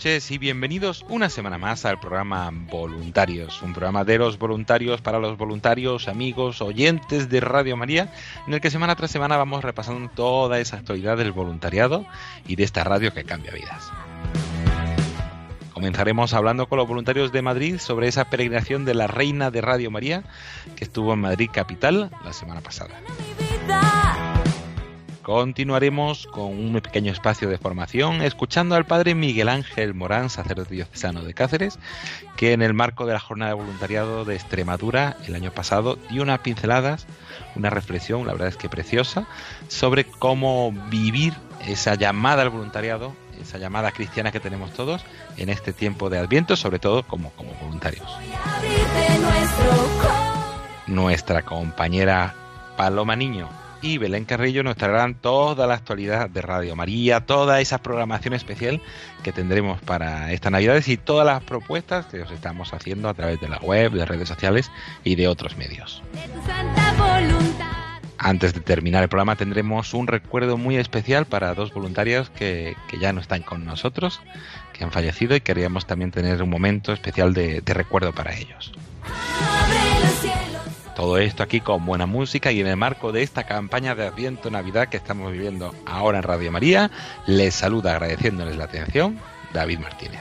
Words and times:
Noches 0.00 0.30
y 0.30 0.38
bienvenidos 0.38 1.04
una 1.10 1.28
semana 1.28 1.58
más 1.58 1.84
al 1.84 2.00
programa 2.00 2.50
Voluntarios, 2.50 3.60
un 3.60 3.74
programa 3.74 4.02
de 4.02 4.16
los 4.16 4.38
voluntarios 4.38 5.02
para 5.02 5.18
los 5.18 5.36
voluntarios, 5.36 6.08
amigos, 6.08 6.62
oyentes 6.62 7.28
de 7.28 7.40
Radio 7.40 7.76
María, 7.76 8.10
en 8.46 8.54
el 8.54 8.62
que 8.62 8.70
semana 8.70 8.96
tras 8.96 9.10
semana 9.10 9.36
vamos 9.36 9.62
repasando 9.62 10.08
toda 10.08 10.58
esa 10.58 10.78
actualidad 10.78 11.18
del 11.18 11.32
voluntariado 11.32 12.06
y 12.46 12.56
de 12.56 12.64
esta 12.64 12.82
radio 12.82 13.12
que 13.12 13.24
cambia 13.24 13.52
vidas. 13.52 13.90
Comenzaremos 15.74 16.32
hablando 16.32 16.66
con 16.66 16.78
los 16.78 16.88
voluntarios 16.88 17.30
de 17.30 17.42
Madrid 17.42 17.76
sobre 17.76 18.08
esa 18.08 18.30
peregrinación 18.30 18.86
de 18.86 18.94
la 18.94 19.06
Reina 19.06 19.50
de 19.50 19.60
Radio 19.60 19.90
María 19.90 20.24
que 20.76 20.84
estuvo 20.84 21.12
en 21.12 21.20
Madrid 21.20 21.50
Capital 21.52 22.10
la 22.24 22.32
semana 22.32 22.62
pasada. 22.62 22.94
Continuaremos 25.22 26.26
con 26.26 26.46
un 26.46 26.80
pequeño 26.80 27.12
espacio 27.12 27.48
de 27.50 27.58
formación 27.58 28.22
escuchando 28.22 28.74
al 28.74 28.86
padre 28.86 29.14
Miguel 29.14 29.50
Ángel 29.50 29.92
Morán, 29.92 30.30
sacerdote 30.30 30.74
diocesano 30.74 31.22
de 31.22 31.34
Cáceres, 31.34 31.78
que 32.36 32.54
en 32.54 32.62
el 32.62 32.72
marco 32.72 33.04
de 33.04 33.12
la 33.12 33.20
jornada 33.20 33.50
de 33.50 33.60
voluntariado 33.60 34.24
de 34.24 34.34
Extremadura 34.34 35.18
el 35.26 35.34
año 35.34 35.52
pasado 35.52 35.98
dio 36.08 36.22
unas 36.22 36.38
pinceladas, 36.38 37.06
una 37.54 37.68
reflexión, 37.68 38.26
la 38.26 38.32
verdad 38.32 38.48
es 38.48 38.56
que 38.56 38.70
preciosa, 38.70 39.26
sobre 39.68 40.04
cómo 40.04 40.72
vivir 40.88 41.34
esa 41.68 41.96
llamada 41.96 42.40
al 42.40 42.48
voluntariado, 42.48 43.12
esa 43.42 43.58
llamada 43.58 43.92
cristiana 43.92 44.32
que 44.32 44.40
tenemos 44.40 44.72
todos 44.72 45.04
en 45.36 45.50
este 45.50 45.74
tiempo 45.74 46.08
de 46.08 46.18
Adviento, 46.18 46.56
sobre 46.56 46.78
todo 46.78 47.02
como, 47.02 47.30
como 47.32 47.52
voluntarios. 47.60 48.10
Nuestra 50.86 51.42
compañera 51.42 52.34
Paloma 52.78 53.16
Niño 53.16 53.59
y 53.82 53.98
Belén 53.98 54.24
Carrillo 54.24 54.62
nos 54.62 54.76
traerán 54.76 55.14
toda 55.14 55.66
la 55.66 55.74
actualidad 55.74 56.28
de 56.28 56.42
Radio 56.42 56.76
María, 56.76 57.20
toda 57.20 57.60
esa 57.60 57.78
programación 57.78 58.34
especial 58.34 58.80
que 59.22 59.32
tendremos 59.32 59.80
para 59.80 60.32
estas 60.32 60.52
Navidades 60.52 60.88
y 60.88 60.96
todas 60.96 61.26
las 61.26 61.42
propuestas 61.42 62.06
que 62.06 62.22
os 62.22 62.30
estamos 62.30 62.72
haciendo 62.72 63.08
a 63.08 63.14
través 63.14 63.40
de 63.40 63.48
la 63.48 63.58
web, 63.58 63.92
de 63.92 64.04
redes 64.04 64.28
sociales 64.28 64.70
y 65.04 65.14
de 65.14 65.28
otros 65.28 65.56
medios. 65.56 66.02
De 66.12 66.20
tu 66.28 66.46
santa 66.46 66.92
voluntad. 66.92 67.66
Antes 68.18 68.52
de 68.52 68.60
terminar 68.60 69.02
el 69.02 69.08
programa 69.08 69.36
tendremos 69.36 69.94
un 69.94 70.06
recuerdo 70.06 70.58
muy 70.58 70.76
especial 70.76 71.24
para 71.24 71.54
dos 71.54 71.72
voluntarios 71.72 72.28
que, 72.28 72.76
que 72.88 72.98
ya 72.98 73.14
no 73.14 73.20
están 73.20 73.42
con 73.42 73.64
nosotros, 73.64 74.20
que 74.74 74.84
han 74.84 74.92
fallecido 74.92 75.34
y 75.34 75.40
queríamos 75.40 75.86
también 75.86 76.10
tener 76.10 76.42
un 76.42 76.50
momento 76.50 76.92
especial 76.92 77.32
de, 77.32 77.62
de 77.62 77.74
recuerdo 77.74 78.12
para 78.12 78.36
ellos. 78.36 78.72
Todo 81.00 81.16
esto 81.16 81.42
aquí 81.42 81.62
con 81.62 81.86
buena 81.86 82.04
música 82.04 82.52
y 82.52 82.60
en 82.60 82.66
el 82.66 82.76
marco 82.76 83.10
de 83.10 83.22
esta 83.22 83.44
campaña 83.44 83.94
de 83.94 84.06
Adviento 84.06 84.50
Navidad 84.50 84.90
que 84.90 84.98
estamos 84.98 85.32
viviendo 85.32 85.74
ahora 85.86 86.18
en 86.18 86.24
Radio 86.24 86.52
María, 86.52 86.90
les 87.26 87.54
saluda 87.54 87.92
agradeciéndoles 87.92 88.58
la 88.58 88.64
atención 88.64 89.18
David 89.54 89.78
Martínez. 89.78 90.20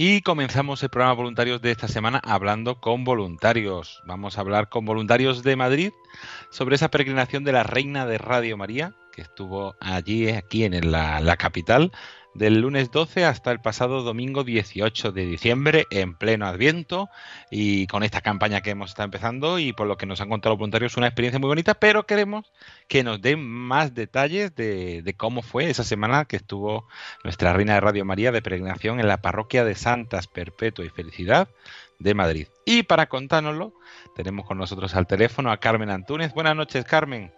Y 0.00 0.22
comenzamos 0.22 0.80
el 0.84 0.90
programa 0.90 1.14
voluntarios 1.14 1.60
de 1.60 1.72
esta 1.72 1.88
semana 1.88 2.20
hablando 2.22 2.80
con 2.80 3.02
voluntarios. 3.02 4.00
Vamos 4.06 4.38
a 4.38 4.42
hablar 4.42 4.68
con 4.68 4.84
voluntarios 4.84 5.42
de 5.42 5.56
Madrid 5.56 5.90
sobre 6.50 6.76
esa 6.76 6.88
peregrinación 6.88 7.42
de 7.42 7.50
la 7.50 7.64
Reina 7.64 8.06
de 8.06 8.16
Radio 8.16 8.56
María, 8.56 8.94
que 9.10 9.22
estuvo 9.22 9.74
allí, 9.80 10.28
aquí 10.28 10.62
en 10.62 10.92
la, 10.92 11.18
la 11.18 11.36
capital, 11.36 11.90
del 12.34 12.60
lunes 12.60 12.90
12 12.90 13.24
hasta 13.24 13.50
el 13.50 13.60
pasado 13.60 14.02
domingo 14.02 14.44
18 14.44 15.12
de 15.12 15.26
diciembre, 15.26 15.86
en 15.90 16.14
pleno 16.14 16.46
Adviento, 16.46 17.08
y 17.50 17.86
con 17.86 18.02
esta 18.02 18.20
campaña 18.20 18.60
que 18.60 18.70
hemos 18.70 18.90
estado 18.90 19.06
empezando 19.06 19.58
y 19.58 19.72
por 19.72 19.86
lo 19.86 19.96
que 19.96 20.06
nos 20.06 20.20
han 20.20 20.28
contado 20.28 20.54
los 20.54 20.58
voluntarios, 20.58 20.96
una 20.96 21.06
experiencia 21.06 21.38
muy 21.38 21.48
bonita, 21.48 21.74
pero 21.74 22.06
queremos 22.06 22.52
que 22.88 23.02
nos 23.02 23.20
den 23.20 23.44
más 23.44 23.94
detalles 23.94 24.54
de, 24.54 25.02
de 25.02 25.14
cómo 25.14 25.42
fue 25.42 25.70
esa 25.70 25.84
semana 25.84 26.24
que 26.24 26.36
estuvo 26.36 26.86
nuestra 27.24 27.52
Reina 27.52 27.74
de 27.74 27.80
Radio 27.80 28.04
María 28.04 28.32
de 28.32 28.42
peregrinación 28.42 29.00
en 29.00 29.08
la 29.08 29.18
parroquia 29.18 29.64
de 29.64 29.74
Santas 29.74 30.26
Perpetua 30.26 30.84
y 30.84 30.90
Felicidad 30.90 31.48
de 31.98 32.14
Madrid. 32.14 32.46
Y 32.64 32.84
para 32.84 33.06
contárnoslo, 33.06 33.72
tenemos 34.14 34.46
con 34.46 34.58
nosotros 34.58 34.94
al 34.94 35.06
teléfono 35.06 35.50
a 35.50 35.58
Carmen 35.58 35.90
Antúnez. 35.90 36.32
Buenas 36.32 36.56
noches, 36.56 36.84
Carmen. 36.84 37.32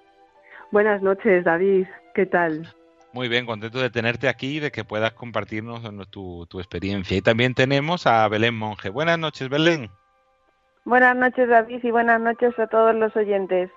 Buenas 0.71 1.03
noches, 1.03 1.45
David. 1.45 1.87
¿Qué 2.15 2.27
tal? 2.27 2.73
Muy 3.13 3.29
bien, 3.29 3.45
contento 3.45 3.81
de 3.81 3.91
tenerte 3.91 4.29
aquí 4.29 4.57
y 4.57 4.61
de 4.61 4.71
que 4.71 4.85
puedas 4.85 5.13
compartirnos 5.13 5.83
tu, 6.11 6.47
tu 6.47 6.61
experiencia. 6.61 7.17
Y 7.17 7.23
también 7.23 7.55
tenemos 7.55 8.07
a 8.07 8.29
Belén 8.29 8.55
Monje. 8.55 8.89
Buenas 8.89 9.19
noches, 9.19 9.49
Belén. 9.49 9.91
Buenas 10.85 11.17
noches, 11.17 11.49
David, 11.49 11.81
y 11.83 11.91
buenas 11.91 12.21
noches 12.21 12.57
a 12.59 12.69
todos 12.69 12.95
los 12.95 13.15
oyentes. 13.17 13.71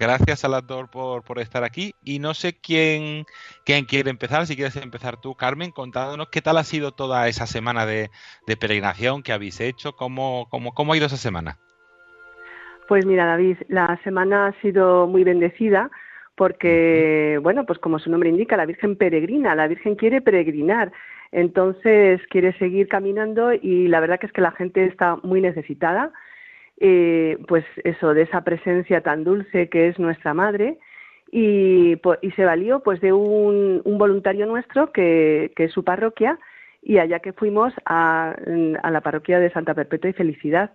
Gracias 0.00 0.44
a 0.44 0.48
las 0.48 0.66
dos 0.66 0.88
por, 0.88 1.22
por 1.22 1.38
estar 1.38 1.62
aquí. 1.62 1.94
Y 2.02 2.18
no 2.18 2.34
sé 2.34 2.58
quién, 2.60 3.26
quién 3.64 3.84
quiere 3.84 4.10
empezar. 4.10 4.46
Si 4.46 4.56
quieres 4.56 4.76
empezar 4.76 5.20
tú, 5.20 5.34
Carmen, 5.34 5.70
contándonos 5.70 6.28
qué 6.28 6.42
tal 6.42 6.58
ha 6.58 6.64
sido 6.64 6.92
toda 6.92 7.28
esa 7.28 7.46
semana 7.46 7.86
de, 7.86 8.10
de 8.46 8.56
peregrinación 8.56 9.22
que 9.22 9.32
habéis 9.32 9.60
hecho. 9.60 9.92
¿Cómo, 9.92 10.48
cómo, 10.50 10.74
¿Cómo 10.74 10.92
ha 10.92 10.96
ido 10.96 11.06
esa 11.06 11.16
semana? 11.16 11.58
Pues 12.88 13.06
mira, 13.06 13.26
David, 13.26 13.58
la 13.68 13.98
semana 14.02 14.48
ha 14.48 14.60
sido 14.60 15.06
muy 15.06 15.22
bendecida 15.22 15.90
porque, 16.34 17.38
bueno, 17.42 17.66
pues 17.66 17.78
como 17.78 17.98
su 17.98 18.10
nombre 18.10 18.30
indica, 18.30 18.56
la 18.56 18.66
Virgen 18.66 18.96
peregrina, 18.96 19.54
la 19.54 19.68
Virgen 19.68 19.96
quiere 19.96 20.20
peregrinar, 20.20 20.92
entonces 21.30 22.20
quiere 22.28 22.52
seguir 22.58 22.88
caminando 22.88 23.52
y 23.52 23.88
la 23.88 24.00
verdad 24.00 24.18
que 24.18 24.26
es 24.26 24.32
que 24.32 24.40
la 24.40 24.52
gente 24.52 24.84
está 24.84 25.16
muy 25.22 25.40
necesitada, 25.40 26.12
eh, 26.78 27.38
pues 27.48 27.64
eso, 27.84 28.14
de 28.14 28.22
esa 28.22 28.42
presencia 28.44 29.02
tan 29.02 29.24
dulce 29.24 29.68
que 29.68 29.88
es 29.88 29.98
nuestra 29.98 30.34
Madre. 30.34 30.78
Y, 31.34 31.98
y 32.20 32.30
se 32.32 32.44
valió 32.44 32.80
pues 32.80 33.00
de 33.00 33.14
un, 33.14 33.80
un 33.84 33.96
voluntario 33.96 34.44
nuestro 34.44 34.92
que, 34.92 35.50
que 35.56 35.64
es 35.64 35.72
su 35.72 35.82
parroquia 35.82 36.38
y 36.82 36.98
allá 36.98 37.20
que 37.20 37.32
fuimos 37.32 37.72
a, 37.86 38.34
a 38.82 38.90
la 38.90 39.00
parroquia 39.00 39.40
de 39.40 39.50
Santa 39.50 39.72
Perpetua 39.72 40.10
y 40.10 40.12
Felicidad. 40.12 40.72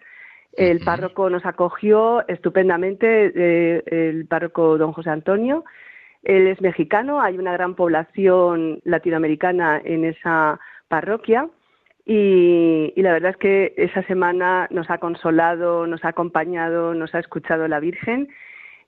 El 0.57 0.79
párroco 0.79 1.29
nos 1.29 1.45
acogió 1.45 2.27
estupendamente, 2.27 3.31
eh, 3.35 3.83
el 3.85 4.25
párroco 4.25 4.79
don 4.79 4.91
José 4.91 5.11
Antonio. 5.11 5.63
Él 6.23 6.47
es 6.47 6.59
mexicano, 6.61 7.21
hay 7.21 7.37
una 7.37 7.53
gran 7.53 7.75
población 7.75 8.81
latinoamericana 8.83 9.79
en 9.85 10.03
esa 10.03 10.59
parroquia 10.87 11.47
y, 12.05 12.91
y 12.95 13.01
la 13.03 13.13
verdad 13.13 13.31
es 13.31 13.37
que 13.37 13.75
esa 13.77 14.01
semana 14.07 14.67
nos 14.71 14.89
ha 14.89 14.97
consolado, 14.97 15.85
nos 15.85 16.03
ha 16.03 16.09
acompañado, 16.09 16.95
nos 16.95 17.13
ha 17.13 17.19
escuchado 17.19 17.67
la 17.67 17.79
Virgen 17.79 18.27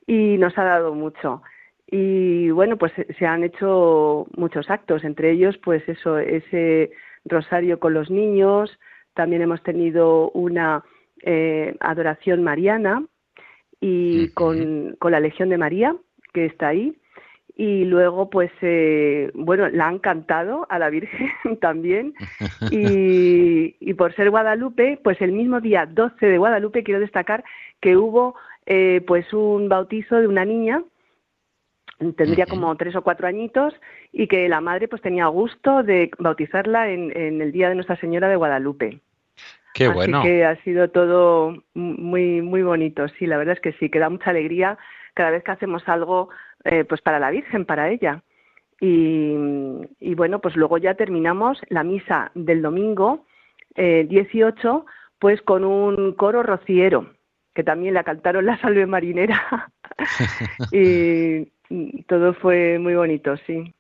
y 0.08 0.40
nos 0.40 0.58
ha 0.58 0.64
dado 0.64 0.96
mucho. 0.96 1.44
Y 1.86 2.50
bueno, 2.50 2.78
pues 2.78 2.94
se 3.20 3.26
han 3.28 3.44
hecho 3.44 4.26
muchos 4.36 4.72
actos, 4.72 5.04
entre 5.04 5.30
ellos 5.34 5.56
pues 5.60 5.88
eso, 5.88 6.18
ese 6.18 6.90
rosario 7.26 7.80
con 7.80 7.94
los 7.94 8.10
niños, 8.10 8.76
también 9.14 9.44
hemos 9.44 9.62
tenido 9.62 10.32
una 10.32 10.84
eh, 11.24 11.76
adoración 11.80 12.44
mariana 12.44 13.04
y 13.80 14.30
con, 14.30 14.96
con 15.00 15.12
la 15.12 15.20
Legión 15.20 15.50
de 15.50 15.58
María, 15.58 15.96
que 16.34 16.46
está 16.46 16.68
ahí, 16.70 16.96
y 17.60 17.84
luego 17.84 18.30
pues 18.30 18.52
eh, 18.62 19.32
bueno 19.34 19.68
la 19.68 19.90
han 19.90 20.00
cantado 20.00 20.66
a 20.70 20.80
la 20.80 20.90
Virgen 20.90 21.30
también. 21.62 22.14
Y, 22.72 23.76
y, 23.80 23.94
por 23.96 24.14
ser 24.16 24.30
Guadalupe 24.30 25.00
pues 25.04 25.20
el 25.22 25.32
mismo 25.32 25.60
día 25.60 25.86
12 25.86 26.26
de 26.26 26.38
Guadalupe 26.38 26.84
quiero 26.84 27.00
destacar 27.00 27.44
que 27.82 27.98
hubo 27.98 28.36
eh, 28.66 29.02
pues 29.08 29.34
un 29.34 29.70
bautizo 29.70 30.18
de 30.18 30.28
una 30.28 30.46
niña 30.46 30.84
tendría 32.16 32.46
como 32.46 32.76
tres 32.76 32.96
o 32.96 33.02
cuatro 33.02 33.28
añitos 33.28 33.74
y 34.14 34.28
que 34.28 34.48
la 34.48 34.62
madre 34.62 34.88
pues 34.88 35.02
tenía 35.02 35.26
gusto 35.28 35.84
de 35.84 36.12
bautizarla 36.18 36.90
en, 36.92 37.16
en 37.18 37.42
el 37.42 37.52
día 37.52 37.70
de 37.70 37.76
Nuestra 37.76 37.98
Señora 37.98 38.30
de 38.30 38.36
Guadalupe 38.36 39.02
Qué 39.74 39.88
bueno. 39.88 40.20
Así 40.20 40.28
que 40.28 40.46
ha 40.46 40.56
sido 40.64 40.90
todo 40.90 41.64
muy 41.74 42.42
muy 42.42 42.64
bonito 42.64 43.08
sí 43.08 43.26
la 43.28 43.38
verdad 43.38 43.56
es 43.56 43.62
que 43.62 43.74
sí 43.74 43.90
que 43.90 44.00
da 44.00 44.10
mucha 44.10 44.32
alegría 44.32 44.78
cada 45.14 45.32
vez 45.32 45.44
que 45.44 45.52
hacemos 45.52 45.88
algo 45.88 46.30
eh, 46.64 46.84
pues 46.86 47.02
para 47.02 47.20
la 47.20 47.32
Virgen, 47.32 47.66
para 47.66 47.90
ella. 47.90 48.24
Y, 48.82 49.36
bueno, 50.16 50.40
pues 50.40 50.56
luego 50.56 50.78
ya 50.78 50.94
terminamos 50.94 51.62
la 51.68 51.84
misa 51.84 52.32
del 52.34 52.62
domingo 52.62 53.26
eh, 53.76 54.06
18, 54.10 54.86
pues 55.20 55.42
con 55.42 55.66
un 55.66 56.14
coro 56.14 56.44
rociero, 56.44 57.14
que 57.54 57.64
también 57.64 57.94
la 57.94 58.06
cantaron 58.06 58.46
la 58.46 58.58
salve 58.62 58.86
marinera. 58.86 59.70
y 60.72 62.04
todo 62.04 62.34
fue 62.34 62.80
muy 62.80 62.96
bonito, 62.96 63.36
sí. 63.46 63.74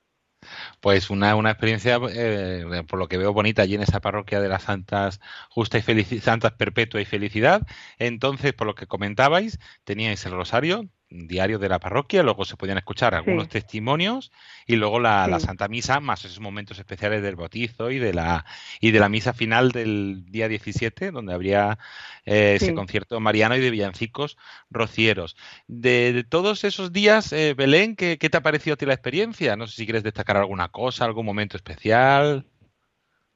Pues 0.81 1.09
una, 1.09 1.35
una 1.35 1.51
experiencia, 1.51 1.99
eh, 2.11 2.83
por 2.87 2.99
lo 2.99 3.07
que 3.07 3.17
veo, 3.17 3.33
bonita 3.33 3.61
allí 3.61 3.75
en 3.75 3.81
esa 3.81 3.99
parroquia 4.01 4.39
de 4.41 4.49
las 4.49 4.63
Santas 4.63 5.19
Justa 5.49 5.77
y 5.77 5.81
Felicidad, 5.81 6.23
Santas 6.23 6.53
Perpetua 6.53 7.01
y 7.01 7.05
Felicidad. 7.05 7.61
Entonces, 7.97 8.53
por 8.53 8.67
lo 8.67 8.75
que 8.75 8.87
comentabais, 8.87 9.59
teníais 9.83 10.25
el 10.25 10.33
rosario, 10.33 10.89
diario 11.09 11.57
de 11.57 11.69
la 11.69 11.79
parroquia, 11.79 12.21
luego 12.21 12.45
se 12.45 12.55
podían 12.55 12.77
escuchar 12.77 13.15
algunos 13.15 13.49
testimonios 13.49 14.31
y 14.67 14.75
luego 14.75 14.99
la, 14.99 15.27
la, 15.27 15.39
Santa 15.39 15.67
Misa, 15.67 15.99
más 15.99 16.23
esos 16.23 16.39
momentos 16.39 16.77
especiales 16.77 17.23
del 17.23 17.35
bautizo 17.35 17.89
y 17.89 17.97
de 17.97 18.13
la 18.13 18.45
y 18.79 18.91
de 18.91 18.99
la 18.99 19.09
misa 19.09 19.33
final 19.33 19.71
del 19.71 20.25
día 20.27 20.47
17, 20.47 21.11
donde 21.11 21.33
habría 21.33 21.79
eh, 22.25 22.57
ese 22.61 22.73
concierto 22.75 23.19
mariano 23.19 23.55
y 23.55 23.59
de 23.59 23.71
villancicos 23.71 24.37
rocieros. 24.69 25.35
De, 25.67 26.25
todos 26.29 26.63
esos 26.63 26.93
días, 26.93 27.33
eh, 27.33 27.55
Belén, 27.55 27.95
¿qué, 27.95 28.17
¿qué, 28.19 28.29
te 28.29 28.37
ha 28.37 28.41
parecido 28.41 28.75
a 28.75 28.77
ti 28.77 28.85
la 28.85 28.93
experiencia? 28.93 29.55
No 29.55 29.65
sé 29.65 29.75
si 29.75 29.85
quieres 29.85 30.03
destacar 30.03 30.37
alguna 30.37 30.69
cosa, 30.69 31.05
algún 31.05 31.25
momento 31.25 31.57
especial. 31.57 32.45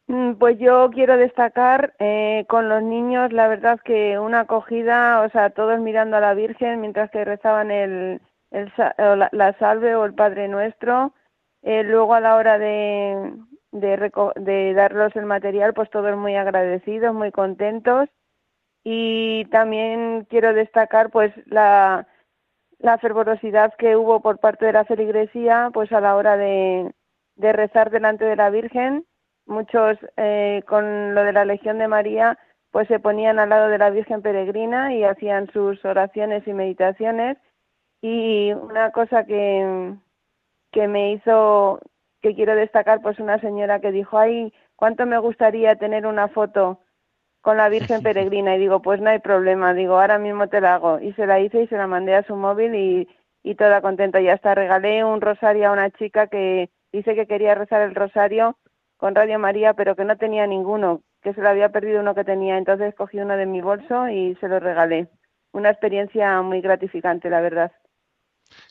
Mm, 0.07 0.33
pues 0.35 0.59
yo 0.59 0.89
quiero 0.91 1.17
destacar 1.17 1.95
eh, 1.99 2.45
con 2.49 2.67
los 2.67 2.83
niños, 2.83 3.31
la 3.31 3.47
verdad 3.47 3.79
que 3.79 4.19
una 4.19 4.41
acogida, 4.41 5.21
o 5.21 5.29
sea, 5.29 5.49
todos 5.51 5.79
mirando 5.79 6.17
a 6.17 6.19
la 6.19 6.33
Virgen 6.33 6.81
mientras 6.81 7.09
que 7.09 7.23
rezaban 7.23 7.71
el, 7.71 8.21
la, 8.51 9.55
salve 9.59 9.95
o 9.95 10.05
el 10.05 10.13
Padre 10.13 10.47
Nuestro. 10.49 11.13
Eh, 11.61 11.83
luego 11.83 12.13
a 12.13 12.19
la 12.19 12.35
hora 12.35 12.59
de, 12.59 13.33
de, 13.71 14.73
darlos 14.75 15.15
el 15.15 15.25
material, 15.25 15.73
pues 15.73 15.89
todos 15.89 16.17
muy 16.17 16.35
agradecidos, 16.35 17.13
muy 17.15 17.31
contentos. 17.31 18.09
Y 18.83 19.45
también 19.45 20.27
quiero 20.29 20.53
destacar 20.53 21.09
pues 21.11 21.33
la, 21.47 22.07
la 22.79 22.97
fervorosidad 22.97 23.73
que 23.77 23.95
hubo 23.95 24.21
por 24.21 24.39
parte 24.39 24.65
de 24.65 24.73
la 24.73 24.85
feligresía, 24.85 25.69
pues 25.73 25.91
a 25.93 26.01
la 26.01 26.15
hora 26.17 26.37
de 26.37 26.93
rezar 27.37 27.91
delante 27.91 28.25
de 28.25 28.35
la 28.35 28.49
Virgen 28.49 29.05
muchos 29.45 29.97
eh, 30.17 30.63
con 30.67 31.15
lo 31.15 31.23
de 31.23 31.33
la 31.33 31.45
Legión 31.45 31.77
de 31.79 31.87
María 31.87 32.37
pues 32.71 32.87
se 32.87 32.99
ponían 32.99 33.37
al 33.37 33.49
lado 33.49 33.67
de 33.69 33.77
la 33.77 33.91
Virgen 33.91 34.23
Peregrina 34.23 34.95
y 34.95 35.03
hacían 35.03 35.47
sus 35.51 35.83
oraciones 35.85 36.47
y 36.47 36.53
meditaciones. 36.53 37.37
Y 38.01 38.51
una 38.53 38.91
cosa 38.91 39.25
que, 39.25 39.93
que 40.71 40.87
me 40.87 41.11
hizo 41.11 41.79
que 42.21 42.33
quiero 42.33 42.55
destacar 42.55 43.01
pues 43.01 43.19
una 43.19 43.39
señora 43.39 43.79
que 43.79 43.91
dijo 43.91 44.17
ay 44.17 44.53
cuánto 44.75 45.05
me 45.05 45.19
gustaría 45.19 45.75
tener 45.75 46.07
una 46.07 46.29
foto 46.29 46.79
con 47.41 47.57
la 47.57 47.69
Virgen 47.69 48.01
Peregrina 48.03 48.55
y 48.55 48.59
digo 48.59 48.81
pues 48.81 49.01
no 49.01 49.09
hay 49.11 49.19
problema 49.19 49.73
digo 49.73 49.99
ahora 49.99 50.17
mismo 50.17 50.47
te 50.47 50.61
la 50.61 50.75
hago 50.75 50.99
y 50.99 51.13
se 51.13 51.27
la 51.27 51.39
hice 51.39 51.63
y 51.63 51.67
se 51.67 51.77
la 51.77 51.87
mandé 51.87 52.15
a 52.15 52.23
su 52.23 52.35
móvil 52.35 52.73
y, 52.75 53.07
y 53.43 53.55
toda 53.55 53.81
contenta. 53.81 54.21
Y 54.21 54.29
hasta 54.29 54.55
regalé 54.55 55.03
un 55.03 55.21
rosario 55.21 55.67
a 55.67 55.73
una 55.73 55.91
chica 55.91 56.27
que 56.27 56.69
dice 56.91 57.13
que 57.13 57.27
quería 57.27 57.55
rezar 57.55 57.81
el 57.81 57.93
rosario 57.93 58.57
con 59.03 59.15
Radio 59.15 59.37
María, 59.37 59.73
pero 59.73 59.97
que 59.97 60.05
no 60.05 60.15
tenía 60.15 60.47
ninguno, 60.47 61.03
que 61.21 61.33
se 61.33 61.41
lo 61.41 61.49
había 61.49 61.67
perdido 61.73 61.99
uno 61.99 62.15
que 62.15 62.23
tenía. 62.23 62.57
Entonces 62.57 62.95
cogí 62.95 63.19
uno 63.19 63.35
de 63.35 63.45
mi 63.45 63.59
bolso 63.59 64.07
y 64.07 64.37
se 64.39 64.47
lo 64.47 64.61
regalé. 64.61 65.09
Una 65.51 65.71
experiencia 65.71 66.41
muy 66.41 66.61
gratificante, 66.61 67.29
la 67.29 67.41
verdad. 67.41 67.73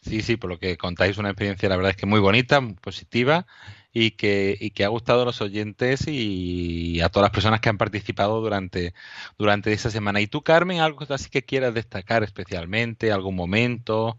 Sí, 0.00 0.22
sí, 0.22 0.38
por 0.38 0.48
lo 0.48 0.58
que 0.58 0.78
contáis, 0.78 1.18
una 1.18 1.28
experiencia, 1.28 1.68
la 1.68 1.76
verdad 1.76 1.90
es 1.90 1.98
que 1.98 2.06
muy 2.06 2.18
bonita, 2.18 2.62
muy 2.62 2.72
positiva 2.72 3.46
y 3.92 4.12
que, 4.12 4.56
y 4.58 4.70
que 4.70 4.86
ha 4.86 4.88
gustado 4.88 5.20
a 5.20 5.26
los 5.26 5.42
oyentes 5.42 6.08
y 6.08 7.02
a 7.02 7.10
todas 7.10 7.26
las 7.26 7.34
personas 7.34 7.60
que 7.60 7.68
han 7.68 7.76
participado 7.76 8.40
durante, 8.40 8.94
durante 9.36 9.70
esa 9.74 9.90
semana. 9.90 10.22
¿Y 10.22 10.28
tú, 10.28 10.40
Carmen, 10.42 10.80
algo 10.80 11.04
así 11.10 11.28
que 11.28 11.44
quieras 11.44 11.74
destacar 11.74 12.22
especialmente, 12.22 13.12
algún 13.12 13.36
momento? 13.36 14.18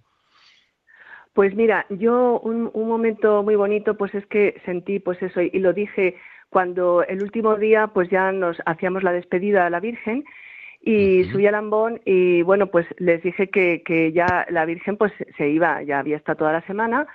Pues 1.33 1.55
mira, 1.55 1.85
yo 1.89 2.39
un, 2.39 2.69
un, 2.73 2.87
momento 2.87 3.41
muy 3.41 3.55
bonito, 3.55 3.97
pues 3.97 4.13
es 4.13 4.25
que 4.27 4.61
sentí, 4.65 4.99
pues 4.99 5.21
eso, 5.21 5.41
y 5.41 5.57
lo 5.59 5.73
dije 5.73 6.15
cuando 6.53 7.03
el 7.03 7.23
último 7.23 7.55
día, 7.57 7.87
pues 7.87 8.09
ya 8.09 8.31
nos 8.31 8.57
hacíamos 8.65 9.01
la 9.01 9.11
despedida 9.11 9.65
a 9.65 9.69
la 9.71 9.79
Virgen 9.79 10.23
y 10.81 11.23
subí 11.25 11.47
al 11.47 11.55
ambón 11.55 12.01
y 12.05 12.43
bueno, 12.43 12.67
pues 12.67 12.85
les 12.99 13.23
dije 13.23 13.49
que, 13.49 13.81
que 13.83 14.11
ya 14.11 14.45
la 14.49 14.65
Virgen 14.65 14.97
pues 14.97 15.11
se 15.37 15.49
iba, 15.49 15.81
ya 15.81 15.99
había 15.99 16.17
estado 16.17 16.37
toda 16.39 16.53
la 16.53 16.61
semana 16.67 17.07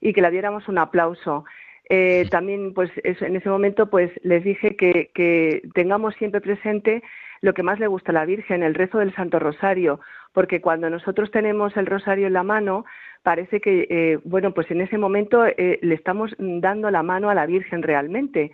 y 0.00 0.12
que 0.12 0.22
le 0.22 0.30
diéramos 0.30 0.66
un 0.68 0.78
aplauso. 0.78 1.44
Eh, 1.90 2.26
también 2.30 2.72
pues 2.72 2.90
eso, 3.04 3.26
en 3.26 3.36
ese 3.36 3.48
momento 3.48 3.90
pues 3.90 4.10
les 4.22 4.42
dije 4.42 4.76
que, 4.76 5.10
que 5.12 5.62
tengamos 5.74 6.14
siempre 6.14 6.40
presente 6.40 7.02
lo 7.42 7.52
que 7.52 7.62
más 7.62 7.78
le 7.78 7.88
gusta 7.88 8.12
a 8.12 8.14
la 8.14 8.24
Virgen, 8.24 8.62
el 8.62 8.74
rezo 8.74 8.98
del 8.98 9.14
Santo 9.14 9.38
Rosario, 9.38 10.00
porque 10.36 10.60
cuando 10.60 10.90
nosotros 10.90 11.30
tenemos 11.30 11.74
el 11.78 11.86
rosario 11.86 12.26
en 12.26 12.34
la 12.34 12.42
mano, 12.42 12.84
parece 13.22 13.58
que, 13.58 13.86
eh, 13.88 14.18
bueno, 14.22 14.52
pues 14.52 14.70
en 14.70 14.82
ese 14.82 14.98
momento 14.98 15.46
eh, 15.46 15.78
le 15.80 15.94
estamos 15.94 16.30
dando 16.38 16.90
la 16.90 17.02
mano 17.02 17.30
a 17.30 17.34
la 17.34 17.46
Virgen 17.46 17.82
realmente. 17.82 18.52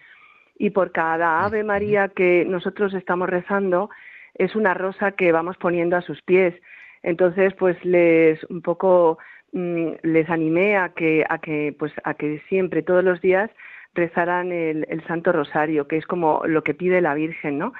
Y 0.57 0.71
por 0.71 0.93
cada 0.93 1.45
Ave 1.45 1.65
María 1.65 2.07
que 2.07 2.45
nosotros 2.49 2.95
estamos 2.95 3.29
rezando, 3.29 3.91
es 4.35 4.55
una 4.55 4.75
rosa 4.75 5.11
que 5.11 5.33
vamos 5.33 5.57
poniendo 5.57 5.97
a 5.97 6.03
sus 6.03 6.23
pies. 6.23 6.55
Entonces, 7.03 7.53
pues 7.55 7.77
les 7.85 8.45
un 8.45 8.63
poco 8.63 9.19
mm, 9.51 9.89
les 10.05 10.31
animé 10.31 10.77
a 10.77 10.91
que, 10.91 11.25
a 11.29 11.39
que, 11.39 11.75
pues 11.77 11.93
a 12.05 12.15
que 12.15 12.41
siempre, 12.49 12.85
todos 12.85 13.03
los 13.03 13.21
días, 13.21 13.51
rezaran 13.93 14.53
el, 14.53 14.87
el, 14.89 15.05
Santo 15.09 15.33
Rosario, 15.33 15.89
que 15.89 15.97
es 15.97 16.07
como 16.07 16.43
lo 16.47 16.63
que 16.63 16.75
pide 16.75 17.01
la 17.01 17.15
Virgen, 17.15 17.59
¿no? 17.59 17.73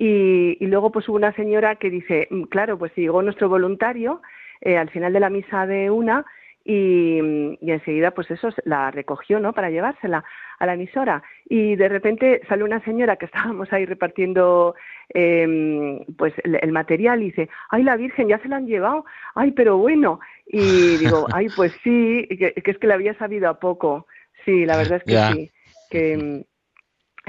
Y, 0.00 0.56
y 0.60 0.66
luego 0.68 0.92
pues 0.92 1.08
hubo 1.08 1.16
una 1.16 1.34
señora 1.34 1.76
que 1.76 1.90
dice, 1.90 2.28
mm, 2.30 2.44
claro, 2.44 2.78
pues 2.78 2.94
llegó 2.94 3.20
nuestro 3.20 3.48
voluntario, 3.48 4.22
eh, 4.60 4.78
al 4.78 4.88
final 4.90 5.12
de 5.12 5.20
la 5.20 5.28
misa 5.28 5.66
de 5.66 5.90
una 5.90 6.24
y, 6.64 7.18
y, 7.60 7.70
enseguida 7.70 8.10
pues 8.10 8.30
eso 8.30 8.50
la 8.64 8.90
recogió 8.90 9.40
no 9.40 9.54
para 9.54 9.70
llevársela 9.70 10.22
a 10.58 10.66
la 10.66 10.74
emisora 10.74 11.22
y 11.48 11.76
de 11.76 11.88
repente 11.88 12.42
salió 12.48 12.66
una 12.66 12.84
señora 12.84 13.16
que 13.16 13.24
estábamos 13.30 13.72
ahí 13.72 13.86
repartiendo 13.86 14.74
eh, 15.14 16.04
pues 16.18 16.34
el, 16.44 16.58
el, 16.60 16.72
material 16.72 17.22
y 17.22 17.26
dice 17.26 17.48
ay 17.70 17.84
la 17.84 17.96
virgen 17.96 18.28
ya 18.28 18.38
se 18.40 18.48
la 18.48 18.56
han 18.56 18.66
llevado 18.66 19.06
ay 19.34 19.52
pero 19.52 19.78
bueno 19.78 20.20
y 20.46 20.98
digo 20.98 21.26
ay 21.32 21.46
pues 21.56 21.72
sí 21.82 22.26
que, 22.28 22.52
que 22.52 22.70
es 22.70 22.78
que 22.78 22.86
la 22.86 22.94
había 22.94 23.14
sabido 23.14 23.48
a 23.48 23.58
poco 23.58 24.06
sí 24.44 24.66
la 24.66 24.76
verdad 24.76 24.98
es 24.98 25.04
que 25.04 25.12
yeah. 25.12 25.32
sí 25.32 25.50
que 25.90 26.44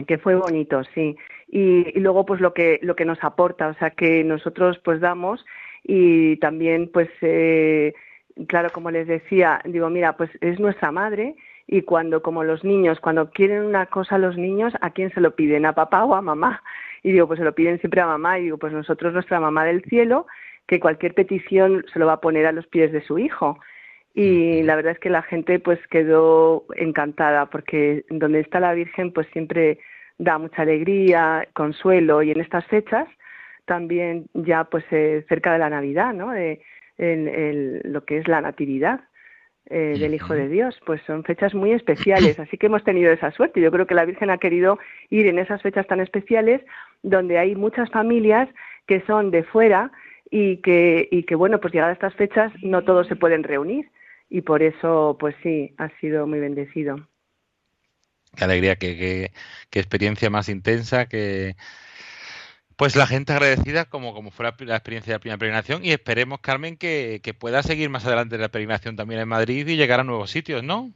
que 0.06 0.18
fue 0.18 0.36
bonito 0.36 0.84
sí 0.96 1.16
y, 1.50 1.98
y 1.98 2.00
luego 2.00 2.25
pues 2.25 2.39
lo 2.41 2.53
que 2.53 2.79
lo 2.84 2.96
que 2.96 3.06
nos 3.06 3.24
aporta 3.24 3.68
o 3.68 3.74
sea 3.75 3.89
que 3.91 4.24
nosotros 4.24 4.79
pues 4.84 5.01
damos 5.01 5.44
y 5.84 6.38
también 6.38 6.89
pues 6.91 7.10
eh, 7.22 7.94
claro 8.48 8.70
como 8.72 8.91
les 8.91 9.08
decía 9.08 9.62
digo 9.65 9.89
mira 9.89 10.15
pues 10.15 10.29
es 10.41 10.60
nuestra 10.60 10.91
madre 10.91 11.36
y 11.65 11.82
cuando 11.82 12.22
como 12.22 12.44
los 12.44 12.63
niños 12.63 13.00
cuando 13.00 13.32
quieren 13.32 13.63
una 13.63 13.88
cosa 13.88 14.18
los 14.20 14.38
niños 14.38 14.74
a 14.82 14.91
quién 14.91 15.12
se 15.12 15.22
lo 15.22 15.36
piden 15.36 15.65
a 15.65 15.74
papá 15.74 16.06
o 16.06 16.13
a 16.13 16.22
mamá 16.22 16.62
y 17.01 17.12
digo 17.12 17.27
pues 17.27 17.39
se 17.39 17.46
lo 17.46 17.56
piden 17.56 17.79
siempre 17.79 18.01
a 18.01 18.06
mamá 18.06 18.38
y 18.38 18.44
digo 18.44 18.58
pues 18.58 18.72
nosotros 18.72 19.13
nuestra 19.13 19.39
mamá 19.39 19.65
del 19.65 19.84
cielo 19.86 20.27
que 20.68 20.79
cualquier 20.79 21.15
petición 21.15 21.84
se 21.91 21.98
lo 21.98 22.06
va 22.06 22.13
a 22.13 22.22
poner 22.22 22.46
a 22.46 22.51
los 22.51 22.68
pies 22.68 22.91
de 22.91 23.01
su 23.01 23.18
hijo 23.18 23.58
y 24.13 24.62
la 24.63 24.75
verdad 24.75 24.94
es 24.94 25.00
que 25.00 25.10
la 25.10 25.24
gente 25.24 25.60
pues 25.60 25.79
quedó 25.88 26.65
encantada 26.75 27.48
porque 27.48 28.06
donde 28.10 28.39
está 28.39 28.60
la 28.60 28.74
Virgen 28.74 29.12
pues 29.12 29.27
siempre 29.34 29.79
da 30.20 30.38
mucha 30.38 30.62
alegría, 30.62 31.48
consuelo 31.54 32.22
y 32.22 32.32
en 32.32 32.42
estas 32.42 32.66
fechas 32.68 33.08
también 33.66 34.28
ya 34.34 34.66
pues 34.66 34.84
eh, 34.92 35.26
cerca 35.30 35.54
de 35.54 35.60
la 35.60 35.70
Navidad, 35.70 36.14
¿no? 36.14 36.32
De, 36.32 36.62
en, 36.98 37.82
lo 37.84 38.04
que 38.04 38.18
es 38.18 38.28
la 38.28 38.42
natividad 38.42 39.02
eh, 39.70 39.96
del 40.00 40.16
Hijo 40.16 40.34
de 40.34 40.50
Dios. 40.50 40.80
Pues 40.86 41.02
son 41.08 41.24
fechas 41.24 41.54
muy 41.54 41.72
especiales, 41.72 42.40
así 42.40 42.58
que 42.58 42.66
hemos 42.66 42.84
tenido 42.84 43.12
esa 43.12 43.32
suerte. 43.32 43.62
Yo 43.62 43.72
creo 43.72 43.88
que 43.88 43.96
la 43.96 44.06
Virgen 44.06 44.32
ha 44.32 44.38
querido 44.40 44.80
ir 45.10 45.28
en 45.28 45.40
esas 45.40 45.62
fechas 45.62 45.88
tan 45.88 46.00
especiales 46.00 46.62
donde 47.04 47.38
hay 47.38 47.56
muchas 47.56 47.90
familias 47.92 48.50
que 48.88 49.02
son 49.02 49.32
de 49.32 49.44
fuera 49.44 49.92
y 50.32 50.58
que, 50.58 51.08
y 51.12 51.24
que 51.24 51.36
bueno, 51.36 51.60
pues 51.62 51.74
llegadas 51.74 51.94
estas 51.94 52.16
fechas 52.16 52.52
no 52.64 52.84
todos 52.84 53.08
se 53.08 53.16
pueden 53.16 53.44
reunir 53.44 53.90
y 54.30 54.42
por 54.42 54.62
eso, 54.62 55.18
pues 55.20 55.36
sí, 55.42 55.74
ha 55.78 55.90
sido 56.00 56.28
muy 56.28 56.40
bendecido. 56.40 57.08
Qué 58.36 58.43
alegría, 58.43 58.75
qué, 58.75 59.31
qué, 59.69 59.79
experiencia 59.79 60.29
más 60.29 60.50
intensa, 60.50 61.07
que 61.07 61.55
pues 62.75 62.95
la 62.95 63.07
gente 63.07 63.33
agradecida 63.33 63.86
como, 63.86 64.13
como 64.13 64.31
fue 64.31 64.45
la, 64.45 64.75
experiencia 64.75 65.12
de 65.12 65.15
la 65.15 65.19
primera 65.19 65.38
peregrinación 65.38 65.83
y 65.83 65.91
esperemos, 65.91 66.39
Carmen, 66.39 66.77
que, 66.77 67.21
pueda 67.39 67.63
seguir 67.63 67.89
más 67.89 68.05
adelante 68.05 68.38
la 68.38 68.50
peregrinación 68.50 68.95
también 68.95 69.19
en 69.19 69.27
Madrid 69.27 69.67
y 69.67 69.75
llegar 69.75 70.00
a 70.00 70.03
nuevos 70.03 70.31
sitios, 70.31 70.63
¿no? 70.63 70.91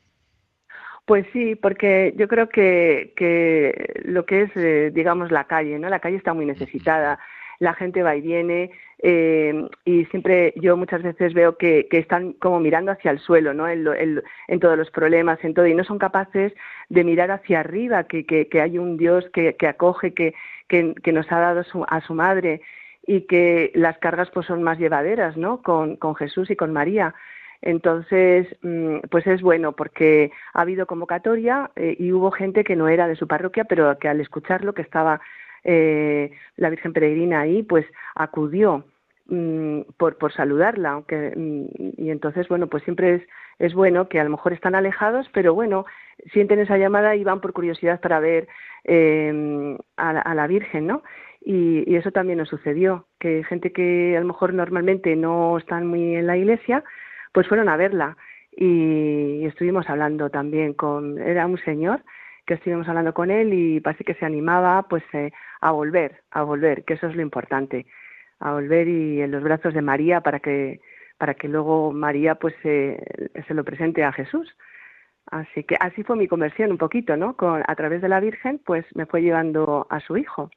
Pues 1.05 1.25
sí, 1.33 1.55
porque 1.55 2.13
yo 2.15 2.29
creo 2.29 2.47
que, 2.47 3.13
que 3.17 4.01
lo 4.05 4.25
que 4.25 4.43
es, 4.43 4.51
eh, 4.55 4.91
digamos, 4.93 5.31
la 5.31 5.43
calle, 5.45 5.77
¿no? 5.77 5.89
La 5.89 5.99
calle 5.99 6.15
está 6.15 6.33
muy 6.33 6.45
necesitada 6.45 7.19
la 7.63 7.73
gente 7.73 8.03
va 8.03 8.15
y 8.15 8.21
viene 8.21 8.71
eh, 9.05 9.67
y 9.83 10.05
siempre 10.05 10.53
yo 10.55 10.77
muchas 10.77 11.03
veces 11.03 11.33
veo 11.33 11.57
que, 11.57 11.89
están 11.91 12.31
como 12.33 12.61
mirando 12.61 12.93
hacia 12.93 13.11
el 13.11 13.19
suelo, 13.19 13.53
¿no? 13.53 13.67
En, 13.67 14.59
todos 14.61 14.77
los 14.77 14.89
problemas, 14.91 15.43
en 15.43 15.53
todo, 15.53 15.67
y 15.67 15.75
no 15.75 15.83
son 15.83 15.99
capaces 15.99 16.53
de 16.87 17.03
mirar 17.03 17.29
hacia 17.29 17.59
arriba, 17.59 18.05
que, 18.05 18.25
que, 18.25 18.61
hay 18.61 18.77
un 18.77 18.95
Dios 18.95 19.29
que, 19.33 19.57
acoge, 19.67 20.13
que, 20.13 20.33
nos 21.11 21.29
ha 21.33 21.39
dado 21.39 21.65
a 21.89 22.01
su 22.01 22.13
madre 22.13 22.61
y 23.05 23.27
que 23.27 23.71
las 23.75 23.97
cargas 23.97 24.29
pues 24.33 24.47
son 24.47 24.63
más 24.63 24.79
llevaderas, 24.79 25.35
¿no? 25.35 25.61
Con, 25.61 25.97
con 25.97 26.15
Jesús 26.15 26.49
y 26.49 26.55
con 26.55 26.71
María. 26.71 27.13
Entonces, 27.61 28.47
mm, 28.61 28.99
pues 29.11 29.27
es 29.27 29.41
bueno 29.41 29.73
porque 29.73 30.31
ha 30.53 30.61
habido 30.61 30.85
convocatoria 30.85 31.71
eh, 31.75 31.97
y 31.99 32.13
hubo 32.13 32.31
gente 32.31 32.63
que 32.63 32.77
no 32.77 32.87
era 32.87 33.09
de 33.09 33.17
su 33.17 33.27
parroquia, 33.27 33.65
pero 33.65 33.97
que 33.99 34.07
al 34.07 34.21
escucharlo, 34.21 34.73
que 34.73 34.81
estaba 34.81 35.19
eh, 35.65 36.31
la 36.55 36.69
Virgen 36.69 36.93
Peregrina 36.93 37.41
ahí, 37.41 37.63
pues 37.63 37.85
acudió 38.15 38.85
por, 39.97 40.17
por 40.17 40.33
saludarla, 40.33 40.91
aunque, 40.91 41.33
mm, 41.35 41.65
y 41.97 42.09
entonces, 42.11 42.47
bueno, 42.47 42.67
pues 42.67 42.83
siempre 42.83 43.25
es, 43.59 43.73
bueno 43.73 44.09
que 44.09 44.19
a 44.19 44.23
lo 44.23 44.29
mejor 44.29 44.53
están 44.53 44.75
alejados, 44.75 45.29
pero 45.33 45.53
bueno, 45.53 45.85
sienten 46.33 46.59
esa 46.59 46.77
llamada 46.77 47.15
y 47.15 47.23
van 47.23 47.41
por 47.41 47.53
curiosidad 47.53 48.01
para 48.01 48.19
ver 48.19 48.47
eh, 48.83 49.77
a, 49.97 50.35
la 50.35 50.47
Virgen, 50.47 50.87
¿no? 50.87 51.03
Y, 51.41 51.83
y, 51.91 51.95
eso 51.95 52.11
también 52.11 52.39
nos 52.39 52.49
sucedió, 52.49 53.07
que 53.19 53.43
gente 53.45 53.71
que 53.71 54.15
a 54.17 54.19
lo 54.19 54.27
mejor 54.27 54.53
normalmente 54.53 55.15
no 55.15 55.57
están 55.57 55.87
muy 55.87 56.15
en 56.15 56.27
la 56.27 56.37
iglesia, 56.37 56.83
pues 57.33 57.47
fueron 57.47 57.69
a 57.69 57.77
verla 57.77 58.17
y 58.55 59.45
estuvimos 59.45 59.89
hablando 59.89 60.29
también 60.29 60.73
con, 60.73 61.19
era 61.19 61.47
un 61.47 61.57
señor 61.59 62.03
que 62.45 62.55
estuvimos 62.55 62.87
hablando 62.87 63.13
con 63.13 63.31
él 63.31 63.53
y 63.53 63.79
parece 63.79 64.03
que 64.03 64.15
se 64.15 64.25
animaba 64.25 64.83
pues 64.83 65.03
eh, 65.13 65.31
a 65.61 65.71
volver, 65.71 66.23
a 66.31 66.43
volver, 66.43 66.83
que 66.83 66.95
eso 66.95 67.07
es 67.07 67.15
lo 67.15 67.21
importante, 67.21 67.85
a 68.43 68.51
volver 68.51 68.87
y 68.89 69.21
en 69.21 69.31
los 69.31 69.41
brazos 69.41 69.73
de 69.73 69.81
María 69.81 70.21
para 70.21 70.39
que 70.39 70.81
para 71.17 71.33
que 71.33 71.47
luego 71.47 71.93
María 71.93 72.35
pues 72.35 72.53
se 72.61 73.53
lo 73.53 73.63
presente 73.63 74.03
a 74.03 74.11
Jesús. 74.11 74.49
Así 75.27 75.63
que 75.63 75.77
así 75.79 76.03
fue 76.03 76.17
mi 76.17 76.27
conversión 76.27 76.71
un 76.71 76.77
poquito, 76.77 77.15
¿no? 77.15 77.37
Con, 77.37 77.63
a 77.65 77.75
través 77.75 78.01
de 78.01 78.09
la 78.09 78.19
Virgen, 78.19 78.59
pues 78.65 78.85
me 78.93 79.05
fue 79.05 79.21
llevando 79.21 79.87
a 79.89 80.01
su 80.01 80.17
hijo. 80.17 80.51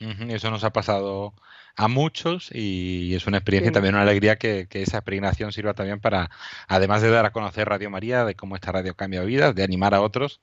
Eso 0.00 0.50
nos 0.50 0.64
ha 0.64 0.70
pasado 0.70 1.34
a 1.76 1.86
muchos 1.86 2.50
y 2.52 3.14
es 3.14 3.28
una 3.28 3.38
experiencia 3.38 3.70
y 3.70 3.72
también 3.72 3.94
una 3.94 4.02
alegría 4.02 4.36
que, 4.36 4.66
que, 4.68 4.82
esa 4.82 5.02
peregrinación 5.02 5.52
sirva 5.52 5.74
también 5.74 6.00
para, 6.00 6.28
además 6.66 7.02
de 7.02 7.10
dar 7.10 7.26
a 7.26 7.30
conocer 7.30 7.68
Radio 7.68 7.90
María, 7.90 8.24
de 8.24 8.34
cómo 8.34 8.56
esta 8.56 8.72
radio 8.72 8.94
cambia 8.94 9.22
vidas, 9.22 9.54
de 9.54 9.62
animar 9.62 9.94
a 9.94 10.00
otros 10.00 10.40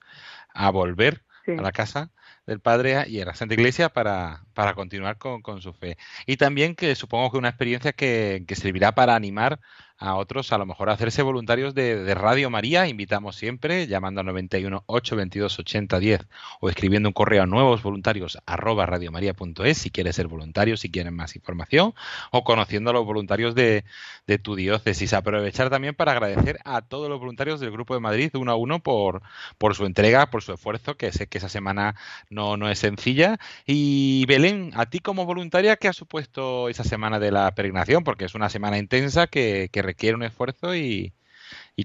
a 0.54 0.70
volver 0.72 1.24
a 1.48 1.62
la 1.62 1.72
casa 1.74 2.12
del 2.46 2.60
Padre 2.60 3.06
y 3.08 3.22
a 3.22 3.26
la 3.26 3.36
Santa 3.36 3.56
Iglesia 3.56 3.90
para, 3.90 4.44
para 4.54 4.74
continuar 4.74 5.18
con, 5.18 5.42
con, 5.42 5.62
su 5.62 5.74
fe. 5.74 5.98
Y 6.26 6.38
también 6.38 6.76
que 6.76 6.96
supongo 6.96 7.32
que 7.32 7.38
una 7.38 7.50
experiencia 7.50 7.94
que, 7.94 8.44
que 8.48 8.56
servirá 8.56 8.94
para 8.94 9.16
animar 9.16 9.60
a 9.98 10.16
otros 10.16 10.52
a 10.52 10.58
lo 10.58 10.66
mejor 10.66 10.90
a 10.90 10.94
hacerse 10.94 11.22
voluntarios 11.22 11.74
de, 11.74 12.14
Radio 12.16 12.50
María. 12.50 12.88
Invitamos 12.88 13.36
siempre 13.36 13.88
llamando 13.88 14.22
al 14.22 14.28
91 14.28 14.84
822 14.86 15.60
80 15.60 16.00
10 16.00 16.28
o 16.60 16.70
escribiendo 16.70 17.10
un 17.10 17.14
correo 17.14 17.44
a 17.44 17.46
nuevos 17.46 17.84
voluntarios 17.84 18.38
arroba 18.46 18.86
radiomaria.es 18.86 19.78
si 19.78 19.92
quieres 19.92 20.16
ser 20.16 20.28
voluntario, 20.28 20.78
si 20.78 20.90
quieren 20.92 21.16
más 21.16 21.36
información 21.36 21.94
o 22.32 22.44
conociendo 22.44 22.90
a 22.90 22.94
los 22.94 23.06
voluntarios 23.06 23.56
de, 23.56 23.86
de, 24.28 24.38
tu 24.38 24.56
diócesis. 24.56 25.14
Aprovechar 25.14 25.70
también 25.70 25.96
para 25.96 26.12
agradecer 26.12 26.60
a 26.66 26.82
todos 26.82 27.10
los 27.10 27.20
voluntarios 27.20 27.60
del 27.60 27.72
Grupo 27.72 27.94
de 27.94 28.00
Madrid 28.00 28.32
uno 28.36 28.52
a 28.52 28.56
uno 28.56 28.80
por, 28.80 29.22
por 29.58 29.76
su 29.76 29.86
entrega, 29.86 30.30
por 30.30 30.44
su 30.44 30.54
esfuerzo, 30.54 30.96
que 30.96 31.12
sé 31.12 31.28
que 31.28 31.38
esa 31.38 31.50
semana 31.50 31.96
no, 32.30 32.58
no 32.58 32.70
es 32.70 32.80
sencilla. 32.80 33.38
Y 33.66 34.26
Belén, 34.28 34.72
a 34.76 34.88
ti 34.88 35.00
como 35.00 35.26
voluntaria, 35.26 35.78
¿qué 35.78 35.88
ha 35.88 35.94
supuesto 35.94 36.70
esa 36.70 36.84
semana 36.84 37.20
de 37.20 37.32
la 37.32 37.54
peregrinación? 37.56 38.04
Porque 38.04 38.26
es 38.26 38.36
una 38.36 38.50
semana 38.50 38.78
intensa 38.78 39.28
que, 39.28 39.70
que 39.72 39.85
requiere 39.86 40.16
un 40.16 40.24
esfuerzo 40.24 40.76
y, 40.76 41.14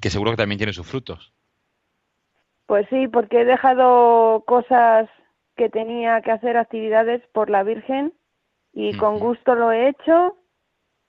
que 0.01 0.11
seguro 0.11 0.33
que 0.33 0.37
también 0.39 0.59
tiene 0.59 0.73
sus 0.73 0.87
frutos. 0.87 1.33
Pues 2.67 2.87
sí, 2.89 3.09
porque 3.09 3.41
he 3.41 3.45
dejado 3.45 4.45
cosas 4.47 5.09
que 5.57 5.69
tenía 5.69 6.21
que 6.23 6.31
hacer, 6.31 6.57
actividades 6.57 7.23
por 7.33 7.51
la 7.51 7.63
Virgen, 7.63 8.15
y 8.73 8.97
con 8.97 9.19
gusto 9.19 9.55
lo 9.55 9.73
he 9.73 9.89
hecho 9.89 10.37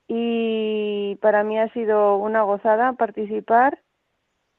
y 0.08 1.16
para 1.22 1.44
mí 1.44 1.60
ha 1.60 1.72
sido 1.74 2.18
una 2.18 2.42
gozada 2.42 2.94
participar 2.94 3.80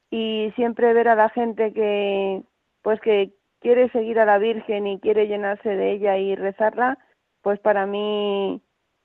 y 0.09 0.51
siempre 0.55 0.93
ver 0.93 1.09
a 1.09 1.15
la 1.15 1.29
gente 1.29 1.73
que 1.73 2.41
pues 2.81 2.99
que 3.01 3.33
quiere 3.59 3.89
seguir 3.89 4.19
a 4.19 4.25
la 4.25 4.37
Virgen 4.37 4.87
y 4.87 4.99
quiere 4.99 5.27
llenarse 5.27 5.69
de 5.69 5.91
ella 5.91 6.17
y 6.17 6.35
rezarla, 6.35 6.97
pues 7.41 7.59
para 7.59 7.85
mí 7.85 8.61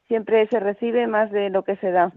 siempre 0.06 0.46
se 0.48 0.58
recibe 0.58 1.06
más 1.06 1.30
de 1.30 1.50
lo 1.50 1.64
que 1.64 1.76
se 1.76 1.90
da. 1.90 2.12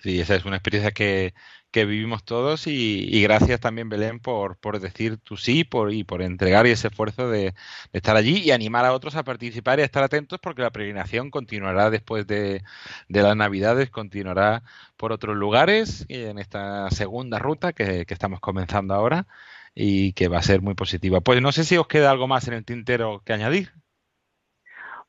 Sí, 0.00 0.18
esa 0.20 0.34
es 0.34 0.44
una 0.46 0.56
experiencia 0.56 0.92
que, 0.92 1.34
que 1.70 1.84
vivimos 1.84 2.24
todos 2.24 2.66
y, 2.66 3.22
gracias 3.22 3.60
también 3.60 3.90
Belén 3.90 4.18
por, 4.18 4.58
por 4.58 4.80
decir 4.80 5.18
tu 5.18 5.36
sí 5.36 5.62
por, 5.64 5.92
y 5.92 6.04
por 6.04 6.22
entregar 6.22 6.66
ese 6.66 6.88
esfuerzo 6.88 7.28
de, 7.28 7.54
estar 7.92 8.16
allí 8.16 8.38
y 8.38 8.50
animar 8.50 8.86
a 8.86 8.94
otros 8.94 9.14
a 9.16 9.24
participar 9.24 9.78
y 9.78 9.82
a 9.82 9.84
estar 9.84 10.02
atentos 10.02 10.40
porque 10.40 10.62
la 10.62 10.70
peregrinación 10.70 11.30
continuará 11.30 11.90
después 11.90 12.26
de, 12.26 12.62
de 13.08 13.22
las 13.22 13.36
navidades, 13.36 13.90
continuará 13.90 14.62
por 14.96 15.12
otros 15.12 15.36
lugares 15.36 16.06
y 16.08 16.24
en 16.24 16.38
esta 16.38 16.90
segunda 16.90 17.38
ruta 17.38 17.72
que, 17.74 18.06
que 18.06 18.14
estamos 18.14 18.40
comenzando 18.40 18.94
ahora 18.94 19.26
y 19.74 20.14
que 20.14 20.28
va 20.28 20.38
a 20.38 20.42
ser 20.42 20.62
muy 20.62 20.74
positiva. 20.74 21.20
Pues 21.20 21.42
no 21.42 21.52
sé 21.52 21.64
si 21.64 21.76
os 21.76 21.86
queda 21.86 22.10
algo 22.10 22.26
más 22.26 22.48
en 22.48 22.54
el 22.54 22.64
tintero 22.64 23.22
que 23.24 23.34
añadir. 23.34 23.72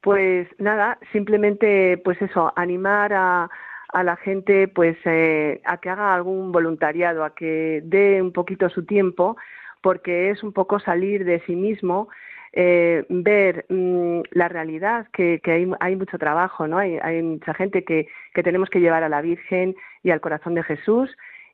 Pues 0.01 0.47
nada, 0.57 0.99
simplemente 1.11 1.97
pues 2.03 2.21
eso, 2.21 2.51
animar 2.55 3.13
a, 3.13 3.49
a 3.93 4.03
la 4.03 4.15
gente 4.15 4.67
pues 4.67 4.97
eh, 5.05 5.61
a 5.65 5.77
que 5.77 5.89
haga 5.89 6.13
algún 6.13 6.51
voluntariado, 6.51 7.23
a 7.23 7.35
que 7.35 7.81
dé 7.83 8.21
un 8.21 8.31
poquito 8.31 8.69
su 8.69 8.85
tiempo, 8.85 9.37
porque 9.81 10.29
es 10.29 10.43
un 10.43 10.53
poco 10.53 10.79
salir 10.79 11.25
de 11.25 11.41
sí 11.45 11.55
mismo, 11.55 12.09
eh, 12.53 13.05
ver 13.09 13.65
mm, 13.69 14.21
la 14.31 14.49
realidad, 14.49 15.07
que, 15.13 15.39
que 15.43 15.67
hay, 15.79 15.95
mucho 15.95 16.17
trabajo, 16.17 16.67
¿no? 16.67 16.77
Hay, 16.77 16.97
hay 17.01 17.21
mucha 17.21 17.53
gente 17.53 17.83
que, 17.83 18.07
que, 18.33 18.43
tenemos 18.43 18.69
que 18.69 18.81
llevar 18.81 19.03
a 19.03 19.09
la 19.09 19.21
Virgen 19.21 19.75
y 20.03 20.11
al 20.11 20.21
corazón 20.21 20.55
de 20.55 20.63
Jesús. 20.63 21.09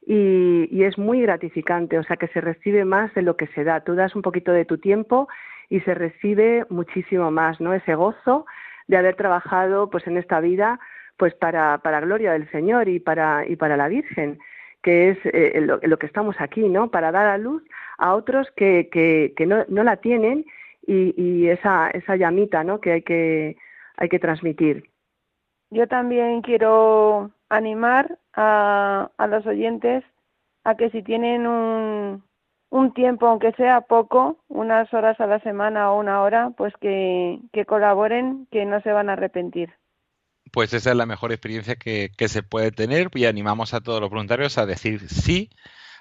Y, 0.05 0.67
y, 0.71 0.83
es 0.83 0.97
muy 0.97 1.21
gratificante, 1.21 1.99
o 1.99 2.03
sea 2.03 2.15
que 2.15 2.29
se 2.29 2.41
recibe 2.41 2.85
más 2.85 3.13
de 3.13 3.21
lo 3.21 3.35
que 3.35 3.47
se 3.47 3.63
da. 3.63 3.81
Tú 3.81 3.93
das 3.95 4.15
un 4.15 4.21
poquito 4.21 4.51
de 4.53 4.65
tu 4.65 4.77
tiempo 4.77 5.27
y 5.69 5.81
se 5.81 5.93
recibe 5.93 6.65
muchísimo 6.69 7.29
más, 7.29 7.59
¿no? 7.59 7.73
Ese 7.73 7.93
gozo 7.95 8.45
de 8.87 8.97
haber 8.97 9.15
trabajado 9.15 9.89
pues 9.89 10.07
en 10.07 10.17
esta 10.17 10.39
vida 10.39 10.79
pues 11.17 11.33
para, 11.33 11.79
para 11.79 11.99
gloria 11.99 12.33
del 12.33 12.49
Señor 12.51 12.87
y 12.87 12.99
para, 12.99 13.45
y 13.47 13.55
para 13.55 13.75
la 13.75 13.87
Virgen, 13.87 14.39
que 14.83 15.09
es 15.09 15.17
eh, 15.25 15.59
lo, 15.61 15.99
que 15.99 16.05
estamos 16.05 16.35
aquí, 16.39 16.69
¿no? 16.69 16.89
Para 16.91 17.11
dar 17.11 17.27
a 17.27 17.37
luz 17.37 17.63
a 17.97 18.13
otros 18.13 18.47
que, 18.55 18.89
que, 18.91 19.33
que 19.35 19.45
no, 19.45 19.65
no, 19.67 19.83
la 19.83 19.97
tienen 19.97 20.45
y, 20.85 21.13
y, 21.21 21.49
esa, 21.49 21.89
esa 21.89 22.15
llamita, 22.15 22.63
¿no? 22.63 22.79
Que 22.79 22.93
hay 22.93 23.01
que, 23.01 23.57
hay 23.97 24.09
que 24.09 24.19
transmitir. 24.19 24.89
Yo 25.71 25.87
también 25.87 26.41
quiero 26.41 27.31
animar 27.49 28.17
a, 28.33 29.09
a 29.17 29.27
los 29.27 29.45
oyentes 29.45 30.03
a 30.63 30.75
que 30.75 30.89
si 30.91 31.01
tienen 31.01 31.47
un, 31.47 32.23
un 32.69 32.93
tiempo, 32.93 33.27
aunque 33.27 33.51
sea 33.53 33.81
poco, 33.81 34.37
unas 34.47 34.93
horas 34.93 35.19
a 35.19 35.27
la 35.27 35.39
semana 35.39 35.91
o 35.91 35.99
una 35.99 36.21
hora, 36.21 36.51
pues 36.55 36.73
que, 36.79 37.39
que 37.51 37.65
colaboren, 37.65 38.47
que 38.51 38.65
no 38.65 38.79
se 38.81 38.91
van 38.91 39.09
a 39.09 39.13
arrepentir 39.13 39.73
pues 40.51 40.73
esa 40.73 40.91
es 40.91 40.95
la 40.95 41.05
mejor 41.05 41.31
experiencia 41.31 41.75
que, 41.75 42.11
se 42.27 42.43
puede 42.43 42.71
tener 42.71 43.09
y 43.13 43.25
animamos 43.25 43.73
a 43.73 43.81
todos 43.81 44.01
los 44.01 44.09
voluntarios 44.09 44.57
a 44.57 44.65
decir 44.65 45.01
sí, 45.01 45.49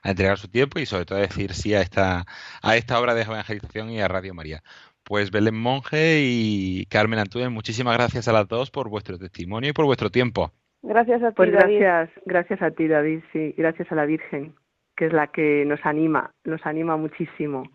a 0.02 0.10
entregar 0.10 0.38
su 0.38 0.48
tiempo 0.48 0.78
y 0.78 0.86
sobre 0.86 1.04
todo 1.04 1.18
a 1.18 1.22
decir 1.22 1.52
sí 1.54 1.74
a 1.74 1.80
esta, 1.80 2.24
a 2.62 2.76
esta 2.76 3.00
obra 3.00 3.14
de 3.14 3.22
evangelización 3.22 3.90
y 3.90 4.00
a 4.00 4.08
Radio 4.08 4.34
María. 4.34 4.62
Pues 5.04 5.30
Belén 5.30 5.56
Monje 5.56 6.20
y 6.22 6.86
Carmen 6.86 7.20
Antúnez, 7.20 7.50
muchísimas 7.50 7.96
gracias 7.96 8.26
a 8.28 8.32
las 8.32 8.48
dos 8.48 8.70
por 8.70 8.88
vuestro 8.88 9.18
testimonio 9.18 9.70
y 9.70 9.72
por 9.72 9.84
vuestro 9.84 10.10
tiempo. 10.10 10.52
Gracias 10.82 11.22
a 11.22 11.30
ti, 11.30 11.34
Pues 11.36 11.52
David. 11.52 11.80
gracias, 11.80 12.24
gracias 12.24 12.62
a 12.62 12.70
ti, 12.70 12.88
David, 12.88 13.20
sí, 13.32 13.54
gracias 13.56 13.90
a 13.90 13.94
la 13.94 14.04
Virgen, 14.04 14.54
que 14.96 15.06
es 15.06 15.12
la 15.12 15.28
que 15.28 15.64
nos 15.64 15.80
anima, 15.84 16.32
nos 16.44 16.64
anima 16.66 16.96
muchísimo. 16.96 17.70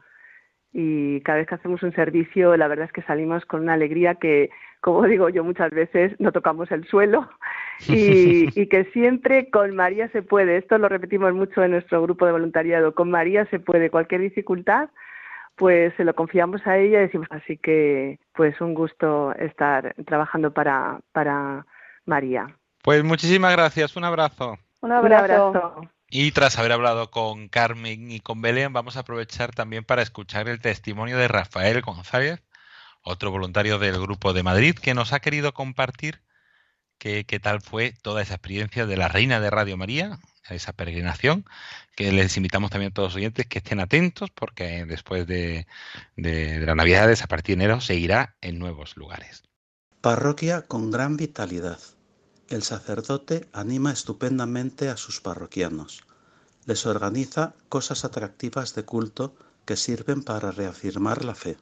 Y 0.74 1.20
cada 1.22 1.40
vez 1.40 1.48
que 1.48 1.56
hacemos 1.56 1.84
un 1.84 1.94
servicio, 1.94 2.56
la 2.56 2.68
verdad 2.68 2.86
es 2.86 2.94
que 2.94 3.02
salimos 3.02 3.46
con 3.46 3.62
una 3.62 3.74
alegría 3.74 4.16
que, 4.16 4.50
como 4.80 5.04
digo 5.04 5.28
yo 5.28 5.44
muchas 5.44 5.72
veces, 5.72 6.14
no 6.20 6.32
tocamos 6.32 6.72
el 6.72 6.88
suelo 6.88 7.30
y, 7.88 8.48
y 8.60 8.68
que 8.68 8.86
siempre 8.94 9.50
con 9.50 9.76
María 9.76 10.10
se 10.10 10.22
puede. 10.22 10.58
Esto 10.58 10.78
lo 10.78 10.88
repetimos 10.88 11.34
mucho 11.34 11.64
en 11.64 11.72
nuestro 11.72 12.02
grupo 12.02 12.26
de 12.26 12.32
voluntariado. 12.32 12.96
Con 12.96 13.12
María 13.12 13.46
se 13.48 13.60
puede. 13.60 13.90
Cualquier 13.90 14.22
dificultad, 14.22 14.90
pues 15.56 15.94
se 15.98 16.06
lo 16.06 16.16
confiamos 16.16 16.66
a 16.66 16.78
ella 16.78 17.00
y 17.00 17.04
decimos 17.04 17.28
así 17.32 17.58
que, 17.58 18.20
pues 18.34 18.60
un 18.62 18.74
gusto 18.74 19.34
estar 19.36 19.94
trabajando 20.06 20.54
para, 20.54 21.02
para 21.12 21.66
María. 22.06 22.56
Pues 22.84 23.04
muchísimas 23.04 23.52
gracias, 23.52 23.96
un 23.96 24.06
abrazo. 24.06 24.58
Un 24.82 24.92
Un 24.92 25.14
abrazo. 25.14 25.82
Y 26.14 26.34
tras 26.34 26.60
haber 26.60 26.74
hablado 26.74 27.10
con 27.10 27.48
Carmen 27.48 28.12
y 28.12 28.20
con 28.20 28.42
Belén, 28.42 28.74
vamos 28.74 28.98
a 28.98 29.00
aprovechar 29.00 29.56
también 29.56 29.86
para 29.86 30.02
escuchar 30.02 30.50
el 30.50 30.60
testimonio 30.60 31.18
de 31.18 31.30
Rafael 31.30 31.82
González, 31.82 32.44
otro 33.02 33.32
voluntario 33.32 33.80
del 33.80 33.98
Grupo 33.98 34.34
de 34.34 34.44
Madrid, 34.44 34.76
que 34.76 34.94
nos 34.94 35.14
ha 35.14 35.22
querido 35.22 35.54
compartir 35.54 36.22
qué, 36.98 37.24
tal 37.42 37.62
fue 37.62 37.94
toda 38.02 38.22
esa 38.22 38.34
experiencia 38.34 38.86
de 38.86 38.98
la 38.98 39.08
Reina 39.08 39.40
de 39.40 39.50
Radio 39.50 39.78
María, 39.78 40.20
esa 40.50 40.74
peregrinación, 40.74 41.46
que 41.96 42.12
les 42.12 42.36
invitamos 42.36 42.72
también 42.72 42.92
a 42.92 42.94
todos 42.94 43.12
los 43.12 43.16
oyentes 43.16 43.48
que 43.48 43.60
estén 43.60 43.80
atentos, 43.80 44.32
porque 44.32 44.84
después 44.86 45.26
de, 45.28 45.66
de, 46.18 46.60
de 46.60 46.66
las 46.66 47.22
a 47.24 47.28
partir 47.28 47.56
de 47.56 47.64
enero, 47.64 47.80
seguirá 47.80 48.36
en 48.42 48.60
nuevos 48.60 48.98
lugares. 48.98 49.44
Parroquia 50.02 50.64
con 50.64 50.92
gran 50.92 51.16
vitalidad. 51.16 51.80
El 52.52 52.64
sacerdote 52.64 53.48
anima 53.54 53.94
estupendamente 53.94 54.90
a 54.90 54.98
sus 54.98 55.22
parroquianos. 55.22 56.04
Les 56.66 56.86
organiza 56.86 57.54
cosas 57.70 58.04
atractivas 58.04 58.76
de 58.76 58.84
culto 58.84 59.34
que 59.64 59.78
sirven 59.78 60.22
para 60.22 60.52
reafirmar 60.52 61.24
la 61.24 61.34
fe. 61.34 61.56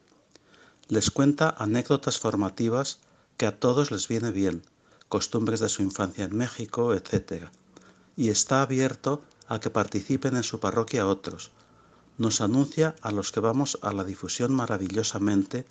Les 0.88 1.12
cuenta 1.12 1.54
anécdotas 1.60 2.18
formativas 2.18 2.98
que 3.38 3.46
a 3.46 3.60
todos 3.60 3.92
les 3.92 4.08
viene 4.08 4.32
bien, 4.32 4.64
costumbres 5.10 5.60
de 5.60 5.70
su 5.70 5.84
infancia 5.84 6.26
en 6.26 6.36
México, 6.36 6.96
etc. 6.96 7.50
Y 8.18 8.30
está 8.30 8.64
abierto 8.64 9.22
a 9.48 9.60
que 9.60 9.70
participen 9.70 10.38
en 10.38 10.44
su 10.44 10.60
parroquia 10.60 11.06
otros. 11.06 11.52
Nos 12.18 12.42
anuncia 12.42 12.96
a 13.04 13.12
los 13.12 13.32
que 13.32 13.42
vamos 13.42 13.78
a 13.84 13.94
la 13.94 14.04
difusión 14.04 14.56
maravillosamente 14.56 15.68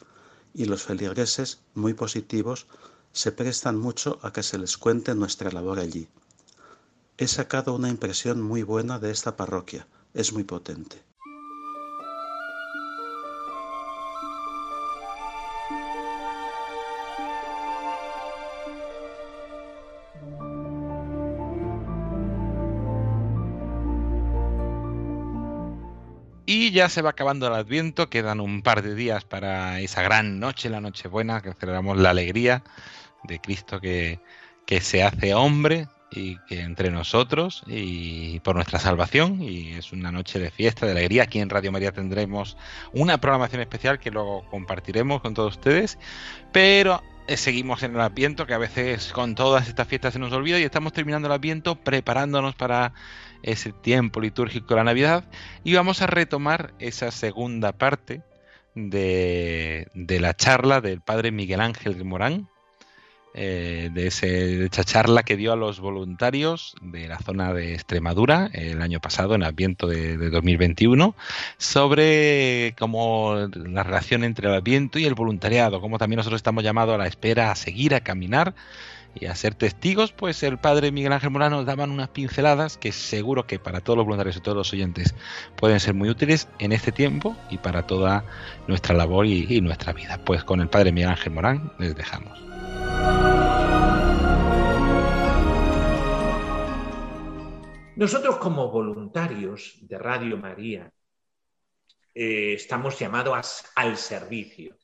y 0.54 0.66
los 0.66 0.84
feligreses, 0.84 1.58
muy 1.74 1.92
positivos, 1.94 2.68
se 3.12 3.32
prestan 3.32 3.76
mucho 3.78 4.18
a 4.22 4.32
que 4.32 4.42
se 4.42 4.58
les 4.58 4.76
cuente 4.76 5.14
nuestra 5.14 5.50
labor 5.50 5.78
allí. 5.78 6.08
He 7.16 7.26
sacado 7.26 7.74
una 7.74 7.88
impresión 7.88 8.40
muy 8.40 8.62
buena 8.62 8.98
de 8.98 9.10
esta 9.10 9.36
parroquia, 9.36 9.86
es 10.14 10.32
muy 10.32 10.44
potente. 10.44 11.02
Y 26.50 26.70
ya 26.70 26.88
se 26.88 27.02
va 27.02 27.10
acabando 27.10 27.46
el 27.46 27.52
Adviento, 27.52 28.08
quedan 28.08 28.40
un 28.40 28.62
par 28.62 28.80
de 28.80 28.94
días 28.94 29.24
para 29.24 29.80
esa 29.80 30.00
gran 30.00 30.40
noche, 30.40 30.70
la 30.70 30.80
Nochebuena, 30.80 31.42
que 31.42 31.52
celebramos 31.52 31.98
la 31.98 32.08
alegría 32.08 32.62
de 33.24 33.40
Cristo 33.40 33.80
que, 33.80 34.20
que 34.66 34.80
se 34.80 35.02
hace 35.02 35.34
hombre 35.34 35.88
y 36.10 36.38
que 36.46 36.60
entre 36.60 36.90
nosotros 36.90 37.62
y 37.66 38.40
por 38.40 38.54
nuestra 38.54 38.78
salvación. 38.78 39.42
Y 39.42 39.72
es 39.72 39.92
una 39.92 40.10
noche 40.12 40.38
de 40.38 40.50
fiesta, 40.50 40.86
de 40.86 40.92
alegría. 40.92 41.24
Aquí 41.24 41.40
en 41.40 41.50
Radio 41.50 41.72
María 41.72 41.92
tendremos 41.92 42.56
una 42.92 43.18
programación 43.18 43.60
especial 43.60 43.98
que 43.98 44.10
luego 44.10 44.48
compartiremos 44.50 45.20
con 45.20 45.34
todos 45.34 45.56
ustedes. 45.56 45.98
Pero 46.52 47.02
eh, 47.26 47.36
seguimos 47.36 47.82
en 47.82 47.94
el 47.94 48.00
Adviento, 48.00 48.46
que 48.46 48.54
a 48.54 48.58
veces 48.58 49.12
con 49.12 49.34
todas 49.34 49.68
estas 49.68 49.86
fiestas 49.86 50.14
se 50.14 50.18
nos 50.18 50.32
olvida 50.32 50.58
y 50.58 50.62
estamos 50.62 50.92
terminando 50.92 51.28
el 51.28 51.32
Adviento 51.32 51.76
preparándonos 51.76 52.54
para 52.54 52.94
ese 53.42 53.72
tiempo 53.72 54.20
litúrgico 54.20 54.68
de 54.68 54.76
la 54.76 54.84
Navidad 54.84 55.24
y 55.62 55.74
vamos 55.74 56.02
a 56.02 56.06
retomar 56.06 56.72
esa 56.78 57.10
segunda 57.10 57.72
parte 57.72 58.22
de, 58.74 59.88
de 59.94 60.20
la 60.20 60.34
charla 60.34 60.80
del 60.80 61.00
padre 61.00 61.30
Miguel 61.30 61.60
Ángel 61.60 62.02
Morán, 62.04 62.48
eh, 63.40 63.90
de, 63.92 64.08
ese, 64.08 64.26
de 64.26 64.66
esa 64.66 64.82
charla 64.82 65.22
que 65.22 65.36
dio 65.36 65.52
a 65.52 65.56
los 65.56 65.78
voluntarios 65.78 66.74
de 66.82 67.06
la 67.06 67.20
zona 67.20 67.54
de 67.54 67.74
Extremadura 67.74 68.50
el 68.52 68.82
año 68.82 68.98
pasado, 68.98 69.36
en 69.36 69.44
Adviento 69.44 69.86
de, 69.86 70.16
de 70.16 70.28
2021, 70.28 71.14
sobre 71.56 72.74
cómo 72.76 73.48
la 73.54 73.84
relación 73.84 74.24
entre 74.24 74.48
el 74.48 74.54
Adviento 74.54 74.98
y 74.98 75.04
el 75.04 75.14
voluntariado, 75.14 75.80
cómo 75.80 75.98
también 75.98 76.16
nosotros 76.16 76.40
estamos 76.40 76.64
llamados 76.64 76.96
a 76.96 76.98
la 76.98 77.06
espera, 77.06 77.52
a 77.52 77.54
seguir, 77.54 77.94
a 77.94 78.00
caminar 78.00 78.56
y 79.14 79.26
a 79.26 79.36
ser 79.36 79.54
testigos, 79.54 80.10
pues 80.10 80.42
el 80.42 80.58
padre 80.58 80.90
Miguel 80.90 81.12
Ángel 81.12 81.30
Morán 81.30 81.52
nos 81.52 81.64
daban 81.64 81.92
unas 81.92 82.08
pinceladas 82.08 82.76
que 82.76 82.90
seguro 82.90 83.46
que 83.46 83.60
para 83.60 83.80
todos 83.80 83.96
los 83.96 84.04
voluntarios 84.04 84.36
y 84.36 84.40
todos 84.40 84.56
los 84.56 84.72
oyentes 84.72 85.14
pueden 85.56 85.78
ser 85.78 85.94
muy 85.94 86.10
útiles 86.10 86.48
en 86.58 86.72
este 86.72 86.90
tiempo 86.90 87.36
y 87.50 87.58
para 87.58 87.86
toda 87.86 88.24
nuestra 88.66 88.96
labor 88.96 89.26
y 89.26 89.60
nuestra 89.60 89.92
vida. 89.92 90.18
Pues 90.24 90.42
con 90.42 90.60
el 90.60 90.68
padre 90.68 90.90
Miguel 90.90 91.10
Ángel 91.10 91.32
Morán 91.32 91.72
les 91.78 91.94
dejamos. 91.94 93.27
Nosotros 97.98 98.36
como 98.36 98.70
voluntarios 98.70 99.76
de 99.80 99.98
Radio 99.98 100.36
María 100.36 100.94
eh, 102.14 102.52
estamos 102.52 102.96
llamados 102.96 103.64
al 103.74 103.96
servicio. 103.96 104.76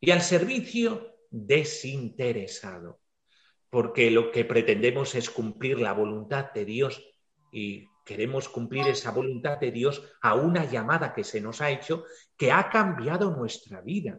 Y 0.00 0.10
al 0.10 0.20
servicio 0.20 1.14
desinteresado, 1.30 2.98
porque 3.70 4.10
lo 4.10 4.32
que 4.32 4.44
pretendemos 4.44 5.14
es 5.14 5.30
cumplir 5.30 5.78
la 5.78 5.92
voluntad 5.92 6.50
de 6.52 6.64
Dios. 6.64 7.00
Y 7.52 7.86
queremos 8.04 8.48
cumplir 8.48 8.88
esa 8.88 9.12
voluntad 9.12 9.58
de 9.58 9.70
Dios 9.70 10.02
a 10.20 10.34
una 10.34 10.64
llamada 10.64 11.14
que 11.14 11.22
se 11.22 11.40
nos 11.40 11.60
ha 11.60 11.70
hecho 11.70 12.02
que 12.36 12.50
ha 12.50 12.68
cambiado 12.68 13.30
nuestra 13.30 13.80
vida. 13.80 14.18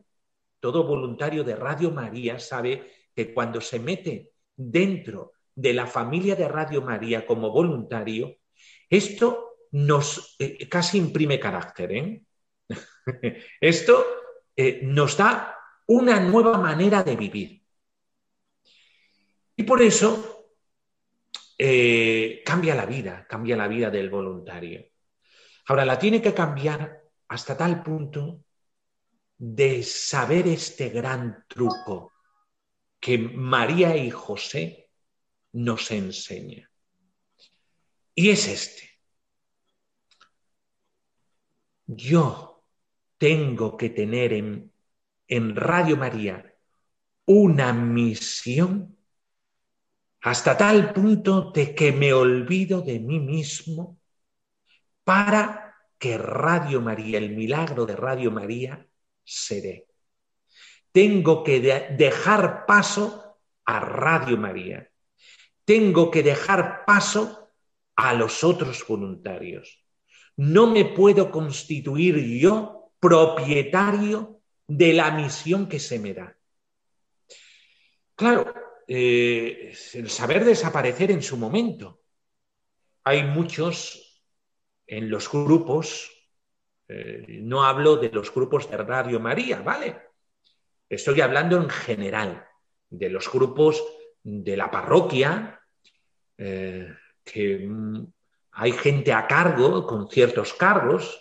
Todo 0.62 0.88
voluntario 0.88 1.44
de 1.44 1.58
Radio 1.58 1.92
María 1.92 2.40
sabe 2.40 2.94
que 3.14 3.34
cuando 3.34 3.60
se 3.60 3.78
mete 3.82 4.32
dentro 4.56 5.34
de 5.56 5.74
la 5.74 5.88
familia 5.88 6.36
de 6.36 6.48
Radio 6.48 6.82
María 6.82 7.26
como 7.26 7.52
voluntario, 7.52 8.38
esto 8.90 9.58
nos 9.72 10.36
eh, 10.40 10.68
casi 10.68 10.98
imprime 10.98 11.40
carácter. 11.40 11.92
¿eh? 11.92 12.24
esto 13.62 14.06
eh, 14.56 14.82
nos 14.84 15.18
da 15.18 15.58
una 15.88 16.20
nueva 16.20 16.58
manera 16.58 17.04
de 17.04 17.16
vivir. 17.16 17.62
Y 19.56 19.64
por 19.64 19.82
eso 19.82 20.42
eh, 21.58 22.42
cambia 22.44 22.74
la 22.74 22.86
vida, 22.86 23.28
cambia 23.30 23.56
la 23.56 23.68
vida 23.68 23.92
del 23.92 24.10
voluntario. 24.10 24.84
Ahora, 25.68 25.86
la 25.86 26.00
tiene 26.00 26.22
que 26.22 26.34
cambiar 26.34 27.04
hasta 27.28 27.56
tal 27.56 27.84
punto 27.84 28.44
de 29.38 29.84
saber 29.84 30.48
este 30.48 30.90
gran 30.90 31.46
truco 31.48 32.14
que 33.00 33.18
María 33.18 33.96
y 33.96 34.10
José 34.10 34.81
nos 35.54 35.92
enseña. 35.92 36.70
Y 38.16 38.30
es 38.30 38.48
este. 38.48 38.90
Yo 41.86 42.64
tengo 43.18 43.78
que 43.78 43.90
tener 43.90 44.34
en, 44.34 44.72
en 45.28 45.56
Radio 45.56 45.98
María 45.98 46.56
una 47.26 47.74
misión 47.74 48.98
hasta 50.22 50.56
tal 50.56 50.94
punto 50.94 51.52
de 51.52 51.74
que 51.74 51.92
me 51.92 52.14
olvido 52.14 52.82
de 52.82 53.00
mí 53.00 53.20
mismo 53.20 54.00
para 55.04 55.76
que 55.98 56.18
Radio 56.18 56.82
María, 56.82 57.18
el 57.18 57.36
milagro 57.36 57.86
de 57.86 57.96
Radio 57.96 58.32
María, 58.32 58.88
se 59.24 59.62
dé. 59.62 59.88
Tengo 60.92 61.44
que 61.44 61.60
de 61.60 61.96
dejar 61.98 62.66
paso 62.66 63.40
a 63.66 63.80
Radio 63.80 64.38
María. 64.38 64.91
Tengo 65.66 66.12
que 66.12 66.24
dejar 66.24 66.86
paso 66.86 67.50
a 67.96 68.14
los 68.14 68.44
otros 68.44 68.86
voluntarios. 68.88 69.84
No 70.38 70.68
me 70.68 70.86
puedo 70.86 71.30
constituir 71.30 72.18
yo 72.40 72.94
propietario 73.00 74.42
de 74.68 74.94
la 74.94 75.12
misión 75.12 75.68
que 75.68 75.80
se 75.80 76.00
me 76.00 76.14
da. 76.14 76.36
Claro, 78.16 78.54
eh, 78.88 79.74
el 79.94 80.10
saber 80.10 80.46
desaparecer 80.46 81.12
en 81.12 81.22
su 81.22 81.38
momento. 81.38 82.02
Hay 83.04 83.24
muchos 83.24 84.24
en 84.86 85.10
los 85.10 85.32
grupos, 85.32 86.12
eh, 86.88 87.40
no 87.42 87.64
hablo 87.64 87.98
de 87.98 88.10
los 88.10 88.34
grupos 88.34 88.70
de 88.70 88.78
Radio 88.78 89.20
María, 89.20 89.62
¿vale? 89.62 90.02
Estoy 90.90 91.22
hablando 91.22 91.58
en 91.58 91.70
general 91.70 92.46
de 92.90 93.10
los 93.10 93.32
grupos 93.32 93.82
de 94.24 94.58
la 94.58 94.70
parroquia 94.70 95.60
eh, 96.38 96.94
que 97.24 97.60
mm, 97.60 98.06
hay 98.54 98.72
gente 98.74 99.14
a 99.14 99.28
cargo, 99.28 99.86
con 99.86 100.10
ciertos 100.10 100.54
cargos, 100.54 101.20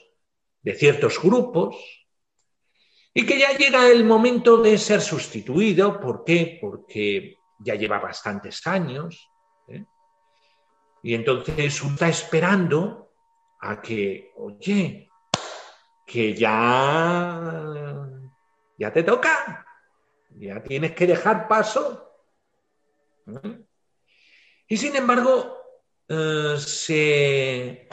de 0.62 0.74
ciertos 0.74 1.20
grupos, 1.22 1.76
y 3.12 3.26
que 3.26 3.38
ya 3.38 3.56
llega 3.56 3.88
el 3.88 4.04
momento 4.04 4.58
de 4.58 4.78
ser 4.78 5.00
sustituido. 5.00 6.00
¿Por 6.00 6.24
qué? 6.24 6.58
Porque 6.60 7.38
ya 7.58 7.74
lleva 7.74 7.98
bastantes 7.98 8.66
años. 8.66 9.30
¿eh? 9.68 9.84
Y 11.02 11.14
entonces 11.14 11.82
uno 11.82 11.94
está 11.94 12.08
esperando 12.08 13.12
a 13.60 13.80
que, 13.80 14.32
oye, 14.36 15.10
que 16.06 16.34
ya, 16.34 18.08
ya 18.78 18.92
te 18.92 19.02
toca, 19.02 19.66
ya 20.30 20.62
tienes 20.62 20.92
que 20.92 21.06
dejar 21.06 21.46
paso. 21.46 22.09
¿Eh? 23.42 23.64
Y 24.68 24.76
sin 24.76 24.96
embargo, 24.96 25.56
eh, 26.08 26.56
se, 26.58 27.88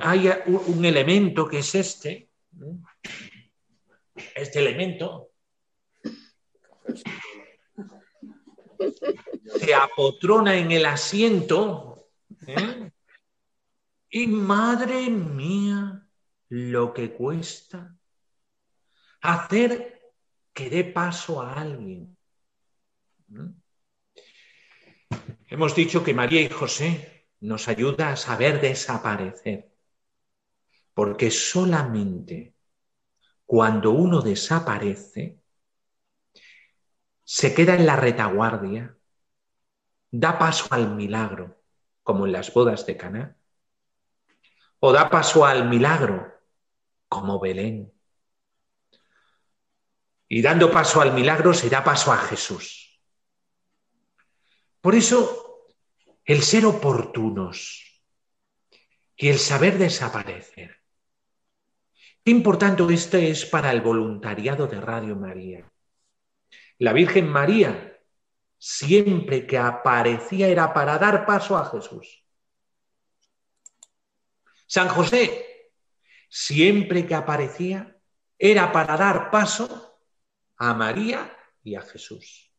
hay 0.00 0.30
un 0.46 0.84
elemento 0.84 1.48
que 1.48 1.58
es 1.58 1.74
este, 1.74 2.30
este 4.34 4.58
elemento 4.58 5.30
se 9.58 9.74
apotrona 9.74 10.56
en 10.56 10.70
el 10.72 10.86
asiento 10.86 12.08
¿eh? 12.46 12.90
y 14.10 14.26
madre 14.26 15.10
mía, 15.10 16.06
lo 16.48 16.92
que 16.92 17.12
cuesta 17.12 17.96
hacer 19.20 20.00
que 20.52 20.70
dé 20.70 20.84
paso 20.84 21.40
a 21.40 21.60
alguien. 21.60 22.16
Hemos 25.48 25.74
dicho 25.74 26.04
que 26.04 26.14
María 26.14 26.40
y 26.40 26.48
José 26.48 27.26
nos 27.40 27.68
ayuda 27.68 28.10
a 28.10 28.16
saber 28.16 28.60
desaparecer, 28.60 29.70
porque 30.94 31.30
solamente 31.30 32.54
cuando 33.46 33.90
uno 33.90 34.22
desaparece, 34.22 35.40
se 37.24 37.54
queda 37.54 37.74
en 37.74 37.86
la 37.86 37.96
retaguardia, 37.96 38.96
da 40.10 40.38
paso 40.38 40.66
al 40.70 40.94
milagro, 40.94 41.60
como 42.02 42.26
en 42.26 42.32
las 42.32 42.52
bodas 42.52 42.86
de 42.86 42.96
Caná, 42.96 43.36
o 44.80 44.92
da 44.92 45.10
paso 45.10 45.44
al 45.44 45.68
milagro, 45.68 46.32
como 47.08 47.38
Belén. 47.38 47.92
Y 50.28 50.42
dando 50.42 50.70
paso 50.70 51.00
al 51.00 51.12
milagro 51.12 51.52
se 51.52 51.68
da 51.68 51.82
paso 51.82 52.12
a 52.12 52.18
Jesús. 52.18 52.89
Por 54.80 54.94
eso, 54.94 55.66
el 56.24 56.42
ser 56.42 56.66
oportunos 56.66 58.02
y 59.16 59.28
el 59.28 59.38
saber 59.38 59.78
desaparecer 59.78 60.80
Qué 62.24 62.30
importante 62.32 62.82
esto 62.92 63.16
es 63.16 63.46
para 63.46 63.70
el 63.70 63.80
voluntariado 63.80 64.66
de 64.66 64.80
Radio 64.80 65.16
María. 65.16 65.70
La 66.78 66.92
Virgen 66.92 67.28
María, 67.28 67.98
siempre 68.58 69.46
que 69.46 69.56
aparecía, 69.56 70.48
era 70.48 70.74
para 70.74 70.98
dar 70.98 71.24
paso 71.24 71.56
a 71.56 71.64
Jesús. 71.70 72.22
San 74.66 74.88
José, 74.88 75.72
siempre 76.28 77.06
que 77.06 77.14
aparecía, 77.14 77.96
era 78.38 78.70
para 78.70 78.96
dar 78.98 79.30
paso 79.30 79.98
a 80.56 80.74
María 80.74 81.36
y 81.62 81.74
a 81.74 81.82
Jesús. 81.82 82.49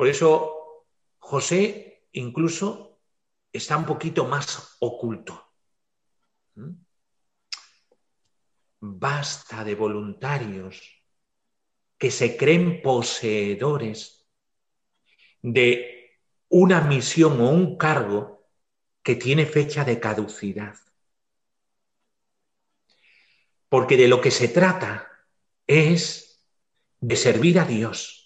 Por 0.00 0.08
eso 0.08 0.86
José 1.18 2.06
incluso 2.12 3.02
está 3.52 3.76
un 3.76 3.84
poquito 3.84 4.24
más 4.24 4.78
oculto. 4.80 5.46
¿Mm? 6.54 6.70
basta 8.80 9.62
de 9.62 9.74
voluntarios 9.74 10.80
que 11.98 12.10
se 12.10 12.38
creen 12.38 12.80
poseedores 12.80 14.26
de 15.42 16.16
una 16.48 16.80
misión 16.80 17.38
o 17.42 17.50
un 17.50 17.76
cargo 17.76 18.48
que 19.02 19.16
tiene 19.16 19.44
fecha 19.44 19.84
de 19.84 20.00
caducidad. 20.00 20.76
Porque 23.68 23.98
de 23.98 24.08
lo 24.08 24.22
que 24.22 24.30
se 24.30 24.48
trata 24.48 25.10
es 25.66 26.42
de 27.00 27.16
servir 27.16 27.60
a 27.60 27.66
Dios. 27.66 28.19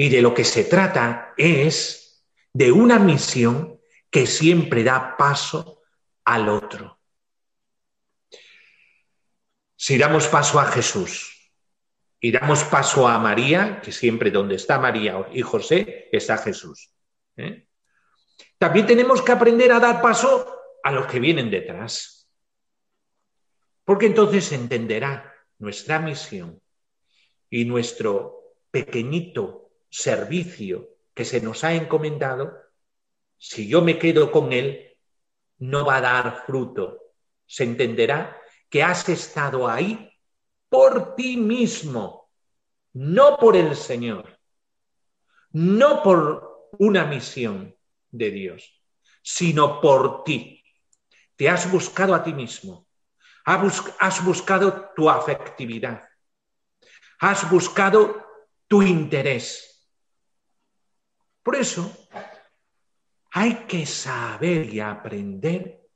Y 0.00 0.08
de 0.08 0.22
lo 0.22 0.32
que 0.32 0.44
se 0.44 0.64
trata 0.64 1.34
es 1.36 2.24
de 2.54 2.72
una 2.72 2.98
misión 2.98 3.78
que 4.10 4.26
siempre 4.26 4.82
da 4.82 5.14
paso 5.18 5.82
al 6.24 6.48
otro. 6.48 6.98
Si 9.76 9.98
damos 9.98 10.26
paso 10.28 10.58
a 10.58 10.64
Jesús 10.64 11.52
y 12.18 12.32
damos 12.32 12.64
paso 12.64 13.06
a 13.06 13.18
María, 13.18 13.82
que 13.82 13.92
siempre 13.92 14.30
donde 14.30 14.54
está 14.54 14.78
María 14.78 15.28
y 15.34 15.42
José 15.42 16.08
está 16.10 16.38
Jesús. 16.38 16.94
¿eh? 17.36 17.68
También 18.56 18.86
tenemos 18.86 19.20
que 19.20 19.32
aprender 19.32 19.70
a 19.70 19.80
dar 19.80 20.00
paso 20.00 20.60
a 20.82 20.92
los 20.92 21.08
que 21.08 21.20
vienen 21.20 21.50
detrás. 21.50 22.26
Porque 23.84 24.06
entonces 24.06 24.50
entenderá 24.52 25.30
nuestra 25.58 25.98
misión 25.98 26.58
y 27.50 27.66
nuestro 27.66 28.54
pequeñito 28.70 29.69
servicio 29.90 30.88
que 31.14 31.24
se 31.24 31.40
nos 31.40 31.64
ha 31.64 31.74
encomendado, 31.74 32.56
si 33.36 33.68
yo 33.68 33.82
me 33.82 33.98
quedo 33.98 34.30
con 34.30 34.52
él, 34.52 34.96
no 35.58 35.84
va 35.84 35.96
a 35.96 36.00
dar 36.00 36.44
fruto. 36.46 36.98
Se 37.46 37.64
entenderá 37.64 38.40
que 38.68 38.82
has 38.82 39.08
estado 39.08 39.68
ahí 39.68 40.10
por 40.68 41.16
ti 41.16 41.36
mismo, 41.36 42.30
no 42.92 43.36
por 43.36 43.56
el 43.56 43.74
Señor, 43.74 44.38
no 45.52 46.02
por 46.02 46.70
una 46.78 47.04
misión 47.04 47.76
de 48.10 48.30
Dios, 48.30 48.82
sino 49.22 49.80
por 49.80 50.22
ti. 50.22 50.62
Te 51.36 51.48
has 51.48 51.70
buscado 51.70 52.14
a 52.14 52.22
ti 52.22 52.32
mismo, 52.32 52.86
has 53.44 54.24
buscado 54.24 54.90
tu 54.94 55.10
afectividad, 55.10 56.08
has 57.18 57.50
buscado 57.50 58.24
tu 58.68 58.82
interés. 58.82 59.69
Por 61.42 61.56
eso 61.56 62.08
hay 63.32 63.66
que 63.66 63.86
saber 63.86 64.72
y 64.72 64.80
aprender 64.80 65.88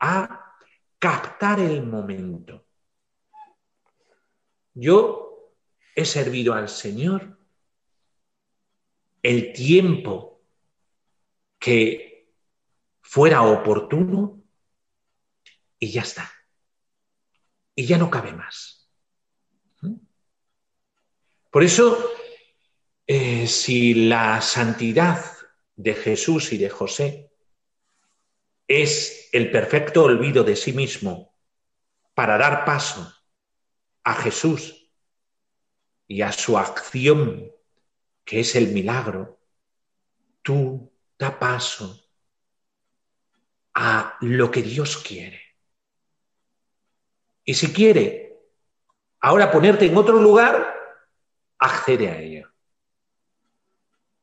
a 0.00 0.56
captar 0.98 1.60
el 1.60 1.84
momento. 1.84 2.66
Yo 4.74 5.54
he 5.94 6.04
servido 6.04 6.54
al 6.54 6.68
Señor 6.68 7.38
el 9.22 9.52
tiempo 9.52 10.42
que 11.58 12.32
fuera 13.00 13.42
oportuno 13.42 14.42
y 15.78 15.90
ya 15.90 16.02
está. 16.02 16.30
Y 17.74 17.86
ya 17.86 17.98
no 17.98 18.10
cabe 18.10 18.32
más. 18.32 18.88
¿Mm? 19.80 19.94
Por 21.50 21.62
eso, 21.62 22.17
si 23.48 23.94
la 23.94 24.40
santidad 24.40 25.24
de 25.76 25.94
Jesús 25.94 26.52
y 26.52 26.58
de 26.58 26.70
José 26.70 27.30
es 28.66 29.28
el 29.32 29.50
perfecto 29.50 30.04
olvido 30.04 30.44
de 30.44 30.56
sí 30.56 30.72
mismo 30.72 31.34
para 32.14 32.36
dar 32.36 32.64
paso 32.64 33.14
a 34.04 34.14
Jesús 34.14 34.90
y 36.06 36.22
a 36.22 36.32
su 36.32 36.58
acción, 36.58 37.52
que 38.24 38.40
es 38.40 38.54
el 38.56 38.68
milagro, 38.68 39.40
tú 40.42 40.92
da 41.18 41.38
paso 41.38 42.02
a 43.74 44.16
lo 44.20 44.50
que 44.50 44.62
Dios 44.62 44.96
quiere. 44.96 45.40
Y 47.44 47.54
si 47.54 47.72
quiere 47.72 48.36
ahora 49.20 49.50
ponerte 49.50 49.86
en 49.86 49.96
otro 49.96 50.20
lugar, 50.20 50.74
accede 51.58 52.08
a 52.08 52.18
ello. 52.20 52.50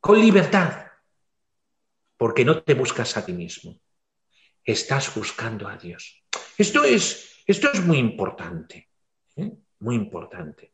Con 0.05 0.19
libertad, 0.19 0.85
porque 2.15 2.45
no 2.45 2.61
te 2.61 2.75
buscas 2.75 3.17
a 3.17 3.25
ti 3.25 3.33
mismo 3.33 3.79
estás 4.63 5.13
buscando 5.15 5.67
a 5.67 5.77
Dios. 5.77 6.23
Esto 6.57 6.83
es, 6.83 7.43
esto 7.45 7.71
es 7.71 7.83
muy 7.83 7.97
importante, 7.97 8.89
¿eh? 9.35 9.51
muy 9.79 9.95
importante. 9.95 10.73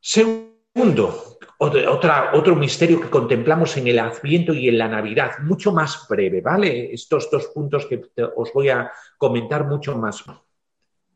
Segundo, 0.00 1.38
otra, 1.58 2.30
otro 2.34 2.54
misterio 2.54 3.00
que 3.00 3.10
contemplamos 3.10 3.76
en 3.76 3.88
el 3.88 3.98
Adviento 3.98 4.54
y 4.54 4.68
en 4.68 4.78
la 4.78 4.88
Navidad, 4.88 5.38
mucho 5.40 5.72
más 5.72 6.06
breve, 6.08 6.40
¿vale? 6.40 6.92
Estos 6.92 7.30
dos 7.30 7.46
puntos 7.48 7.86
que 7.86 8.02
os 8.36 8.52
voy 8.52 8.68
a 8.68 8.90
comentar 9.18 9.64
mucho 9.64 9.96
más, 9.96 10.24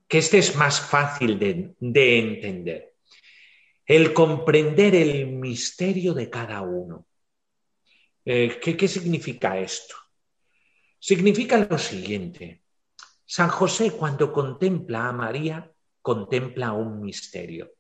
que 0.09 0.19
este 0.19 0.39
es 0.39 0.57
más 0.57 0.81
fácil 0.81 1.37
de, 1.37 1.75
de 1.79 2.19
entender. 2.19 2.90
El 3.91 4.13
comprender 4.15 4.95
el 4.95 5.27
misterio 5.27 6.15
de 6.15 6.31
cada 6.31 6.63
uno. 6.63 7.09
Eh, 8.25 8.61
¿qué, 8.63 8.77
¿Qué 8.77 8.87
significa 8.87 9.59
esto? 9.59 9.97
Significa 10.97 11.59
lo 11.69 11.77
siguiente. 11.77 12.63
San 13.27 13.49
José 13.49 13.91
cuando 13.91 14.33
contempla 14.33 15.09
a 15.09 15.13
María, 15.13 15.73
contempla 16.01 16.71
un 16.71 17.01
misterio. 17.01 17.73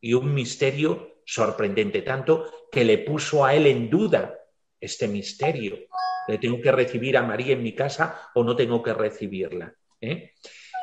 Y 0.00 0.14
un 0.14 0.34
misterio 0.34 1.20
sorprendente, 1.24 2.02
tanto 2.02 2.68
que 2.72 2.84
le 2.84 2.98
puso 2.98 3.44
a 3.44 3.54
él 3.54 3.68
en 3.68 3.88
duda 3.88 4.36
este 4.80 5.06
misterio. 5.06 5.78
¿Le 6.26 6.38
tengo 6.38 6.60
que 6.60 6.72
recibir 6.72 7.16
a 7.16 7.22
María 7.22 7.52
en 7.52 7.62
mi 7.62 7.76
casa 7.76 8.28
o 8.34 8.42
no 8.42 8.56
tengo 8.56 8.82
que 8.82 8.92
recibirla? 8.92 9.72
¿Eh? 10.00 10.32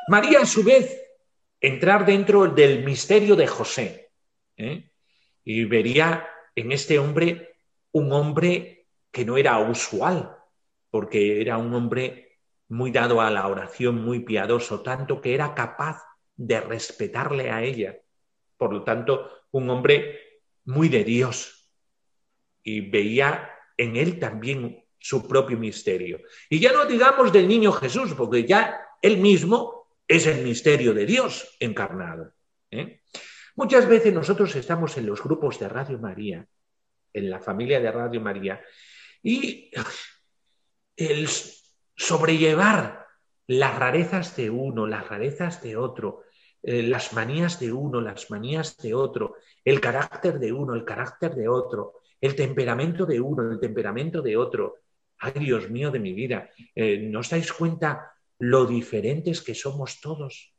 María, 0.08 0.40
a 0.40 0.46
su 0.46 0.64
vez, 0.64 0.98
entrar 1.60 2.06
dentro 2.06 2.46
del 2.46 2.82
misterio 2.82 3.36
de 3.36 3.46
José. 3.46 4.11
¿Eh? 4.56 4.90
Y 5.44 5.64
vería 5.64 6.28
en 6.54 6.72
este 6.72 6.98
hombre 6.98 7.56
un 7.92 8.12
hombre 8.12 8.86
que 9.10 9.24
no 9.24 9.36
era 9.36 9.58
usual, 9.58 10.36
porque 10.90 11.40
era 11.40 11.58
un 11.58 11.74
hombre 11.74 12.38
muy 12.68 12.90
dado 12.90 13.20
a 13.20 13.30
la 13.30 13.46
oración, 13.48 14.02
muy 14.02 14.20
piadoso, 14.20 14.80
tanto 14.80 15.20
que 15.20 15.34
era 15.34 15.54
capaz 15.54 16.02
de 16.36 16.60
respetarle 16.60 17.50
a 17.50 17.62
ella. 17.62 17.98
Por 18.56 18.72
lo 18.72 18.82
tanto, 18.82 19.30
un 19.50 19.68
hombre 19.70 20.40
muy 20.64 20.88
de 20.88 21.04
Dios. 21.04 21.68
Y 22.62 22.80
veía 22.80 23.50
en 23.76 23.96
él 23.96 24.18
también 24.18 24.84
su 24.98 25.26
propio 25.26 25.58
misterio. 25.58 26.20
Y 26.48 26.60
ya 26.60 26.72
no 26.72 26.86
digamos 26.86 27.32
del 27.32 27.48
niño 27.48 27.72
Jesús, 27.72 28.14
porque 28.14 28.44
ya 28.46 28.80
él 29.02 29.18
mismo 29.18 29.88
es 30.06 30.26
el 30.26 30.42
misterio 30.42 30.94
de 30.94 31.06
Dios 31.06 31.56
encarnado. 31.58 32.32
¿eh? 32.70 33.00
Muchas 33.54 33.86
veces 33.86 34.14
nosotros 34.14 34.54
estamos 34.56 34.96
en 34.96 35.06
los 35.06 35.22
grupos 35.22 35.58
de 35.58 35.68
Radio 35.68 35.98
María, 35.98 36.46
en 37.12 37.30
la 37.30 37.40
familia 37.40 37.80
de 37.80 37.92
Radio 37.92 38.20
María, 38.20 38.60
y 39.22 39.70
el 40.96 41.28
sobrellevar 41.96 43.06
las 43.46 43.78
rarezas 43.78 44.36
de 44.36 44.48
uno, 44.48 44.86
las 44.86 45.06
rarezas 45.08 45.62
de 45.62 45.76
otro, 45.76 46.22
eh, 46.62 46.82
las 46.82 47.12
manías 47.12 47.60
de 47.60 47.72
uno, 47.72 48.00
las 48.00 48.30
manías 48.30 48.76
de 48.78 48.94
otro, 48.94 49.36
el 49.64 49.80
carácter 49.80 50.38
de 50.38 50.52
uno, 50.52 50.74
el 50.74 50.84
carácter 50.84 51.34
de 51.34 51.48
otro, 51.48 52.00
el 52.20 52.34
temperamento 52.34 53.04
de 53.04 53.20
uno, 53.20 53.50
el 53.50 53.60
temperamento 53.60 54.22
de 54.22 54.36
otro. 54.36 54.76
Ay, 55.18 55.32
Dios 55.44 55.68
mío 55.70 55.90
de 55.90 55.98
mi 55.98 56.12
vida, 56.12 56.50
eh, 56.74 56.98
¿no 56.98 57.20
dais 57.22 57.52
cuenta 57.52 58.12
lo 58.38 58.64
diferentes 58.64 59.42
que 59.42 59.54
somos 59.54 60.00
todos? 60.00 60.51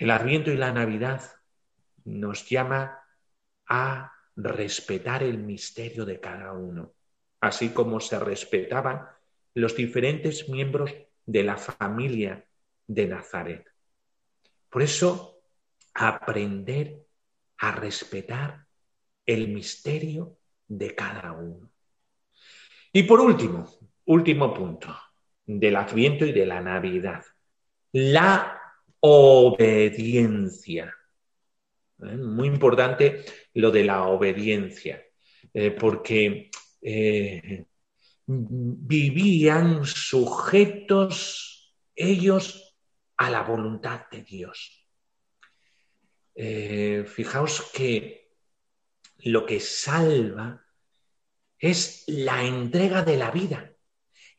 El 0.00 0.10
Adviento 0.10 0.50
y 0.50 0.56
la 0.56 0.72
Navidad 0.72 1.20
nos 2.06 2.48
llama 2.48 3.04
a 3.68 4.10
respetar 4.34 5.22
el 5.22 5.36
misterio 5.36 6.06
de 6.06 6.18
cada 6.18 6.54
uno, 6.54 6.94
así 7.38 7.68
como 7.68 8.00
se 8.00 8.18
respetaban 8.18 9.06
los 9.52 9.76
diferentes 9.76 10.48
miembros 10.48 10.90
de 11.26 11.42
la 11.44 11.58
familia 11.58 12.46
de 12.86 13.08
Nazaret. 13.08 13.66
Por 14.70 14.80
eso, 14.80 15.42
aprender 15.92 17.04
a 17.58 17.72
respetar 17.72 18.64
el 19.26 19.48
misterio 19.48 20.38
de 20.66 20.94
cada 20.94 21.32
uno. 21.32 21.70
Y 22.90 23.02
por 23.02 23.20
último, 23.20 23.68
último 24.06 24.54
punto 24.54 24.96
del 25.44 25.76
Adviento 25.76 26.24
y 26.24 26.32
de 26.32 26.46
la 26.46 26.62
Navidad, 26.62 27.22
la 27.92 28.59
obediencia. 29.00 30.94
¿Eh? 32.02 32.16
Muy 32.16 32.48
importante 32.48 33.24
lo 33.54 33.70
de 33.70 33.84
la 33.84 34.06
obediencia, 34.06 35.04
eh, 35.52 35.70
porque 35.70 36.50
eh, 36.80 37.64
vivían 38.26 39.84
sujetos 39.84 41.74
ellos 41.94 42.76
a 43.16 43.30
la 43.30 43.42
voluntad 43.42 44.08
de 44.10 44.22
Dios. 44.22 44.76
fijaos 47.06 47.70
que 47.74 48.30
lo 49.18 49.44
que 49.44 49.60
salva 49.60 50.64
es 51.58 52.04
la 52.06 52.42
entrega 52.44 53.02
de 53.02 53.18
la 53.18 53.30
vida, 53.30 53.74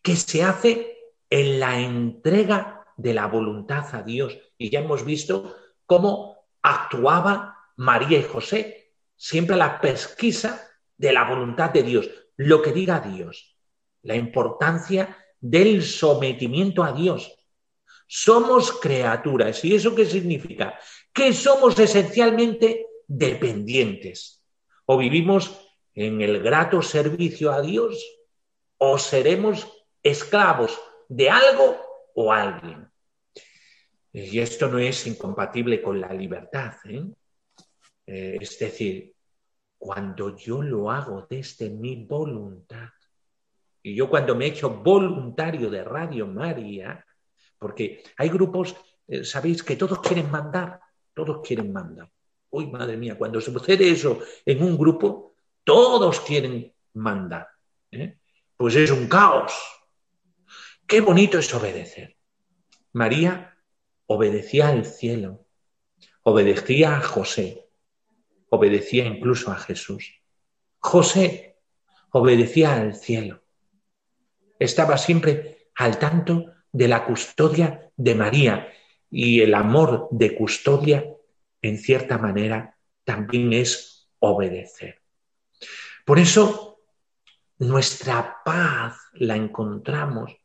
que 0.02 0.16
se 0.16 0.42
hace 0.42 0.98
en 1.30 1.60
la 1.60 1.80
entrega 1.80 2.71
de 3.02 3.14
la 3.14 3.26
voluntad 3.26 3.84
a 3.94 4.04
Dios. 4.04 4.38
Y 4.58 4.70
ya 4.70 4.80
hemos 4.80 5.04
visto 5.04 5.56
cómo 5.86 6.46
actuaba 6.62 7.58
María 7.78 8.20
y 8.20 8.24
José, 8.24 8.94
siempre 9.16 9.56
la 9.56 9.82
pesquisa 9.82 10.70
de 10.98 11.12
la 11.12 11.28
voluntad 11.28 11.72
de 11.72 11.84
Dios, 11.84 12.10
lo 12.38 12.62
que 12.62 12.72
diga 12.72 13.00
Dios, 13.00 13.58
la 14.04 14.16
importancia 14.16 15.18
del 15.40 15.82
sometimiento 15.82 16.84
a 16.84 16.92
Dios. 16.92 17.34
Somos 18.06 18.74
criaturas. 18.74 19.64
¿Y 19.66 19.76
eso 19.76 19.96
qué 19.96 20.06
significa? 20.06 20.78
Que 21.12 21.34
somos 21.34 21.80
esencialmente 21.80 22.86
dependientes 23.08 24.44
o 24.86 24.98
vivimos 24.98 25.60
en 25.96 26.22
el 26.22 26.42
grato 26.42 26.82
servicio 26.82 27.52
a 27.52 27.62
Dios 27.62 28.06
o 28.78 28.98
seremos 28.98 29.68
esclavos 30.04 30.80
de 31.08 31.30
algo 31.30 31.78
o 32.14 32.32
alguien. 32.32 32.91
Y 34.14 34.40
esto 34.40 34.68
no 34.68 34.78
es 34.78 35.08
incompatible 35.08 35.82
con 35.82 36.00
la 36.02 36.14
libertad. 36.14 36.74
¿eh? 36.86 37.06
Eh, 38.06 38.38
es 38.42 38.60
decir, 38.60 39.14
cuando 39.78 40.36
yo 40.36 40.62
lo 40.62 40.92
hago 40.92 41.26
desde 41.30 41.70
mi 41.70 42.04
voluntad, 42.06 42.90
y 43.84 43.96
yo 43.96 44.10
cuando 44.10 44.36
me 44.36 44.46
he 44.46 44.50
hecho 44.50 44.70
voluntario 44.70 45.70
de 45.70 45.84
Radio 45.84 46.28
María, 46.28 47.04
porque 47.58 48.04
hay 48.18 48.30
grupos, 48.30 48.76
eh, 49.08 49.24
sabéis, 49.24 49.64
que 49.64 49.76
todos 49.76 50.00
quieren 50.00 50.30
mandar, 50.30 50.80
todos 51.14 51.46
quieren 51.46 51.72
mandar. 51.72 52.12
Uy, 52.50 52.68
madre 52.68 52.98
mía, 52.98 53.18
cuando 53.18 53.40
sucede 53.40 53.90
eso 53.90 54.20
en 54.46 54.62
un 54.62 54.78
grupo, 54.78 55.36
todos 55.64 56.20
quieren 56.20 56.74
mandar. 56.94 57.48
Pues 58.58 58.76
es 58.76 58.92
un 58.92 59.08
caos. 59.08 59.54
Qué 60.86 61.00
bonito 61.00 61.40
es 61.40 61.54
obedecer. 61.54 62.18
María 62.94 63.51
obedecía 64.06 64.70
al 64.70 64.86
cielo, 64.86 65.46
obedecía 66.24 66.98
a 66.98 67.02
José, 67.02 67.68
obedecía 68.50 69.06
incluso 69.06 69.52
a 69.52 69.56
Jesús. 69.56 70.22
José 70.80 71.58
obedecía 72.12 72.76
al 72.76 72.96
cielo. 72.96 73.44
Estaba 74.60 74.98
siempre 74.98 75.70
al 75.76 75.98
tanto 75.98 76.54
de 76.72 76.88
la 76.88 77.06
custodia 77.06 77.92
de 77.96 78.16
María 78.16 78.72
y 79.10 79.42
el 79.42 79.54
amor 79.54 80.08
de 80.12 80.36
custodia 80.36 81.06
en 81.62 81.78
cierta 81.78 82.18
manera, 82.18 82.78
también 83.04 83.54
es 83.54 84.10
obedecer. 84.20 85.02
Por 86.06 86.20
eso, 86.20 86.80
nuestra 87.60 88.42
paz 88.44 88.98
la 89.14 89.36
encontramos 89.36 90.36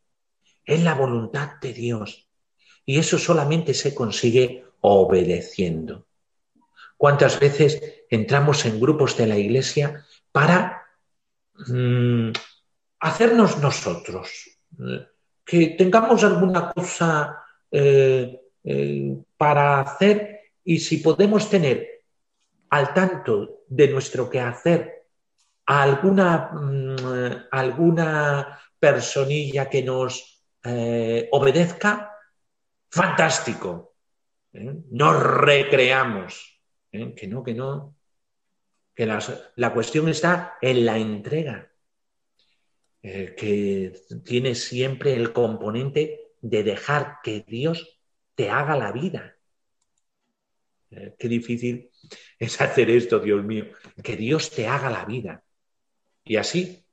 en 0.64 0.85
la 0.85 0.95
voluntad 0.95 1.59
de 1.61 1.73
Dios 1.73 2.26
y 2.87 2.99
eso 2.99 3.18
solamente 3.18 3.75
se 3.75 3.94
consigue 3.94 4.64
obedeciendo. 4.81 6.07
¿Cuántas 6.96 7.38
veces 7.38 7.83
entramos 8.09 8.64
en 8.64 8.81
grupos 8.81 9.16
de 9.16 9.27
la 9.27 9.37
iglesia 9.37 10.07
para 10.33 10.87
mm, 11.68 12.31
hacernos 13.01 13.59
nosotros? 13.59 14.31
Que 15.44 15.75
tengamos 15.79 16.25
alguna 16.25 16.72
cosa 16.72 17.42
eh, 17.70 18.40
eh, 18.64 19.16
para 19.37 19.81
hacer 19.81 20.40
y 20.64 20.79
si 20.79 20.99
podemos 20.99 21.51
tener 21.51 22.03
al 22.70 22.94
tanto 22.94 23.62
de 23.68 23.88
nuestro 23.88 24.31
quehacer 24.31 25.07
a 25.66 25.83
alguna, 25.83 26.51
mm, 26.53 27.46
alguna 27.51 28.61
personilla 28.79 29.68
que 29.68 29.83
nos 29.83 30.44
eh, 30.64 31.29
obedezca, 31.31 32.16
fantástico. 32.90 33.96
¿eh? 34.53 34.75
Nos 34.90 35.22
recreamos. 35.22 36.61
¿eh? 36.92 37.14
Que 37.14 37.27
no, 37.27 37.42
que 37.42 37.55
no. 37.55 37.96
Que 38.94 39.07
la 39.07 39.75
cuestión 39.75 40.09
está 40.09 40.57
en 40.62 40.87
la 40.87 40.96
entrega, 40.96 41.70
que 43.03 43.92
tiene 44.25 44.55
siempre 44.55 45.12
el 45.12 45.35
componente 45.35 46.33
de 46.40 46.62
dejar 46.62 47.18
que 47.22 47.44
Dios 47.46 48.01
te 48.35 48.49
haga 48.49 48.75
la 48.75 48.92
vida 48.92 49.37
eh, 50.90 51.14
qué 51.18 51.29
difícil 51.29 51.90
es 52.38 52.61
hacer 52.61 52.90
esto, 52.90 53.18
Dios 53.18 53.44
mío. 53.44 53.66
Que 54.03 54.16
Dios 54.16 54.51
te 54.51 54.66
haga 54.66 54.90
la 54.90 55.05
vida. 55.05 55.44
Y 56.25 56.37
así, 56.37 56.85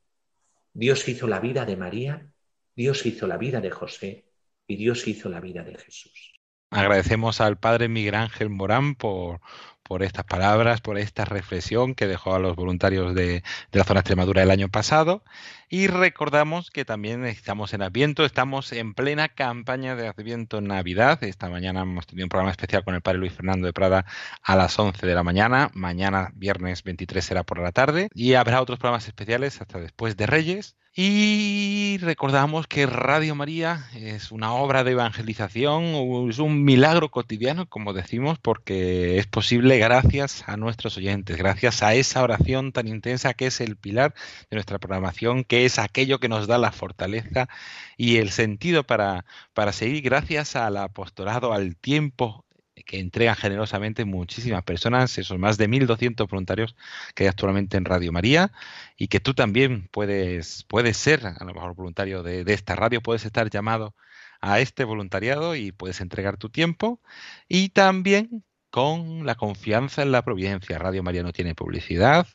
Dios 0.73 1.07
hizo 1.07 1.27
la 1.27 1.39
vida 1.39 1.65
de 1.65 1.77
María, 1.77 2.31
Dios 2.75 3.05
hizo 3.05 3.27
la 3.27 3.37
vida 3.37 3.61
de 3.61 3.71
José 3.71 4.25
y 4.67 4.75
Dios 4.75 5.07
hizo 5.07 5.29
la 5.29 5.39
vida 5.39 5.63
de 5.63 5.75
Jesús. 5.77 6.33
Agradecemos 6.69 7.39
al 7.39 7.57
padre 7.59 7.87
Miguel 7.87 8.15
Ángel 8.15 8.49
Morán 8.49 8.95
por, 8.95 9.41
por 9.83 10.01
estas 10.01 10.25
palabras, 10.25 10.81
por 10.81 10.97
esta 10.97 11.25
reflexión 11.25 11.93
que 11.93 12.07
dejó 12.07 12.33
a 12.33 12.39
los 12.39 12.55
voluntarios 12.55 13.13
de, 13.13 13.43
la 13.71 13.83
zona 13.83 13.99
Extremadura 13.99 14.41
el 14.41 14.49
año 14.49 14.69
pasado. 14.69 15.23
Y 15.69 15.87
recordamos 15.87 16.71
que 16.71 16.85
también 16.85 17.25
estamos 17.25 17.73
en 17.73 17.83
Adviento, 17.83 18.25
estamos 18.25 18.71
en 18.71 18.93
plena 18.93 19.29
campaña 19.29 19.95
de 19.95 20.07
Adviento 20.07 20.57
en 20.57 20.67
Navidad. 20.67 21.23
Esta 21.23 21.49
mañana 21.49 21.81
hemos 21.81 22.07
tenido 22.07 22.25
un 22.25 22.29
programa 22.29 22.51
especial 22.51 22.83
con 22.83 22.95
el 22.95 23.01
padre 23.01 23.19
Luis 23.19 23.33
Fernando 23.33 23.67
de 23.67 23.73
Prada 23.73 24.05
a 24.41 24.55
las 24.55 24.79
11 24.79 25.05
de 25.05 25.13
la 25.13 25.23
mañana. 25.23 25.69
Mañana, 25.73 26.31
viernes 26.33 26.83
23, 26.83 27.23
será 27.23 27.43
por 27.43 27.59
la 27.59 27.71
tarde. 27.71 28.09
Y 28.15 28.33
habrá 28.33 28.61
otros 28.61 28.79
programas 28.79 29.07
especiales 29.07 29.61
hasta 29.61 29.79
después 29.79 30.17
de 30.17 30.25
Reyes. 30.25 30.75
Y 30.95 31.97
recordamos 32.01 32.67
que 32.67 32.85
Radio 32.85 33.33
María 33.33 33.87
es 33.95 34.31
una 34.31 34.53
obra 34.53 34.83
de 34.83 34.91
evangelización, 34.91 35.85
es 36.29 36.37
un 36.37 36.63
milagro 36.63 37.09
cotidiano, 37.09 37.67
como 37.67 37.93
decimos, 37.93 38.37
porque 38.37 39.17
es 39.17 39.25
posible 39.25 39.79
gracias 39.79 40.43
a 40.47 40.55
nuestros 40.55 40.95
oyentes, 40.97 41.35
gracias 41.37 41.81
a 41.81 41.95
esa 41.95 42.21
oración 42.21 42.71
tan 42.71 42.87
intensa 42.87 43.33
que 43.33 43.47
es 43.47 43.59
el 43.59 43.75
pilar 43.75 44.13
de 44.51 44.55
nuestra 44.57 44.77
programación, 44.77 45.43
que 45.43 45.65
es 45.65 45.79
aquello 45.79 46.19
que 46.19 46.29
nos 46.29 46.45
da 46.45 46.59
la 46.59 46.71
fortaleza 46.71 47.49
y 47.97 48.17
el 48.17 48.29
sentido 48.29 48.83
para, 48.83 49.25
para 49.55 49.73
seguir, 49.73 50.03
gracias 50.03 50.55
al 50.55 50.77
apostolado, 50.77 51.53
al 51.53 51.75
tiempo 51.75 52.45
que 52.85 52.99
entrega 52.99 53.35
generosamente 53.35 54.05
muchísimas 54.05 54.63
personas, 54.63 55.17
esos 55.17 55.37
más 55.37 55.57
de 55.57 55.69
1.200 55.69 56.27
voluntarios 56.27 56.75
que 57.15 57.23
hay 57.23 57.29
actualmente 57.29 57.77
en 57.77 57.85
Radio 57.85 58.11
María 58.11 58.51
y 58.97 59.07
que 59.07 59.19
tú 59.19 59.33
también 59.33 59.87
puedes, 59.91 60.63
puedes 60.63 60.97
ser 60.97 61.25
a 61.25 61.43
lo 61.45 61.53
mejor 61.53 61.75
voluntario 61.75 62.23
de, 62.23 62.43
esta 62.47 62.75
radio, 62.75 63.01
puedes 63.01 63.25
estar 63.25 63.49
llamado 63.49 63.95
a 64.41 64.59
este 64.59 64.83
voluntariado 64.83 65.55
y 65.55 65.71
puedes 65.71 66.01
entregar 66.01 66.37
tu 66.37 66.49
tiempo 66.49 67.01
y 67.47 67.69
también 67.69 68.43
con 68.69 69.25
la 69.25 69.35
confianza 69.35 70.01
en 70.01 70.11
la 70.11 70.23
providencia. 70.23 70.79
Radio 70.79 71.03
María 71.03 71.21
no 71.23 71.31
tiene 71.31 71.53
publicidad, 71.53 72.27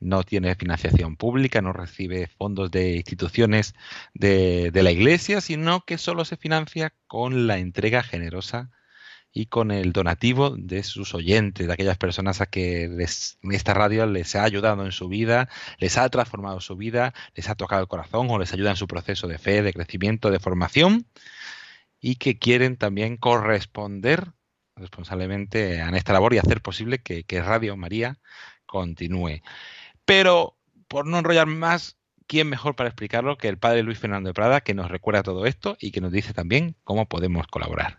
no 0.00 0.22
tiene 0.24 0.54
financiación 0.54 1.16
pública, 1.16 1.60
no 1.60 1.74
recibe 1.74 2.26
fondos 2.38 2.70
de 2.70 2.96
instituciones 2.96 3.74
de, 4.14 4.70
de 4.72 4.82
la 4.82 4.92
Iglesia, 4.92 5.42
sino 5.42 5.84
que 5.84 5.98
solo 5.98 6.24
se 6.24 6.38
financia 6.38 6.94
con 7.06 7.46
la 7.46 7.58
entrega 7.58 8.02
generosa 8.02 8.70
y 9.36 9.46
con 9.46 9.72
el 9.72 9.92
donativo 9.92 10.50
de 10.50 10.84
sus 10.84 11.12
oyentes, 11.12 11.66
de 11.66 11.72
aquellas 11.72 11.98
personas 11.98 12.40
a 12.40 12.46
que 12.46 12.88
esta 13.42 13.74
radio 13.74 14.06
les 14.06 14.36
ha 14.36 14.44
ayudado 14.44 14.84
en 14.84 14.92
su 14.92 15.08
vida, 15.08 15.48
les 15.78 15.98
ha 15.98 16.08
transformado 16.08 16.60
su 16.60 16.76
vida, 16.76 17.12
les 17.34 17.48
ha 17.48 17.56
tocado 17.56 17.82
el 17.82 17.88
corazón 17.88 18.28
o 18.30 18.38
les 18.38 18.52
ayuda 18.52 18.70
en 18.70 18.76
su 18.76 18.86
proceso 18.86 19.26
de 19.26 19.38
fe, 19.38 19.62
de 19.62 19.72
crecimiento, 19.72 20.30
de 20.30 20.38
formación 20.38 21.06
y 22.00 22.14
que 22.14 22.38
quieren 22.38 22.76
también 22.76 23.16
corresponder 23.16 24.32
responsablemente 24.76 25.82
a 25.82 25.88
esta 25.90 26.12
labor 26.12 26.32
y 26.34 26.38
hacer 26.38 26.62
posible 26.62 26.98
que, 26.98 27.24
que 27.24 27.42
Radio 27.42 27.76
María 27.76 28.20
continúe. 28.66 29.40
Pero, 30.04 30.56
por 30.86 31.06
no 31.06 31.18
enrollar 31.18 31.46
más, 31.46 31.96
¿quién 32.28 32.48
mejor 32.48 32.76
para 32.76 32.88
explicarlo 32.88 33.36
que 33.36 33.48
el 33.48 33.58
padre 33.58 33.82
Luis 33.82 33.98
Fernando 33.98 34.28
de 34.28 34.34
Prada, 34.34 34.60
que 34.60 34.74
nos 34.74 34.90
recuerda 34.90 35.24
todo 35.24 35.44
esto 35.46 35.76
y 35.80 35.90
que 35.90 36.00
nos 36.00 36.12
dice 36.12 36.34
también 36.34 36.76
cómo 36.84 37.08
podemos 37.08 37.48
colaborar? 37.48 37.98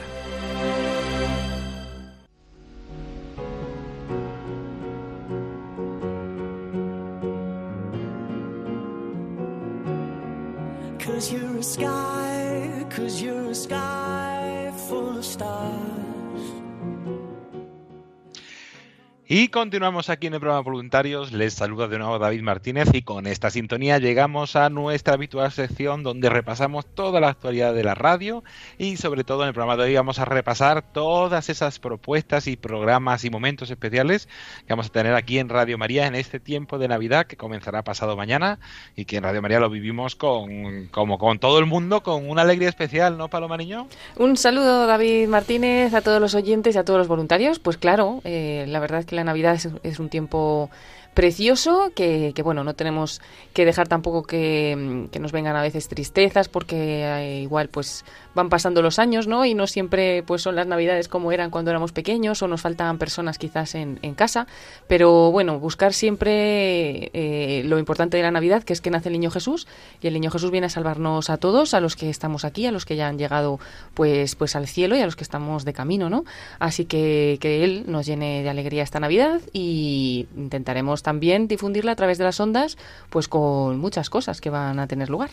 Y 19.33 19.47
continuamos 19.47 20.09
aquí 20.09 20.27
en 20.27 20.33
el 20.33 20.41
programa 20.41 20.61
Voluntarios. 20.61 21.31
Les 21.31 21.53
saluda 21.53 21.87
de 21.87 21.97
nuevo 21.97 22.19
David 22.19 22.41
Martínez 22.41 22.89
y 22.91 23.03
con 23.03 23.27
esta 23.27 23.49
sintonía 23.49 23.97
llegamos 23.97 24.57
a 24.57 24.69
nuestra 24.69 25.13
habitual 25.13 25.53
sección 25.53 26.03
donde 26.03 26.29
repasamos 26.29 26.85
toda 26.85 27.21
la 27.21 27.29
actualidad 27.29 27.73
de 27.73 27.85
la 27.85 27.95
radio 27.95 28.43
y 28.77 28.97
sobre 28.97 29.23
todo 29.23 29.43
en 29.43 29.47
el 29.47 29.53
programa 29.53 29.77
de 29.77 29.83
hoy 29.83 29.95
vamos 29.95 30.19
a 30.19 30.25
repasar 30.25 30.81
todas 30.81 31.47
esas 31.47 31.79
propuestas 31.79 32.45
y 32.47 32.57
programas 32.57 33.23
y 33.23 33.29
momentos 33.29 33.71
especiales 33.71 34.27
que 34.67 34.73
vamos 34.73 34.87
a 34.87 34.91
tener 34.91 35.15
aquí 35.15 35.39
en 35.39 35.47
Radio 35.47 35.77
María 35.77 36.07
en 36.07 36.15
este 36.15 36.41
tiempo 36.41 36.77
de 36.77 36.89
Navidad 36.89 37.25
que 37.25 37.37
comenzará 37.37 37.85
pasado 37.85 38.17
mañana 38.17 38.59
y 38.97 39.05
que 39.05 39.15
en 39.15 39.23
Radio 39.23 39.41
María 39.41 39.61
lo 39.61 39.69
vivimos 39.69 40.17
con 40.17 40.87
como 40.87 41.17
con 41.17 41.39
todo 41.39 41.57
el 41.59 41.67
mundo 41.67 42.03
con 42.03 42.29
una 42.29 42.41
alegría 42.41 42.67
especial, 42.67 43.17
¿no, 43.17 43.29
Paloma 43.29 43.55
Niño? 43.55 43.87
Un 44.17 44.35
saludo 44.35 44.87
David 44.87 45.29
Martínez 45.29 45.93
a 45.93 46.01
todos 46.01 46.19
los 46.19 46.35
oyentes 46.35 46.75
y 46.75 46.77
a 46.77 46.83
todos 46.83 46.97
los 46.97 47.07
voluntarios. 47.07 47.59
Pues 47.59 47.77
claro, 47.77 48.19
eh, 48.25 48.65
la 48.67 48.81
verdad 48.81 48.99
es 48.99 49.05
que 49.05 49.15
la 49.15 49.20
Navidad 49.23 49.57
es, 49.83 49.99
un 49.99 50.09
tiempo 50.09 50.69
precioso 51.13 51.91
que, 51.93 52.33
bueno 52.43 52.63
no 52.63 52.73
tenemos 52.73 53.21
que 53.53 53.65
dejar 53.65 53.87
tampoco 53.87 54.23
que, 54.23 55.07
que, 55.11 55.19
nos 55.19 55.31
vengan 55.31 55.55
a 55.55 55.61
veces 55.61 55.87
tristezas 55.87 56.47
porque 56.47 57.03
eh, 57.03 57.41
igual 57.41 57.67
pues 57.69 58.05
van 58.33 58.49
pasando 58.49 58.81
los 58.81 58.99
años, 58.99 59.27
¿no? 59.27 59.45
Y 59.45 59.53
no 59.53 59.67
siempre 59.67 60.23
pues 60.23 60.41
son 60.41 60.55
las 60.55 60.67
navidades 60.67 61.07
como 61.07 61.31
eran 61.31 61.49
cuando 61.49 61.71
éramos 61.71 61.91
pequeños 61.91 62.41
o 62.41 62.47
nos 62.47 62.61
faltan 62.61 62.97
personas 62.97 63.37
quizás 63.37 63.75
en, 63.75 63.99
en 64.01 64.13
casa, 64.13 64.47
pero 64.87 65.31
bueno, 65.31 65.59
buscar 65.59 65.93
siempre 65.93 67.11
eh, 67.13 67.63
lo 67.65 67.77
importante 67.77 68.17
de 68.17 68.23
la 68.23 68.31
Navidad, 68.31 68.63
que 68.63 68.73
es 68.73 68.81
que 68.81 68.89
nace 68.89 69.09
el 69.09 69.13
Niño 69.13 69.31
Jesús 69.31 69.67
y 70.01 70.07
el 70.07 70.13
Niño 70.13 70.31
Jesús 70.31 70.51
viene 70.51 70.67
a 70.67 70.69
salvarnos 70.69 71.29
a 71.29 71.37
todos, 71.37 71.73
a 71.73 71.81
los 71.81 71.95
que 71.95 72.09
estamos 72.09 72.45
aquí, 72.45 72.65
a 72.65 72.71
los 72.71 72.85
que 72.85 72.95
ya 72.95 73.07
han 73.07 73.17
llegado 73.17 73.59
pues 73.93 74.35
pues 74.35 74.55
al 74.55 74.67
cielo 74.67 74.95
y 74.95 75.01
a 75.01 75.05
los 75.05 75.15
que 75.15 75.23
estamos 75.23 75.65
de 75.65 75.73
camino, 75.73 76.09
¿no? 76.09 76.23
Así 76.59 76.85
que 76.85 77.37
que 77.41 77.63
él 77.63 77.83
nos 77.87 78.05
llene 78.05 78.43
de 78.43 78.49
alegría 78.49 78.83
esta 78.83 78.99
Navidad 78.99 79.41
y 79.51 80.27
intentaremos 80.37 81.00
también 81.03 81.47
difundirla 81.47 81.93
a 81.93 81.95
través 81.95 82.17
de 82.17 82.23
las 82.23 82.39
ondas, 82.39 82.77
pues 83.09 83.27
con 83.27 83.79
muchas 83.79 84.09
cosas 84.09 84.41
que 84.41 84.49
van 84.49 84.79
a 84.79 84.87
tener 84.87 85.09
lugar. 85.09 85.29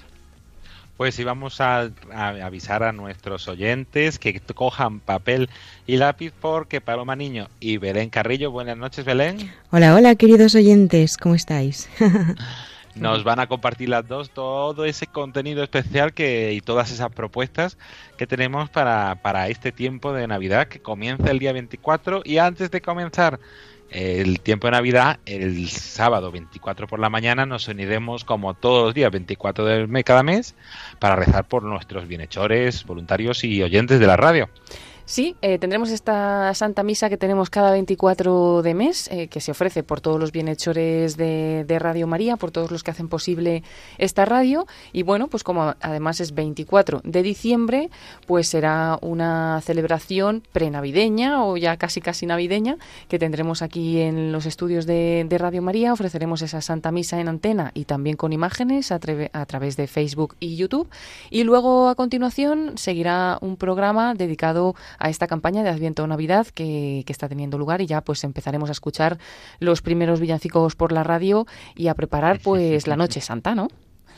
Pues 0.99 1.15
sí, 1.15 1.23
vamos 1.23 1.61
a, 1.61 1.91
avisar 2.13 2.83
a 2.83 2.91
nuestros 2.91 3.47
oyentes 3.47 4.19
que 4.19 4.41
cojan 4.41 4.99
papel 4.99 5.49
y 5.87 5.97
lápiz 5.97 6.33
porque 6.41 6.81
Paloma 6.81 7.15
Niño 7.15 7.47
y 7.61 7.77
Belén 7.77 8.11
Carrillo, 8.11 8.51
buenas 8.51 8.77
noches 8.77 9.05
Belén. 9.05 9.53
Hola, 9.71 9.95
hola 9.95 10.17
queridos 10.17 10.57
oyentes, 10.57 11.17
¿cómo 11.17 11.37
estáis? 11.37 11.89
Nos 12.97 13.23
van 13.23 13.39
a 13.39 13.47
compartir 13.47 13.91
las 13.91 14.09
dos 14.09 14.31
todo 14.31 14.85
ese 14.85 15.07
contenido 15.07 15.63
especial 15.63 16.13
que 16.15 16.53
y 16.53 16.61
todas 16.61 16.91
esas 16.91 17.13
propuestas 17.13 17.79
que 18.17 18.27
tenemos 18.27 18.69
para, 18.69 19.21
para 19.23 19.47
este 19.47 19.71
tiempo 19.71 20.13
de 20.13 20.27
Navidad 20.27 20.67
que 20.67 20.81
comienza 20.81 21.31
el 21.31 21.39
día 21.39 21.53
24 21.53 22.23
y 22.25 22.39
antes 22.39 22.73
de 22.73 22.81
comenzar 22.81 23.39
el 23.91 24.41
tiempo 24.41 24.67
de 24.67 24.73
Navidad, 24.73 25.19
el 25.27 25.69
sábado 25.69 26.31
24 26.31 26.87
por 26.87 26.99
la 26.99 27.11
mañana, 27.11 27.47
nos 27.47 27.69
uniremos 27.69 28.25
como 28.25 28.55
todos 28.55 28.85
los 28.85 28.95
días 28.95 29.11
24 29.11 29.65
de 29.65 30.05
cada 30.05 30.23
mes 30.23 30.55
para 30.99 31.17
rezar 31.17 31.49
por 31.49 31.63
nuestros 31.63 32.07
bienhechores, 32.07 32.85
voluntarios 32.85 33.45
y 33.45 33.63
oyentes 33.63 34.01
de 34.01 34.07
la 34.07 34.17
radio. 34.17 34.49
Sí, 35.09 35.37
eh, 35.41 35.59
tendremos 35.59 35.89
esta 35.89 36.53
Santa 36.53 36.83
Misa 36.83 37.09
que 37.09 37.17
tenemos 37.17 37.49
cada 37.49 37.71
24 37.71 38.61
de 38.61 38.75
mes, 38.75 39.09
eh, 39.11 39.29
que 39.29 39.41
se 39.41 39.53
ofrece 39.53 39.83
por 39.83 40.03
todos 40.03 40.21
los 40.21 40.33
bienhechores 40.33 41.17
de, 41.17 41.65
de, 41.67 41.79
Radio 41.79 42.07
María, 42.07 42.37
por 42.37 42.51
todos 42.51 42.71
los 42.71 42.83
que 42.83 42.91
hacen 42.91 43.09
posible 43.09 43.63
esta 43.97 44.27
radio. 44.27 44.67
Y 44.93 45.05
bueno, 45.05 45.29
pues 45.29 45.45
como 45.45 45.75
además 45.81 46.21
es 46.21 46.35
24 46.35 47.01
de 47.05 47.23
diciembre, 47.23 47.89
pues 48.27 48.49
será 48.49 48.99
una 49.01 49.63
celebración 49.63 50.43
prenavideña 50.53 51.43
o 51.43 51.57
ya 51.57 51.79
casi 51.79 52.03
casi 52.03 52.27
navideña 52.27 52.77
que 53.09 53.19
tendremos 53.19 53.63
aquí 53.63 54.03
en 54.03 54.31
los 54.31 54.45
estudios 54.45 54.85
de, 54.85 55.25
de 55.27 55.39
Radio 55.39 55.63
María. 55.63 55.95
Ofreceremos 55.95 56.43
esa 56.43 56.61
Santa 56.61 56.93
Misa 56.93 57.19
en 57.19 57.29
antena 57.29 57.71
y 57.73 57.87
también 57.87 58.19
con 58.19 58.35
imágenes 58.35 58.93
a, 58.93 59.01
a 59.33 59.47
través 59.47 59.79
de 59.79 59.87
Facebook 59.87 60.37
y 60.39 60.57
YouTube. 60.57 60.91
Y 61.31 61.45
luego 61.45 61.89
a 61.89 61.95
continuación 61.95 62.77
seguirá 62.77 63.39
un 63.41 63.57
programa 63.57 64.13
dedicado 64.13 64.75
a 64.99 65.09
esta 65.09 65.27
campaña 65.27 65.63
de 65.63 65.71
Adviento 65.71 66.07
Navidad 66.07 66.47
que, 66.49 67.03
que, 67.07 67.13
está 67.13 67.29
teniendo 67.29 67.59
lugar 67.59 67.81
y 67.81 67.87
ya 67.87 68.01
pues 68.01 68.25
empezaremos 68.25 68.69
a 68.69 68.73
escuchar 68.73 69.19
los 69.61 69.83
primeros 69.83 70.21
villancicos 70.21 70.75
por 70.77 70.93
la 70.93 71.05
radio 71.05 71.47
y 71.75 71.89
a 71.89 71.95
preparar 71.95 72.41
pues 72.43 72.87
la 72.87 72.97
Noche 72.97 73.21
Santa, 73.21 73.55
¿no? 73.55 73.69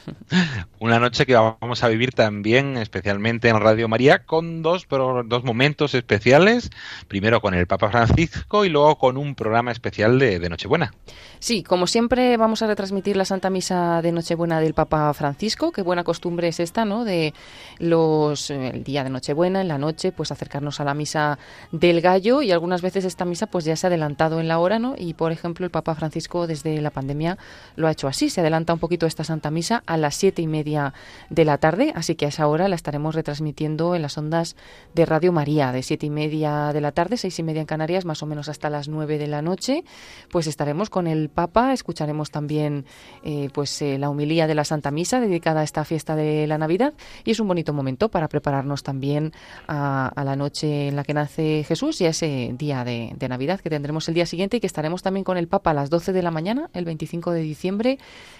Una 0.79 0.99
noche 0.99 1.27
que 1.27 1.35
vamos 1.35 1.85
a 1.85 1.89
vivir 1.89 2.13
también, 2.13 2.77
especialmente 2.77 3.49
en 3.49 3.61
Radio 3.61 3.89
María, 3.89 4.25
con 4.25 4.63
dos, 4.63 4.87
dos 4.89 5.45
momentos 5.45 5.95
especiales. 5.95 6.71
Primero 7.09 7.41
con 7.41 7.55
el 7.55 7.67
Papa 7.67 7.91
Francisco 7.91 8.65
y 8.65 8.69
luego 8.69 8.97
con 8.99 9.17
un 9.17 9.35
programa 9.35 9.73
especial 9.73 10.19
de, 10.19 10.39
de, 10.39 10.49
Nochebuena. 10.49 10.93
Sí, 11.39 11.63
como 11.63 11.87
siempre 11.87 12.37
vamos 12.37 12.63
a 12.63 12.67
retransmitir 12.67 13.17
la 13.17 13.25
Santa 13.25 13.51
Misa 13.51 14.03
de 14.03 14.13
Nochebuena 14.13 14.61
del 14.61 14.75
Papa 14.75 15.13
Francisco. 15.15 15.73
Qué 15.73 15.83
buena 15.83 16.05
costumbre 16.05 16.49
es 16.49 16.61
esta, 16.61 16.85
¿no? 16.85 17.05
De 17.05 17.35
los 17.79 18.51
el 18.51 18.85
día 18.85 19.05
de 19.05 19.11
Nochebuena, 19.11 19.61
en 19.61 19.69
la 19.69 19.79
noche, 19.79 20.13
pues 20.13 20.33
acercarnos 20.33 20.81
a 20.81 20.85
la 20.85 20.95
misa 20.95 21.39
del 21.73 22.01
gallo 22.01 22.43
y 22.43 22.51
algunas 22.51 22.83
veces 22.83 23.05
esta 23.05 23.25
misa 23.25 23.47
pues 23.47 23.65
ya 23.65 23.77
se 23.77 23.87
ha 23.87 23.89
adelantado 23.89 24.41
en 24.41 24.49
la 24.49 24.59
hora, 24.59 24.79
¿no? 24.79 24.95
Y 24.97 25.15
por 25.15 25.33
ejemplo 25.33 25.65
el 25.65 25.71
Papa 25.71 25.95
Francisco 25.95 26.47
desde 26.47 26.81
la 26.81 26.91
pandemia 26.91 27.39
lo 27.77 27.89
ha 27.89 27.93
hecho 27.93 28.09
así, 28.09 28.31
se 28.31 28.41
adelanta 28.41 28.73
un 28.73 28.79
poquito 28.79 29.07
esta 29.07 29.25
Santa 29.25 29.51
Misa 29.51 29.83
a 29.91 29.97
las 29.97 30.15
siete 30.15 30.41
y 30.41 30.47
media 30.47 30.95
de 31.31 31.45
la 31.45 31.59
tarde, 31.59 31.93
así 31.97 32.15
que 32.15 32.27
a 32.27 32.29
esa 32.29 32.47
hora 32.47 32.69
la 32.69 32.77
estaremos 32.77 33.17
retransmitiendo 33.17 33.97
en 33.97 34.03
las 34.03 34.17
ondas 34.17 34.55
de 34.95 35.05
Radio 35.05 35.33
María, 35.33 35.73
de 35.73 35.83
siete 35.83 36.07
y 36.07 36.11
media 36.11 36.73
de 36.73 36.81
la 36.81 36.93
tarde, 36.93 37.17
seis 37.17 37.37
y 37.41 37.43
media 37.43 37.61
en 37.61 37.67
Canarias, 37.67 38.05
más 38.05 38.23
o 38.23 38.27
menos 38.27 38.49
hasta 38.49 38.71
las 38.71 38.87
nueve 38.87 39.19
de 39.19 39.27
la 39.27 39.43
noche, 39.43 39.83
pues 40.31 40.47
estaremos 40.47 40.91
con 40.91 41.09
el 41.09 41.29
Papa, 41.29 41.73
escucharemos 41.73 42.31
también 42.31 42.85
eh, 43.25 43.49
pues 43.53 43.83
eh, 43.83 43.99
la 43.99 44.11
humilía 44.11 44.47
de 44.47 44.55
la 44.55 44.65
Santa 44.65 44.93
Misa 44.93 45.21
dedicada 45.21 45.63
a 45.63 45.65
esta 45.65 45.85
fiesta 45.85 46.15
de 46.15 46.47
la 46.47 46.57
Navidad 46.57 46.95
y 47.25 47.33
es 47.33 47.41
un 47.41 47.49
bonito 47.49 47.73
momento 47.73 48.11
para 48.11 48.29
prepararnos 48.29 48.85
también 48.85 49.33
a, 49.67 50.07
a 50.07 50.25
la 50.25 50.37
noche 50.37 50.87
en 50.87 50.95
la 50.95 51.03
que 51.03 51.15
nace 51.15 51.65
Jesús 51.67 52.01
y 52.01 52.07
a 52.07 52.11
ese 52.11 52.55
día 52.57 52.85
de, 52.85 53.13
de 53.17 53.29
Navidad 53.29 53.59
que 53.59 53.71
tendremos 53.71 54.09
el 54.09 54.15
día 54.15 54.27
siguiente 54.27 54.59
y 54.59 54.61
que 54.61 54.69
estaremos 54.69 55.03
también 55.03 55.25
con 55.25 55.37
el 55.37 55.49
Papa 55.49 55.73
a 55.73 55.75
las 55.75 55.91
12 55.91 56.13
de 56.13 56.23
la 56.23 56.31
mañana, 56.31 56.71
el 56.75 56.85
25 56.85 57.33
de 57.33 57.41
diciembre, 57.41 57.99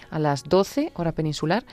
a 0.09 0.19
las 0.19 0.43
12, 0.43 0.91
hora 0.95 1.11
peninsular, 1.11 1.40
peninsular 1.41 1.63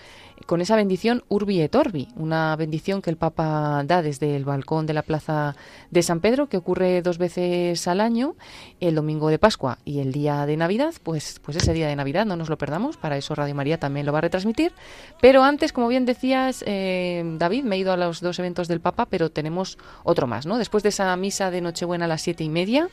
con 0.46 0.60
esa 0.60 0.76
bendición 0.76 1.24
Urbi 1.28 1.60
et 1.60 1.74
Orbi, 1.74 2.08
una 2.16 2.56
bendición 2.56 3.02
que 3.02 3.10
el 3.10 3.16
Papa 3.16 3.82
da 3.84 4.02
desde 4.02 4.36
el 4.36 4.44
balcón 4.44 4.86
de 4.86 4.94
la 4.94 5.02
Plaza 5.02 5.56
de 5.90 6.02
San 6.02 6.20
Pedro, 6.20 6.48
que 6.48 6.56
ocurre 6.56 7.02
dos 7.02 7.18
veces 7.18 7.86
al 7.88 8.00
año, 8.00 8.34
el 8.80 8.94
domingo 8.94 9.28
de 9.28 9.38
Pascua 9.38 9.78
y 9.84 10.00
el 10.00 10.12
día 10.12 10.46
de 10.46 10.56
Navidad, 10.56 10.94
pues, 11.02 11.40
pues 11.42 11.56
ese 11.56 11.72
día 11.72 11.88
de 11.88 11.96
Navidad 11.96 12.26
no 12.26 12.36
nos 12.36 12.48
lo 12.48 12.58
perdamos, 12.58 12.96
para 12.96 13.16
eso 13.16 13.34
Radio 13.34 13.54
María 13.54 13.78
también 13.78 14.06
lo 14.06 14.12
va 14.12 14.18
a 14.18 14.22
retransmitir. 14.22 14.72
Pero 15.20 15.42
antes, 15.42 15.72
como 15.72 15.88
bien 15.88 16.06
decías, 16.06 16.64
eh, 16.66 17.22
David, 17.38 17.64
me 17.64 17.76
he 17.76 17.78
ido 17.80 17.92
a 17.92 17.96
los 17.96 18.20
dos 18.20 18.38
eventos 18.38 18.68
del 18.68 18.80
Papa, 18.80 19.06
pero 19.06 19.30
tenemos 19.30 19.78
otro 20.04 20.26
más, 20.26 20.46
¿no? 20.46 20.58
Después 20.58 20.82
de 20.82 20.90
esa 20.90 21.14
misa 21.16 21.50
de 21.50 21.60
Nochebuena 21.60 22.06
a 22.06 22.08
las 22.08 22.22
siete 22.22 22.44
y 22.44 22.48
media, 22.48 22.88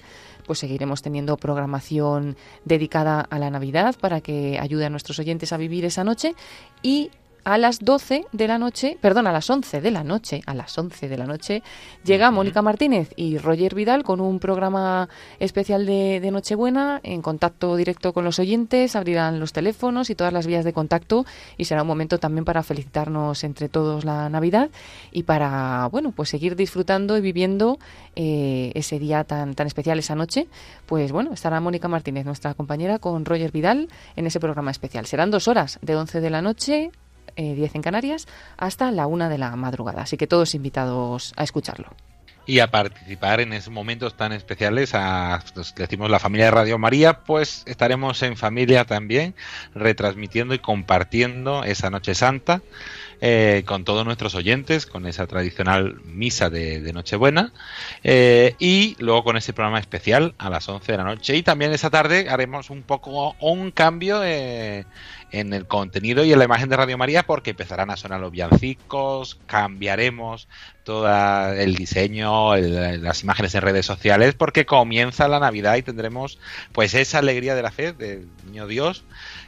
pues 0.45 0.59
seguiremos 0.59 1.01
teniendo 1.01 1.37
programación 1.37 2.37
dedicada 2.63 3.21
a 3.21 3.39
la 3.39 3.49
Navidad 3.49 3.95
para 3.99 4.21
que 4.21 4.59
ayude 4.59 4.85
a 4.85 4.89
nuestros 4.89 5.19
oyentes 5.19 5.53
a 5.53 5.57
vivir 5.57 5.85
esa 5.85 6.03
noche 6.03 6.35
y 6.81 7.11
a 7.45 7.59
las 7.59 7.79
12 7.79 8.25
de 8.31 8.47
la 8.47 8.57
noche, 8.57 8.97
perdón, 8.99 9.27
a 9.27 9.31
las 9.31 9.47
11 9.47 9.79
de 9.79 9.91
la 9.91 10.03
noche, 10.03 10.41
a 10.47 10.55
las 10.55 10.75
11 10.75 11.07
de 11.07 11.17
la 11.17 11.27
noche, 11.27 11.61
llega 12.03 12.31
Mónica 12.31 12.63
Martínez 12.63 13.13
y 13.15 13.37
Roger 13.37 13.75
Vidal 13.75 14.03
con 14.03 14.19
un 14.19 14.39
programa 14.39 15.07
especial 15.39 15.85
de, 15.85 16.19
de, 16.19 16.31
Nochebuena 16.31 16.99
en 17.03 17.21
contacto 17.21 17.75
directo 17.75 18.13
con 18.13 18.25
los 18.25 18.39
oyentes, 18.39 18.95
abrirán 18.95 19.39
los 19.39 19.53
teléfonos 19.53 20.09
y 20.09 20.15
todas 20.15 20.33
las 20.33 20.47
vías 20.47 20.65
de 20.65 20.73
contacto 20.73 21.23
y 21.55 21.65
será 21.65 21.83
un 21.83 21.87
momento 21.87 22.17
también 22.17 22.45
para 22.45 22.63
felicitarnos 22.63 23.43
entre 23.43 23.69
todos 23.69 24.05
la 24.05 24.27
Navidad 24.27 24.71
y 25.11 25.23
para, 25.23 25.87
bueno, 25.91 26.13
pues 26.13 26.29
seguir 26.29 26.55
disfrutando 26.55 27.15
y 27.15 27.21
viviendo 27.21 27.77
eh, 28.15 28.71
ese 28.73 28.97
día 28.97 29.23
tan, 29.23 29.53
tan 29.53 29.67
especial, 29.67 29.99
esa 29.99 30.15
noche. 30.15 30.47
Pues 30.87 31.11
bueno, 31.11 31.31
estará 31.31 31.61
Mónica 31.61 31.87
Martínez, 31.87 32.25
nuestra 32.25 32.55
compañera, 32.55 32.97
con 32.97 33.23
Roger 33.23 33.51
Vidal 33.51 33.87
en 34.15 34.25
ese 34.25 34.39
programa 34.39 34.71
especial. 34.71 35.05
Serán 35.05 35.29
dos 35.29 35.47
horas, 35.47 35.77
de 35.83 35.95
11 35.95 36.21
de 36.21 36.29
la 36.31 36.41
noche 36.41 36.91
eh, 37.35 37.53
10 37.55 37.75
en 37.75 37.81
Canarias, 37.81 38.27
hasta 38.57 38.91
la 38.91 39.07
una 39.07 39.29
de 39.29 39.37
la 39.37 39.55
madrugada. 39.55 40.03
Así 40.03 40.17
que 40.17 40.27
todos 40.27 40.55
invitados 40.55 41.33
a 41.35 41.43
escucharlo. 41.43 41.89
Y 42.47 42.59
a 42.59 42.69
participar 42.69 43.39
en 43.39 43.53
esos 43.53 43.73
momentos 43.73 44.15
tan 44.15 44.31
especiales, 44.31 44.91
a, 44.93 45.43
decimos 45.75 46.11
la 46.11 46.19
familia 46.19 46.45
de 46.45 46.51
Radio 46.51 46.77
María, 46.77 47.21
pues 47.21 47.63
estaremos 47.65 48.21
en 48.21 48.37
familia 48.37 48.85
también, 48.85 49.33
retransmitiendo 49.73 50.53
y 50.53 50.59
compartiendo 50.59 51.63
esa 51.63 51.89
Noche 51.89 52.13
Santa. 52.13 52.61
Eh, 53.21 53.63
con 53.65 53.85
todos 53.85 54.05
nuestros 54.05 54.35
oyentes, 54.35 54.85
con 54.85 55.07
esa 55.07 55.25
tradicional 55.25 56.01
misa 56.03 56.49
de, 56.49 56.81
de 56.81 56.91
Nochebuena, 56.91 57.53
eh, 58.03 58.55
y 58.59 58.97
luego 58.99 59.23
con 59.23 59.37
ese 59.37 59.53
programa 59.53 59.79
especial 59.79 60.35
a 60.37 60.49
las 60.49 60.67
11 60.67 60.91
de 60.91 60.97
la 60.97 61.05
noche. 61.05 61.35
Y 61.35 61.41
también 61.41 61.71
esa 61.71 61.89
tarde 61.89 62.27
haremos 62.29 62.69
un 62.69 62.83
poco 62.83 63.35
un 63.39 63.71
cambio 63.71 64.21
eh, 64.23 64.85
en 65.35 65.53
el 65.53 65.67
contenido 65.67 66.23
y 66.23 66.31
en 66.31 66.39
la 66.39 66.45
imagen 66.45 66.69
de 66.69 66.77
Radio 66.77 66.97
María 66.97 67.23
porque 67.23 67.51
empezarán 67.51 67.89
a 67.89 67.97
sonar 67.97 68.21
los 68.21 68.31
villancicos, 68.31 69.37
cambiaremos 69.47 70.47
todo 70.85 71.07
el 71.53 71.75
diseño, 71.75 72.55
las 72.55 73.23
imágenes 73.23 73.53
en 73.55 73.61
redes 73.61 73.85
sociales 73.85 74.33
porque 74.33 74.65
comienza 74.65 75.27
la 75.27 75.39
Navidad 75.39 75.75
y 75.75 75.81
tendremos 75.81 76.39
pues 76.71 76.93
esa 76.93 77.19
alegría 77.19 77.53
de 77.55 77.61
la 77.63 77.71
fe 77.71 77.91
del 77.91 78.27
Niño 78.45 78.67
Dios 78.67 79.03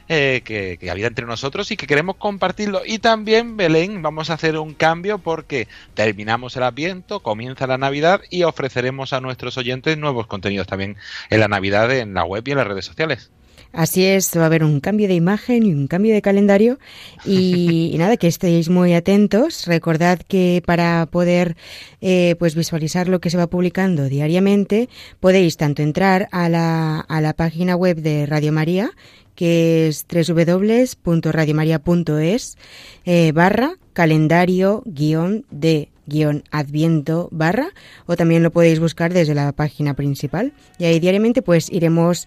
eh, 0.08 0.42
que, 0.44 0.76
que, 0.78 0.90
habita 0.90 1.06
entre 1.06 1.26
nosotros 1.26 1.70
y 1.70 1.76
que 1.76 1.86
queremos 1.86 2.16
compartirlo. 2.16 2.82
Y 2.84 2.98
también, 2.98 3.56
Belén, 3.56 4.02
vamos 4.02 4.30
a 4.30 4.34
hacer 4.34 4.58
un 4.58 4.74
cambio 4.74 5.18
porque 5.18 5.68
terminamos 5.94 6.56
el 6.56 6.64
Adviento, 6.64 7.20
comienza 7.20 7.66
la 7.66 7.78
Navidad 7.78 8.20
y 8.30 8.42
ofreceremos 8.42 9.12
a 9.12 9.20
nuestros 9.20 9.56
oyentes 9.56 9.96
nuevos 9.96 10.26
contenidos 10.26 10.66
también 10.66 10.96
en 11.30 11.40
la 11.40 11.48
Navidad 11.48 11.90
en 11.92 12.14
la 12.14 12.24
web 12.24 12.42
y 12.46 12.50
en 12.50 12.58
las 12.58 12.66
redes 12.66 12.84
sociales. 12.84 13.30
Así 13.72 14.04
es, 14.04 14.36
va 14.36 14.42
a 14.42 14.46
haber 14.46 14.64
un 14.64 14.80
cambio 14.80 15.08
de 15.08 15.14
imagen 15.14 15.64
y 15.64 15.72
un 15.72 15.88
cambio 15.88 16.14
de 16.14 16.22
calendario 16.22 16.78
y, 17.24 17.94
nada, 17.98 18.16
que 18.16 18.26
estéis 18.26 18.70
muy 18.70 18.94
atentos. 18.94 19.66
Recordad 19.66 20.18
que 20.26 20.62
para 20.64 21.06
poder 21.06 21.56
eh, 22.00 22.34
pues 22.38 22.54
visualizar 22.54 23.08
lo 23.08 23.20
que 23.20 23.30
se 23.30 23.36
va 23.36 23.46
publicando 23.46 24.08
diariamente 24.08 24.88
podéis 25.20 25.56
tanto 25.56 25.82
entrar 25.82 26.28
a 26.32 26.48
la, 26.48 27.00
a 27.00 27.20
la 27.20 27.34
página 27.34 27.76
web 27.76 27.98
de 27.98 28.26
Radio 28.26 28.52
María 28.52 28.90
que 29.34 29.86
es 29.86 30.06
www.radiomaria.es 30.10 32.58
eh, 33.04 33.32
barra 33.32 33.74
calendario 33.92 34.82
guion 34.84 35.44
de 35.52 35.90
guion 36.08 36.42
adviento 36.50 37.28
barra 37.30 37.68
o 38.06 38.16
también 38.16 38.42
lo 38.42 38.50
podéis 38.50 38.80
buscar 38.80 39.12
desde 39.12 39.34
la 39.34 39.52
página 39.52 39.94
principal 39.94 40.52
y 40.78 40.84
ahí 40.84 40.98
diariamente 40.98 41.42
pues 41.42 41.70
iremos 41.70 42.26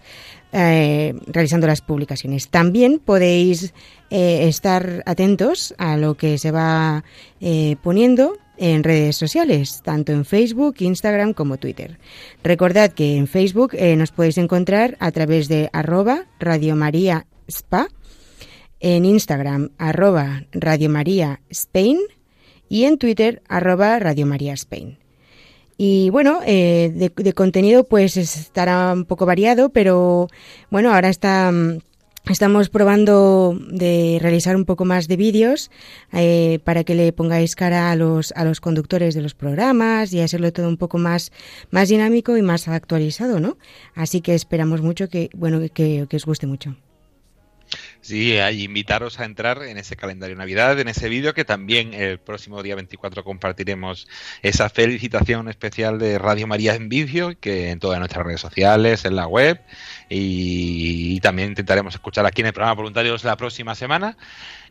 eh, 0.52 1.14
realizando 1.26 1.66
las 1.66 1.80
publicaciones. 1.80 2.48
También 2.48 2.98
podéis 2.98 3.72
eh, 4.10 4.48
estar 4.48 5.02
atentos 5.06 5.74
a 5.78 5.96
lo 5.96 6.14
que 6.14 6.36
se 6.36 6.50
va 6.50 7.04
eh, 7.40 7.76
poniendo 7.82 8.36
en 8.58 8.84
redes 8.84 9.16
sociales, 9.16 9.80
tanto 9.82 10.12
en 10.12 10.26
Facebook, 10.26 10.76
Instagram 10.80 11.32
como 11.32 11.56
Twitter. 11.56 11.98
Recordad 12.44 12.92
que 12.92 13.16
en 13.16 13.26
Facebook 13.26 13.74
nos 13.96 14.12
podéis 14.12 14.36
encontrar 14.38 14.96
a 15.00 15.10
través 15.10 15.48
de 15.48 15.70
arroba 15.72 16.26
Radio 16.38 16.76
María 16.76 17.26
Spa, 17.48 17.88
en 18.78 19.04
Instagram 19.04 19.70
arroba 19.78 20.44
Radio 20.52 20.90
María 20.90 21.40
Spain 21.48 21.98
y 22.72 22.86
en 22.86 22.96
Twitter 22.96 23.42
arroba 23.48 23.98
Radio 23.98 24.24
María 24.24 24.54
Spain. 24.54 24.96
Y 25.76 26.08
bueno, 26.08 26.40
eh, 26.46 27.10
de, 27.14 27.32
contenido 27.34 27.84
pues 27.84 28.16
estará 28.16 28.94
un 28.94 29.04
poco 29.04 29.26
variado, 29.26 29.68
pero 29.68 30.28
bueno, 30.70 30.94
ahora 30.94 31.10
está... 31.10 31.52
Estamos 32.30 32.70
probando 32.70 33.58
de 33.68 34.18
realizar 34.22 34.54
un 34.54 34.64
poco 34.64 34.84
más 34.84 35.08
de 35.08 35.16
vídeos 35.16 35.72
eh, 36.12 36.60
para 36.62 36.84
que 36.84 36.94
le 36.94 37.12
pongáis 37.12 37.56
cara 37.56 37.90
a 37.90 37.96
los, 37.96 38.32
a 38.36 38.44
los 38.44 38.60
conductores 38.60 39.14
de 39.14 39.22
los 39.22 39.34
programas 39.34 40.12
y 40.12 40.20
hacerlo 40.20 40.52
todo 40.52 40.68
un 40.68 40.76
poco 40.76 40.98
más, 40.98 41.32
más 41.72 41.88
dinámico 41.88 42.36
y 42.36 42.42
más 42.42 42.68
actualizado, 42.68 43.40
¿no? 43.40 43.58
Así 43.96 44.20
que 44.20 44.36
esperamos 44.36 44.82
mucho 44.82 45.08
que, 45.08 45.30
bueno, 45.34 45.60
que, 45.74 46.06
que 46.08 46.16
os 46.16 46.24
guste 46.24 46.46
mucho. 46.46 46.76
Sí, 48.02 48.36
hay 48.38 48.64
invitaros 48.64 49.20
a 49.20 49.24
entrar 49.24 49.62
en 49.62 49.78
ese 49.78 49.94
calendario 49.94 50.34
de 50.34 50.40
Navidad, 50.40 50.78
en 50.80 50.88
ese 50.88 51.08
vídeo 51.08 51.34
que 51.34 51.44
también 51.44 51.94
el 51.94 52.18
próximo 52.18 52.60
día 52.60 52.74
24 52.74 53.22
compartiremos 53.22 54.08
esa 54.42 54.68
felicitación 54.68 55.48
especial 55.48 56.00
de 56.00 56.18
Radio 56.18 56.48
María 56.48 56.74
en 56.74 56.88
vídeo, 56.88 57.38
que 57.38 57.70
en 57.70 57.78
todas 57.78 58.00
nuestras 58.00 58.26
redes 58.26 58.40
sociales, 58.40 59.04
en 59.04 59.14
la 59.14 59.28
web, 59.28 59.60
y, 60.08 61.20
también 61.20 61.50
intentaremos 61.50 61.94
escuchar 61.94 62.26
aquí 62.26 62.40
en 62.40 62.48
el 62.48 62.52
programa 62.52 62.74
Voluntarios 62.74 63.22
la 63.22 63.36
próxima 63.36 63.76
semana. 63.76 64.16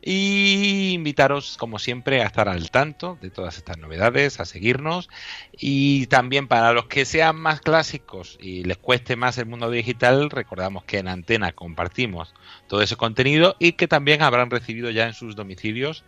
Y 0.02 0.94
invitaros, 0.94 1.58
como 1.58 1.78
siempre, 1.78 2.22
a 2.22 2.26
estar 2.26 2.50
al 2.50 2.72
tanto 2.72 3.18
de 3.22 3.30
todas 3.30 3.58
estas 3.58 3.78
novedades, 3.78 4.40
a 4.40 4.46
seguirnos. 4.46 5.10
Y 5.52 6.08
también 6.08 6.48
para 6.48 6.74
los 6.74 6.86
que 6.86 7.06
sean 7.06 7.36
más 7.38 7.62
clásicos 7.62 8.38
y 8.42 8.64
les 8.64 8.78
cueste 8.78 9.16
más 9.16 9.38
el 9.38 9.46
mundo 9.46 9.70
digital, 9.70 10.30
recordamos 10.30 10.84
que 10.86 10.98
en 10.98 11.08
Antena 11.08 11.52
compartimos 11.52 12.34
todo 12.68 12.82
ese 12.82 12.96
contenido 12.96 13.56
y 13.60 13.74
que 13.74 13.88
también 13.88 14.22
habrán 14.22 14.50
recibido 14.50 14.90
ya 14.90 15.06
en 15.06 15.14
sus 15.14 15.36
domicilios 15.36 16.04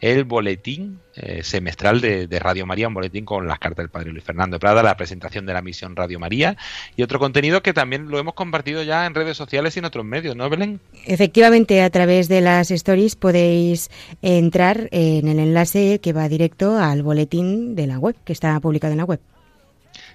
el 0.00 0.24
boletín 0.24 1.00
eh, 1.14 1.42
semestral 1.42 2.00
de, 2.00 2.26
Radio 2.38 2.66
María, 2.66 2.88
un 2.88 2.94
boletín 2.94 3.24
con 3.24 3.46
las 3.46 3.58
cartas 3.58 3.84
del 3.84 3.90
Padre 3.90 4.12
Luis 4.12 4.24
Fernando 4.24 4.58
Prada, 4.58 4.82
la 4.82 4.96
presentación 4.96 5.46
de 5.46 5.54
la 5.54 5.62
misión 5.62 5.96
Radio 5.96 6.18
María 6.18 6.56
y 6.96 7.02
otro 7.02 7.18
contenido 7.18 7.62
que 7.62 7.72
también 7.72 8.08
lo 8.08 8.18
hemos 8.18 8.34
compartido 8.34 8.82
ya 8.82 9.06
en 9.06 9.14
redes 9.14 9.36
sociales 9.36 9.76
y 9.76 9.78
en 9.78 9.86
otros 9.86 10.04
medios, 10.04 10.36
¿no, 10.36 10.48
Belén? 10.50 10.80
Efectivamente, 11.06 11.82
a 11.82 11.90
través 11.90 12.28
de 12.28 12.40
las 12.40 12.70
stories 12.70 13.16
podéis 13.16 13.90
entrar 14.22 14.88
en 14.92 15.28
el 15.28 15.38
enlace 15.38 16.00
que 16.00 16.12
va 16.12 16.28
directo 16.28 16.78
al 16.78 17.02
boletín 17.02 17.74
de 17.74 17.86
la 17.86 17.98
web, 17.98 18.16
que 18.24 18.32
está 18.32 18.58
publicado 18.60 18.92
en 18.92 18.98
la 18.98 19.04
web. 19.04 19.20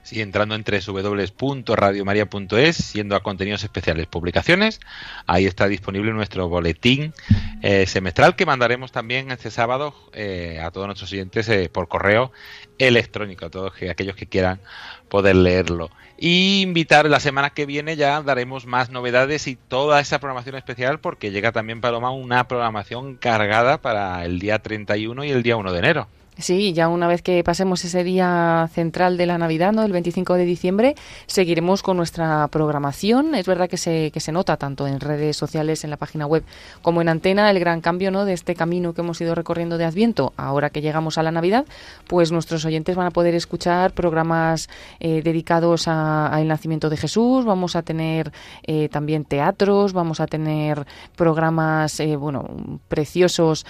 Sí, 0.04 0.20
entrando 0.20 0.56
en 0.56 0.64
www.radiomaria.es, 0.64 2.94
yendo 2.94 3.16
a 3.16 3.22
contenidos 3.22 3.64
especiales, 3.64 4.08
publicaciones, 4.08 4.80
ahí 5.28 5.46
está 5.46 5.68
disponible 5.68 6.12
nuestro 6.12 6.50
boletín 6.50 7.14
eh, 7.62 7.86
semestral 7.86 8.36
que 8.36 8.48
mandaremos 8.48 8.92
también 8.92 9.30
este 9.30 9.52
sábado 9.52 9.94
eh, 10.14 10.60
a 10.62 10.72
todos 10.72 10.88
nuestros 10.88 11.12
oyentes 11.12 11.48
eh, 11.50 11.70
por 11.72 11.88
correo 11.88 12.32
electrónico, 12.80 13.46
a 13.46 13.52
todos 13.52 13.74
aquellos 13.90 14.16
que 14.16 14.26
quieran 14.26 14.60
poder 15.08 15.36
leerlo. 15.36 15.92
Y 16.18 16.62
invitar 16.62 17.08
la 17.10 17.20
semana 17.20 17.52
que 17.52 17.66
viene 17.66 17.96
ya 17.96 18.22
daremos 18.22 18.66
más 18.66 18.90
novedades 18.90 19.48
y 19.48 19.56
toda 19.56 20.00
esa 20.00 20.20
programación 20.20 20.56
especial 20.56 21.00
porque 21.00 21.32
llega 21.32 21.52
también 21.52 21.82
Paloma 21.82 22.12
una 22.12 22.48
programación 22.48 23.18
cargada 23.18 23.82
para 23.82 24.26
el 24.26 24.40
día 24.40 24.60
31 24.60 25.24
y 25.24 25.32
el 25.32 25.44
día 25.44 25.58
1 25.58 25.72
de 25.72 25.80
enero. 25.80 26.08
Sí, 26.38 26.72
ya 26.72 26.88
una 26.88 27.08
vez 27.08 27.22
que 27.22 27.44
pasemos 27.44 27.84
ese 27.84 28.06
día 28.06 28.70
central 28.74 29.18
de 29.18 29.26
la 29.26 29.38
Navidad, 29.38 29.74
¿no? 29.74 29.84
el 29.84 29.92
25 29.92 30.36
de 30.36 30.46
diciembre, 30.46 30.96
seguiremos 31.28 31.84
con 31.84 31.98
nuestra 31.98 32.48
programación. 32.48 33.36
Es 33.36 33.46
verdad 33.46 33.70
que 33.70 33.78
se, 33.78 34.12
que 34.12 34.22
se 34.22 34.32
nota 34.32 34.56
tanto 34.56 34.88
en 34.88 35.02
redes 35.02 35.36
sociales, 35.36 35.84
en 35.84 35.90
la 35.90 35.98
página 35.98 36.26
web, 36.26 36.44
como 36.82 37.02
en 37.02 37.10
antena, 37.10 37.52
el 37.52 37.60
gran 37.60 37.82
cambio 37.82 38.12
¿no? 38.12 38.24
de 38.24 38.32
este 38.32 38.56
camino 38.56 38.94
que 38.94 39.02
hemos 39.02 39.20
ido 39.20 39.36
recorriendo 39.36 39.78
de 39.78 39.84
Adviento. 39.84 40.32
Ahora 40.38 40.70
que 40.70 40.82
llegamos 40.82 41.18
a 41.18 41.24
la 41.24 41.32
Navidad, 41.32 41.66
pues 42.08 42.32
nuestros 42.32 42.64
oyentes 42.64 42.96
van 42.96 43.08
a 43.08 43.12
poder 43.12 43.36
escuchar 43.36 43.92
programas 43.92 44.70
eh, 45.02 45.22
dedicados 45.24 45.90
al 45.90 46.48
nacimiento 46.48 46.90
de 46.90 46.96
Jesús. 46.96 47.44
Vamos 47.44 47.76
a 47.76 47.82
tener 47.82 48.32
eh, 48.64 48.88
también 48.88 49.26
teatros, 49.26 49.92
vamos 49.92 50.22
a 50.22 50.28
tener 50.28 50.88
programas, 51.18 52.00
eh, 52.00 52.16
bueno, 52.16 52.46
preciosos. 52.88 53.66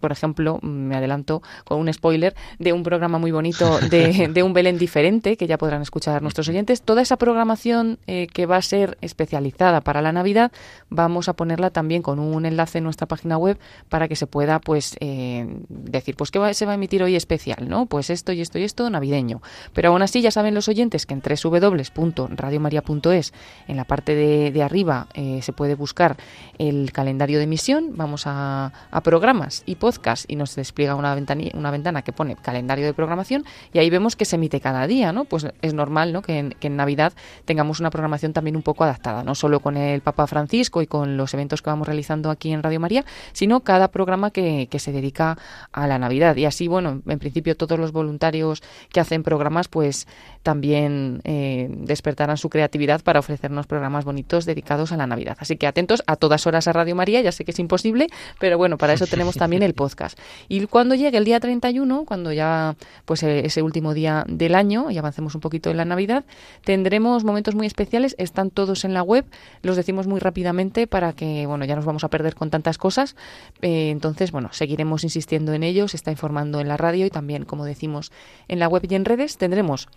por 0.00 0.12
ejemplo, 0.12 0.58
me 0.62 0.96
adelanto 0.96 1.27
con 1.64 1.78
un 1.78 1.92
spoiler, 1.92 2.34
de 2.58 2.72
un 2.72 2.82
programa 2.82 3.18
muy 3.18 3.30
bonito 3.30 3.78
de, 3.80 4.32
un 4.42 4.52
Belén 4.52 4.78
diferente, 4.78 5.36
que 5.36 5.46
ya 5.46 5.58
podrán 5.58 5.82
escuchar 5.82 6.22
nuestros 6.22 6.48
oyentes. 6.48 6.82
Toda 6.82 7.02
esa 7.02 7.16
programación 7.16 7.98
eh, 8.06 8.26
que 8.32 8.46
va 8.46 8.56
a 8.56 8.62
ser 8.62 8.98
especializada 9.00 9.80
para 9.80 10.02
la 10.02 10.12
Navidad, 10.12 10.52
vamos 10.88 11.28
a 11.28 11.34
ponerla 11.34 11.70
también 11.70 12.02
con 12.02 12.18
un 12.18 12.46
enlace 12.46 12.78
en 12.78 12.84
nuestra 12.84 13.06
página 13.06 13.36
web 13.36 13.58
para 13.88 14.08
que 14.08 14.16
se 14.16 14.26
pueda 14.26 14.60
pues 14.60 14.96
eh, 15.00 15.46
decir, 15.68 16.16
pues 16.16 16.30
qué 16.30 16.54
se 16.54 16.66
va 16.66 16.72
a 16.72 16.74
emitir 16.74 17.02
hoy 17.02 17.16
especial, 17.16 17.68
¿no? 17.68 17.86
Pues 17.86 18.10
esto 18.10 18.32
y 18.32 18.40
esto 18.40 18.58
y 18.58 18.64
esto 18.64 18.88
navideño. 18.90 19.40
Pero 19.72 19.90
aún 19.90 20.02
así 20.02 20.22
ya 20.22 20.30
saben 20.30 20.54
los 20.54 20.68
oyentes 20.68 21.06
que 21.06 21.14
en 21.14 21.22
www.radiomaria.es, 21.22 23.32
en 23.66 23.76
la 23.76 23.84
parte 23.84 24.14
de, 24.14 24.62
arriba, 24.62 25.08
eh, 25.14 25.40
se 25.42 25.52
puede 25.52 25.74
buscar 25.74 26.16
el 26.58 26.92
calendario 26.92 27.38
de 27.38 27.44
emisión, 27.44 27.96
vamos 27.96 28.26
a, 28.26 28.72
a 28.90 29.02
programas 29.02 29.62
y 29.66 29.76
podcast 29.76 30.24
y 30.28 30.36
nos 30.36 30.54
despliega 30.54 30.94
una 30.94 31.14
una 31.54 31.70
ventana 31.70 32.02
que 32.02 32.12
pone 32.12 32.36
calendario 32.36 32.86
de 32.86 32.94
programación 32.94 33.44
y 33.72 33.78
ahí 33.78 33.90
vemos 33.90 34.16
que 34.16 34.24
se 34.24 34.36
emite 34.36 34.60
cada 34.60 34.86
día, 34.86 35.12
¿no? 35.12 35.24
Pues 35.24 35.46
es 35.62 35.74
normal, 35.74 36.12
¿no? 36.12 36.22
Que 36.22 36.38
en, 36.38 36.76
Navidad 36.76 37.12
tengamos 37.44 37.80
una 37.80 37.90
programación 37.90 38.32
también 38.32 38.54
un 38.54 38.62
poco 38.62 38.84
adaptada, 38.84 39.24
no 39.24 39.34
solo 39.34 39.60
con 39.60 39.76
el 39.76 40.00
Papa 40.00 40.26
Francisco 40.26 40.80
y 40.82 40.86
con 40.86 41.16
los 41.16 41.34
eventos 41.34 41.62
que 41.62 41.70
vamos 41.70 41.86
realizando 41.86 42.30
aquí 42.30 42.52
en 42.52 42.62
Radio 42.62 42.78
María, 42.78 43.04
sino 43.32 43.60
cada 43.60 43.88
programa 43.88 44.30
que, 44.30 44.68
se 44.78 44.92
dedica 44.92 45.36
a 45.72 45.88
la 45.88 45.98
Navidad. 45.98 46.36
Y 46.36 46.44
así, 46.44 46.68
bueno, 46.68 47.02
en 47.04 47.18
principio 47.18 47.56
todos 47.56 47.80
los 47.80 47.90
voluntarios 47.90 48.62
que 48.90 49.00
hacen 49.00 49.24
programas, 49.24 49.66
pues 49.66 50.06
también 50.44 51.20
eh, 51.24 51.68
despertarán 51.68 52.36
su 52.36 52.48
creatividad 52.48 53.02
para 53.02 53.18
ofrecernos 53.18 53.66
programas 53.66 54.04
bonitos 54.04 54.44
dedicados 54.44 54.92
a 54.92 54.96
la 54.96 55.06
Navidad. 55.06 55.36
Así 55.40 55.56
que 55.56 55.66
atentos 55.66 56.02
a 56.06 56.16
todas 56.16 56.46
horas 56.46 56.68
a 56.68 56.72
Radio 56.72 56.94
María, 56.94 57.20
ya 57.20 57.32
sé 57.32 57.44
que 57.44 57.50
es 57.50 57.58
imposible, 57.58 58.06
pero 58.38 58.56
bueno, 58.56 58.78
para 58.78 58.92
eso 58.92 59.06
tenemos 59.06 59.36
también 59.36 59.62
el 59.62 59.74
podcast. 59.74 60.18
Y 60.48 60.66
cuando 60.66 60.94
llegue 60.94 61.07
el 61.14 61.24
día 61.24 61.40
31, 61.40 62.04
cuando 62.04 62.32
ya 62.32 62.76
pues 63.04 63.22
eh, 63.22 63.46
ese 63.46 63.62
último 63.62 63.94
día 63.94 64.24
del 64.28 64.54
año 64.54 64.90
y 64.90 64.98
avancemos 64.98 65.34
un 65.34 65.40
poquito 65.40 65.70
en 65.70 65.76
la 65.76 65.84
Navidad, 65.84 66.24
tendremos 66.64 67.24
momentos 67.24 67.54
muy 67.54 67.66
especiales, 67.66 68.14
están 68.18 68.50
todos 68.50 68.84
en 68.84 68.94
la 68.94 69.02
web, 69.02 69.24
los 69.62 69.76
decimos 69.76 70.06
muy 70.06 70.20
rápidamente 70.20 70.86
para 70.86 71.12
que, 71.12 71.46
bueno, 71.46 71.64
ya 71.64 71.76
nos 71.76 71.84
vamos 71.84 72.04
a 72.04 72.08
perder 72.08 72.34
con 72.34 72.50
tantas 72.50 72.78
cosas, 72.78 73.16
eh, 73.62 73.90
entonces, 73.90 74.32
bueno, 74.32 74.50
seguiremos 74.52 75.04
insistiendo 75.04 75.52
en 75.52 75.62
ellos, 75.62 75.94
está 75.94 76.10
informando 76.10 76.60
en 76.60 76.68
la 76.68 76.76
radio 76.76 77.06
y 77.06 77.10
también, 77.10 77.44
como 77.44 77.64
decimos, 77.64 78.12
en 78.48 78.58
la 78.58 78.68
web 78.68 78.86
y 78.88 78.94
en 78.94 79.04
redes, 79.04 79.36
tendremos 79.36 79.88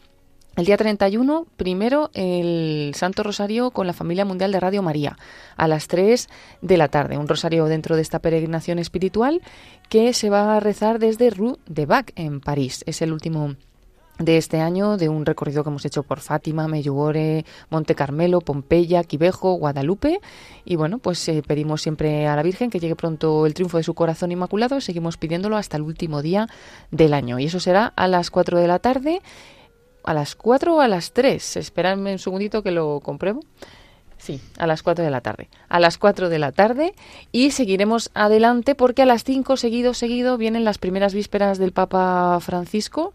el 0.57 0.65
día 0.65 0.77
31, 0.77 1.47
primero, 1.55 2.09
el 2.13 2.91
Santo 2.95 3.23
Rosario 3.23 3.71
con 3.71 3.87
la 3.87 3.93
familia 3.93 4.25
mundial 4.25 4.51
de 4.51 4.59
Radio 4.59 4.81
María, 4.81 5.17
a 5.55 5.67
las 5.67 5.87
3 5.87 6.27
de 6.61 6.77
la 6.77 6.89
tarde. 6.89 7.17
Un 7.17 7.27
rosario 7.27 7.65
dentro 7.65 7.95
de 7.95 8.01
esta 8.01 8.19
peregrinación 8.19 8.77
espiritual 8.77 9.41
que 9.89 10.13
se 10.13 10.29
va 10.29 10.57
a 10.57 10.59
rezar 10.59 10.99
desde 10.99 11.29
Rue 11.29 11.57
de 11.67 11.85
Bac, 11.85 12.11
en 12.15 12.41
París. 12.41 12.83
Es 12.85 13.01
el 13.01 13.13
último 13.13 13.55
de 14.19 14.37
este 14.37 14.59
año, 14.59 14.97
de 14.97 15.09
un 15.09 15.25
recorrido 15.25 15.63
que 15.63 15.69
hemos 15.69 15.85
hecho 15.85 16.03
por 16.03 16.19
Fátima, 16.19 16.67
Meyugore, 16.67 17.45
Monte 17.69 17.95
Carmelo, 17.95 18.41
Pompeya, 18.41 19.03
Quivejo, 19.03 19.53
Guadalupe. 19.53 20.19
Y 20.65 20.75
bueno, 20.75 20.99
pues 20.99 21.27
eh, 21.29 21.41
pedimos 21.45 21.81
siempre 21.81 22.27
a 22.27 22.35
la 22.35 22.43
Virgen 22.43 22.69
que 22.69 22.79
llegue 22.79 22.95
pronto 22.95 23.45
el 23.45 23.53
triunfo 23.53 23.77
de 23.77 23.83
su 23.83 23.93
corazón 23.93 24.31
inmaculado 24.31 24.81
seguimos 24.81 25.17
pidiéndolo 25.17 25.57
hasta 25.57 25.77
el 25.77 25.83
último 25.83 26.21
día 26.21 26.47
del 26.91 27.13
año. 27.13 27.39
Y 27.39 27.45
eso 27.45 27.59
será 27.59 27.87
a 27.95 28.07
las 28.07 28.29
4 28.29 28.59
de 28.59 28.67
la 28.67 28.79
tarde 28.79 29.21
a 30.03 30.13
las 30.13 30.35
4 30.35 30.75
o 30.75 30.81
a 30.81 30.87
las 30.87 31.13
3. 31.13 31.57
Esperadme 31.57 32.13
un 32.13 32.19
segundito 32.19 32.63
que 32.63 32.71
lo 32.71 32.99
compruebo. 33.01 33.41
Sí, 34.21 34.39
a 34.59 34.67
las 34.67 34.83
4 34.83 35.03
de 35.03 35.09
la 35.09 35.21
tarde. 35.21 35.49
A 35.67 35.79
las 35.79 35.97
4 35.97 36.29
de 36.29 36.37
la 36.37 36.51
tarde 36.51 36.93
y 37.31 37.51
seguiremos 37.51 38.11
adelante 38.13 38.75
porque 38.75 39.01
a 39.01 39.07
las 39.07 39.23
5 39.23 39.57
seguido, 39.57 39.95
seguido 39.95 40.37
vienen 40.37 40.63
las 40.63 40.77
primeras 40.77 41.15
vísperas 41.15 41.57
del 41.57 41.71
Papa 41.71 42.37
Francisco 42.39 43.13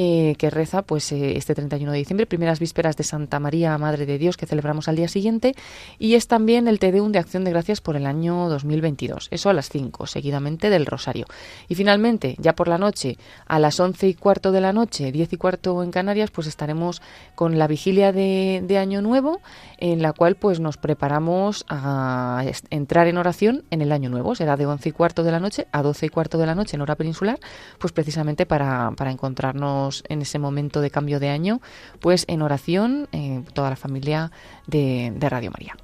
eh, 0.00 0.36
que 0.38 0.48
reza 0.48 0.82
pues 0.82 1.10
eh, 1.10 1.36
este 1.36 1.56
31 1.56 1.90
de 1.90 1.98
diciembre, 1.98 2.24
primeras 2.24 2.60
vísperas 2.60 2.96
de 2.96 3.02
Santa 3.02 3.40
María, 3.40 3.76
Madre 3.78 4.06
de 4.06 4.16
Dios, 4.16 4.36
que 4.36 4.46
celebramos 4.46 4.86
al 4.86 4.94
día 4.94 5.08
siguiente, 5.08 5.56
y 5.98 6.14
es 6.14 6.28
también 6.28 6.68
el 6.68 6.78
Te 6.78 6.92
Deum 6.92 7.10
de 7.10 7.18
Acción 7.18 7.42
de 7.42 7.50
Gracias 7.50 7.80
por 7.80 7.96
el 7.96 8.06
año 8.06 8.48
2022. 8.48 9.26
Eso 9.32 9.50
a 9.50 9.52
las 9.52 9.70
5, 9.70 10.06
seguidamente 10.06 10.70
del 10.70 10.86
Rosario. 10.86 11.26
Y 11.66 11.74
finalmente, 11.74 12.36
ya 12.38 12.54
por 12.54 12.68
la 12.68 12.78
noche, 12.78 13.18
a 13.48 13.58
las 13.58 13.80
11 13.80 14.06
y 14.06 14.14
cuarto 14.14 14.52
de 14.52 14.60
la 14.60 14.72
noche, 14.72 15.10
10 15.10 15.32
y 15.32 15.36
cuarto 15.36 15.82
en 15.82 15.90
Canarias, 15.90 16.30
pues 16.30 16.46
estaremos 16.46 17.02
con 17.34 17.58
la 17.58 17.66
vigilia 17.66 18.12
de, 18.12 18.62
de 18.62 18.78
Año 18.78 19.02
Nuevo, 19.02 19.40
en 19.78 20.00
la 20.00 20.12
cual 20.12 20.36
pues 20.36 20.60
nos 20.60 20.76
preparamos 20.76 21.66
a 21.68 22.44
entrar 22.70 23.08
en 23.08 23.16
oración 23.16 23.64
en 23.72 23.82
el 23.82 23.90
Año 23.90 24.10
Nuevo. 24.10 24.36
Será 24.36 24.56
de 24.56 24.64
11 24.64 24.90
y 24.90 24.92
cuarto 24.92 25.24
de 25.24 25.32
la 25.32 25.40
noche 25.40 25.66
a 25.72 25.82
12 25.82 26.06
y 26.06 26.08
cuarto 26.08 26.38
de 26.38 26.46
la 26.46 26.54
noche 26.54 26.76
en 26.76 26.82
hora 26.82 26.94
peninsular, 26.94 27.40
pues 27.80 27.92
precisamente 27.92 28.46
para, 28.46 28.92
para 28.92 29.10
encontrarnos 29.10 29.87
en 30.08 30.22
ese 30.22 30.38
momento 30.38 30.80
de 30.80 30.90
cambio 30.90 31.20
de 31.20 31.28
año, 31.28 31.60
pues 32.00 32.24
en 32.28 32.40
oración, 32.42 33.08
eh, 33.12 33.42
toda 33.52 33.68
la 33.70 33.76
familia 33.76 34.32
de, 34.66 35.14
Radio 35.20 35.50
María. 35.50 35.76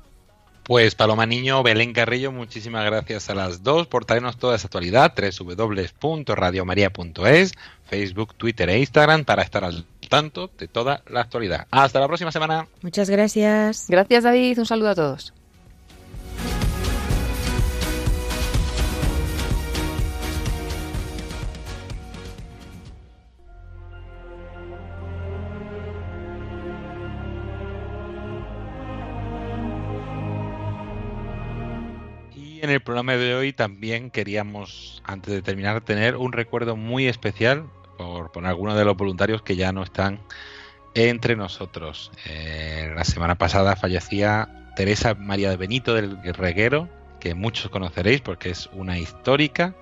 Pues 0.63 0.95
Paloma 0.95 1.27
Niño, 1.27 1.63
Belén 1.63 1.93
Carrillo, 1.93 2.33
muchísimas 2.33 2.87
gracias 2.87 3.29
a 3.29 3.35
las 3.35 3.63
dos 3.63 3.87
por 3.87 4.07
traernos 4.07 4.39
toda 4.39 4.57
esa 4.57 4.69
actualidad, 4.69 5.13
www.radiomaria.es, 5.15 7.53
Facebook, 7.85 8.35
Twitter 8.35 8.71
e 8.71 8.79
Instagram 8.79 9.25
para 9.25 9.43
estar 9.43 9.63
al 9.65 9.85
tanto 10.09 10.51
de 10.59 10.69
toda 10.69 11.03
la 11.07 11.21
actualidad. 11.21 11.67
Hasta 11.71 12.01
la 12.01 12.07
próxima 12.07 12.33
semana. 12.33 12.67
Muchas 12.81 13.11
gracias. 13.11 13.85
Gracias 13.89 14.25
David, 14.25 14.59
un 14.59 14.67
saludo 14.67 14.89
a 14.89 14.95
todos. 14.95 15.35
En 32.65 32.71
el 32.71 32.81
programa 32.81 33.17
de 33.17 33.35
hoy 33.35 33.53
también 33.53 34.11
queríamos, 34.11 35.03
antes 35.05 35.33
de 35.33 35.43
terminar, 35.43 35.83
tener 35.83 36.17
un 36.17 36.33
recuerdo 36.33 36.77
muy 36.77 37.07
especial 37.07 37.67
por, 37.99 38.33
por 38.33 38.47
algunos 38.47 38.77
de 38.77 38.85
los 38.85 38.97
voluntarios 38.97 39.43
que 39.43 39.55
ya 39.55 39.71
no 39.73 39.83
están 39.83 40.21
entre 40.95 41.37
nosotros. 41.37 42.11
Eh, 42.27 42.91
la 42.95 43.05
semana 43.05 43.37
pasada 43.37 43.77
fallecía 43.77 44.73
Teresa 44.77 45.15
María 45.15 45.51
de 45.51 45.57
Benito 45.57 45.95
del 45.95 46.23
Reguero, 46.35 46.89
que 47.21 47.35
muchos 47.35 47.71
conoceréis 47.71 48.21
porque 48.21 48.51
es 48.51 48.69
una 48.73 48.99
histórica 48.99 49.75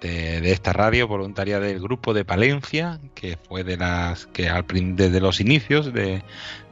de, 0.00 0.52
esta 0.52 0.72
radio, 0.72 1.08
voluntaria 1.08 1.60
del 1.60 1.80
grupo 1.80 2.14
de 2.14 2.24
Palencia, 2.24 3.00
que 3.14 3.36
fue 3.36 3.64
de 3.64 3.76
las 3.76 4.26
que 4.26 4.48
al, 4.48 4.64
desde 4.68 5.20
los 5.20 5.40
inicios 5.40 5.92
de, 5.92 6.22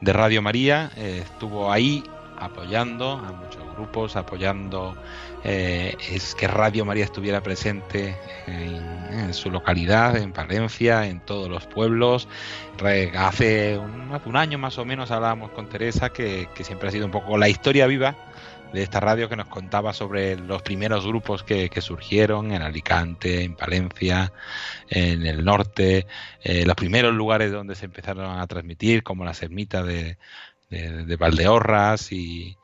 Radio 0.01 0.41
María 0.41 0.91
eh, 0.95 1.21
estuvo 1.23 1.71
ahí 1.71 2.03
apoyando 2.39 3.11
a 3.11 3.31
muchos 3.31 3.63
grupos, 3.75 4.15
apoyando 4.15 4.95
eh, 5.43 5.95
es 6.11 6.35
que 6.35 6.47
Radio 6.47 6.85
María 6.85 7.05
estuviera 7.05 7.41
presente 7.41 8.17
en, 8.47 9.33
su 9.33 9.51
localidad, 9.51 10.17
en 10.17 10.33
Palencia, 10.33 11.05
en 11.07 11.19
todos 11.19 11.49
los 11.49 11.65
pueblos. 11.67 12.27
hace 13.17 13.77
un, 13.77 14.35
año 14.35 14.57
más 14.57 14.77
o 14.77 14.85
menos 14.85 15.11
hablábamos 15.11 15.51
con 15.51 15.67
Teresa, 15.69 16.09
que, 16.09 16.47
siempre 16.61 16.89
ha 16.89 16.91
sido 16.91 17.05
un 17.05 17.11
poco 17.11 17.37
la 17.37 17.49
historia 17.49 17.87
viva 17.87 18.15
de 18.73 18.83
esta 18.83 18.99
radio 18.99 19.29
que 19.29 19.35
nos 19.35 19.47
contaba 19.47 19.93
sobre 19.93 20.35
los 20.35 20.61
primeros 20.61 21.05
grupos 21.05 21.43
que, 21.43 21.69
surgieron 21.81 22.51
en 22.51 22.61
Alicante, 22.61 23.43
en 23.43 23.55
Palencia, 23.55 24.31
en 24.89 25.25
el 25.25 25.43
norte, 25.43 26.05
eh, 26.43 26.65
los 26.65 26.75
primeros 26.75 27.13
lugares 27.13 27.51
donde 27.51 27.75
se 27.75 27.85
empezaron 27.85 28.39
a 28.39 28.45
transmitir, 28.45 29.03
como 29.03 29.25
las 29.25 29.41
ermitas 29.41 29.85
de, 29.87 30.17
de 30.69 31.15
Valdeorras 31.15 32.11
y, 32.11 32.59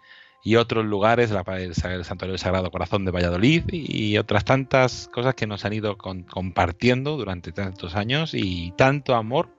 y 0.45 0.57
otros 0.57 0.85
lugares, 0.85 1.31
el, 1.31 1.73
Santuario 1.73 2.33
del 2.33 2.39
Sagrado 2.39 2.69
Corazón 2.69 3.03
de 3.03 3.09
Valladolid 3.09 3.63
y 3.71 4.19
otras 4.19 4.45
tantas 4.45 5.09
cosas 5.11 5.33
que 5.33 5.47
nos 5.47 5.65
han 5.65 5.73
ido 5.73 5.97
compartiendo 5.97 7.17
durante 7.17 7.51
tantos 7.51 7.95
años 7.95 8.35
y 8.35 8.71
tanto 8.77 9.15
amor 9.15 9.49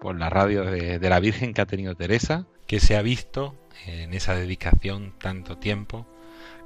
por 0.00 0.18
la 0.18 0.28
radio 0.28 0.64
de, 0.64 0.98
la 0.98 1.20
Virgen 1.20 1.54
que 1.54 1.60
ha 1.60 1.66
tenido 1.66 1.94
Teresa, 1.94 2.48
que 2.66 2.80
se 2.80 2.96
ha 2.96 3.02
visto 3.02 3.54
en 3.86 4.14
esa 4.14 4.34
dedicación 4.34 5.14
tanto 5.20 5.58
tiempo 5.58 6.08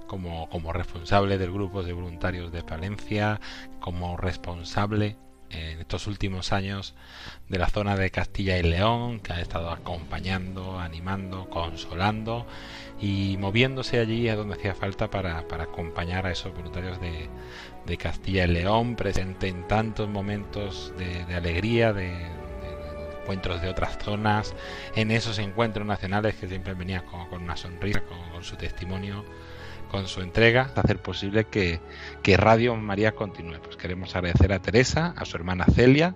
como, 0.06 0.48
como 0.48 0.72
responsable 0.72 1.36
del 1.36 1.52
grupo 1.52 1.82
de 1.82 1.92
voluntarios 1.92 2.52
de 2.52 2.64
Palencia, 2.64 3.42
como 3.78 4.16
responsable 4.16 5.18
en 5.50 5.80
estos 5.80 6.06
últimos 6.06 6.52
años 6.52 6.94
de 7.48 7.58
la 7.58 7.68
zona 7.68 7.96
de 7.96 8.10
Castilla 8.10 8.58
y 8.58 8.62
León, 8.62 9.20
que 9.20 9.32
ha 9.32 9.40
estado 9.40 9.70
acompañando, 9.70 10.78
animando, 10.78 11.48
consolando 11.50 12.46
y 13.00 13.36
moviéndose 13.38 13.98
allí 13.98 14.28
a 14.28 14.36
donde 14.36 14.54
hacía 14.54 14.74
falta 14.74 15.10
para, 15.10 15.38
acompañar 15.38 16.26
a 16.26 16.32
esos 16.32 16.54
voluntarios 16.54 16.98
de, 17.00 17.28
Castilla 17.96 18.44
y 18.44 18.48
León, 18.48 18.94
presente 18.94 19.48
en 19.48 19.66
tantos 19.66 20.08
momentos 20.08 20.92
de, 20.96 21.34
alegría, 21.34 21.92
de, 21.92 22.12
encuentros 23.20 23.60
de 23.60 23.68
otras 23.68 23.98
zonas, 23.98 24.54
en 24.94 25.10
esos 25.10 25.40
encuentros 25.40 25.84
nacionales 25.84 26.36
que 26.36 26.46
siempre 26.46 26.74
venía 26.74 27.02
con, 27.04 27.42
una 27.42 27.56
sonrisa, 27.56 28.02
con 28.02 28.44
su 28.44 28.54
testimonio 28.54 29.24
con 29.90 30.06
su 30.06 30.22
entrega, 30.22 30.70
hacer 30.74 30.98
posible 30.98 31.44
que, 31.44 31.80
Radio 32.36 32.76
María 32.76 33.12
continúe. 33.12 33.60
Pues 33.62 33.76
queremos 33.76 34.14
agradecer 34.14 34.52
a 34.52 34.62
Teresa, 34.62 35.14
a 35.16 35.24
su 35.24 35.36
hermana 35.36 35.66
Celia 35.66 36.14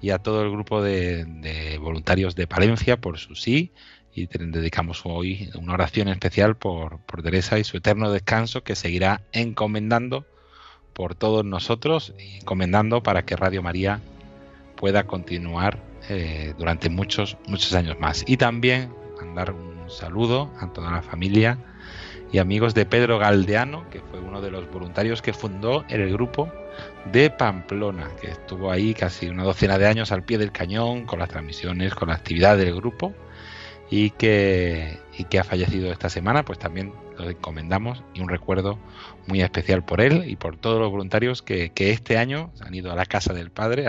y 0.00 0.10
a 0.10 0.18
todo 0.18 0.42
el 0.42 0.50
grupo 0.50 0.82
de, 0.82 1.78
voluntarios 1.80 2.34
de 2.34 2.46
Palencia 2.46 2.96
por 2.96 3.18
su 3.18 3.34
sí 3.34 3.72
y 4.14 4.26
dedicamos 4.26 5.02
hoy 5.04 5.50
una 5.56 5.74
oración 5.74 6.08
especial 6.08 6.56
por, 6.56 7.00
Teresa 7.22 7.58
y 7.58 7.64
su 7.64 7.76
eterno 7.76 8.10
descanso 8.10 8.62
que 8.62 8.76
seguirá 8.76 9.22
encomendando 9.32 10.24
por 10.92 11.14
todos 11.14 11.44
nosotros 11.44 12.14
y 12.18 12.36
encomendando 12.36 13.02
para 13.02 13.24
que 13.24 13.36
Radio 13.36 13.62
María 13.62 14.00
pueda 14.76 15.04
continuar 15.04 15.82
eh, 16.08 16.54
durante 16.58 16.90
muchos, 16.90 17.36
muchos 17.48 17.74
años 17.74 17.98
más. 17.98 18.24
Y 18.26 18.36
también 18.36 18.90
mandar 19.18 19.50
un 19.52 19.90
saludo 19.90 20.52
a 20.60 20.72
toda 20.72 20.90
la 20.90 21.02
familia 21.02 21.58
y 22.34 22.38
amigos 22.40 22.74
de 22.74 22.84
Pedro 22.84 23.20
Galdeano, 23.20 23.88
que 23.90 24.00
fue 24.00 24.18
uno 24.18 24.40
de 24.40 24.50
los 24.50 24.68
voluntarios 24.68 25.22
que 25.22 25.32
fundó 25.32 25.84
el 25.88 26.12
grupo 26.12 26.52
de 27.12 27.30
Pamplona, 27.30 28.10
que 28.20 28.26
estuvo 28.26 28.72
ahí 28.72 28.92
casi 28.92 29.28
una 29.28 29.44
docena 29.44 29.78
de 29.78 29.86
años 29.86 30.10
al 30.10 30.24
pie 30.24 30.36
del 30.36 30.50
cañón, 30.50 31.04
con 31.04 31.20
las 31.20 31.28
transmisiones, 31.28 31.94
con 31.94 32.08
la 32.08 32.16
actividad 32.16 32.56
del 32.56 32.74
grupo, 32.74 33.14
y 33.88 34.10
que, 34.10 34.98
que 35.30 35.38
ha 35.38 35.44
fallecido 35.44 35.92
esta 35.92 36.10
semana, 36.10 36.44
pues 36.44 36.58
también 36.58 36.92
lo 37.16 37.30
encomendamos 37.30 38.02
y 38.14 38.20
un 38.20 38.28
recuerdo 38.28 38.80
muy 39.28 39.40
especial 39.40 39.84
por 39.84 40.00
él 40.00 40.24
y 40.26 40.34
por 40.34 40.56
todos 40.56 40.80
los 40.80 40.90
voluntarios 40.90 41.40
que, 41.40 41.70
que 41.70 41.92
este 41.92 42.18
año 42.18 42.50
han 42.60 42.74
ido 42.74 42.90
a 42.90 42.96
la 42.96 43.06
casa 43.06 43.32
del 43.32 43.52
Padre 43.52 43.86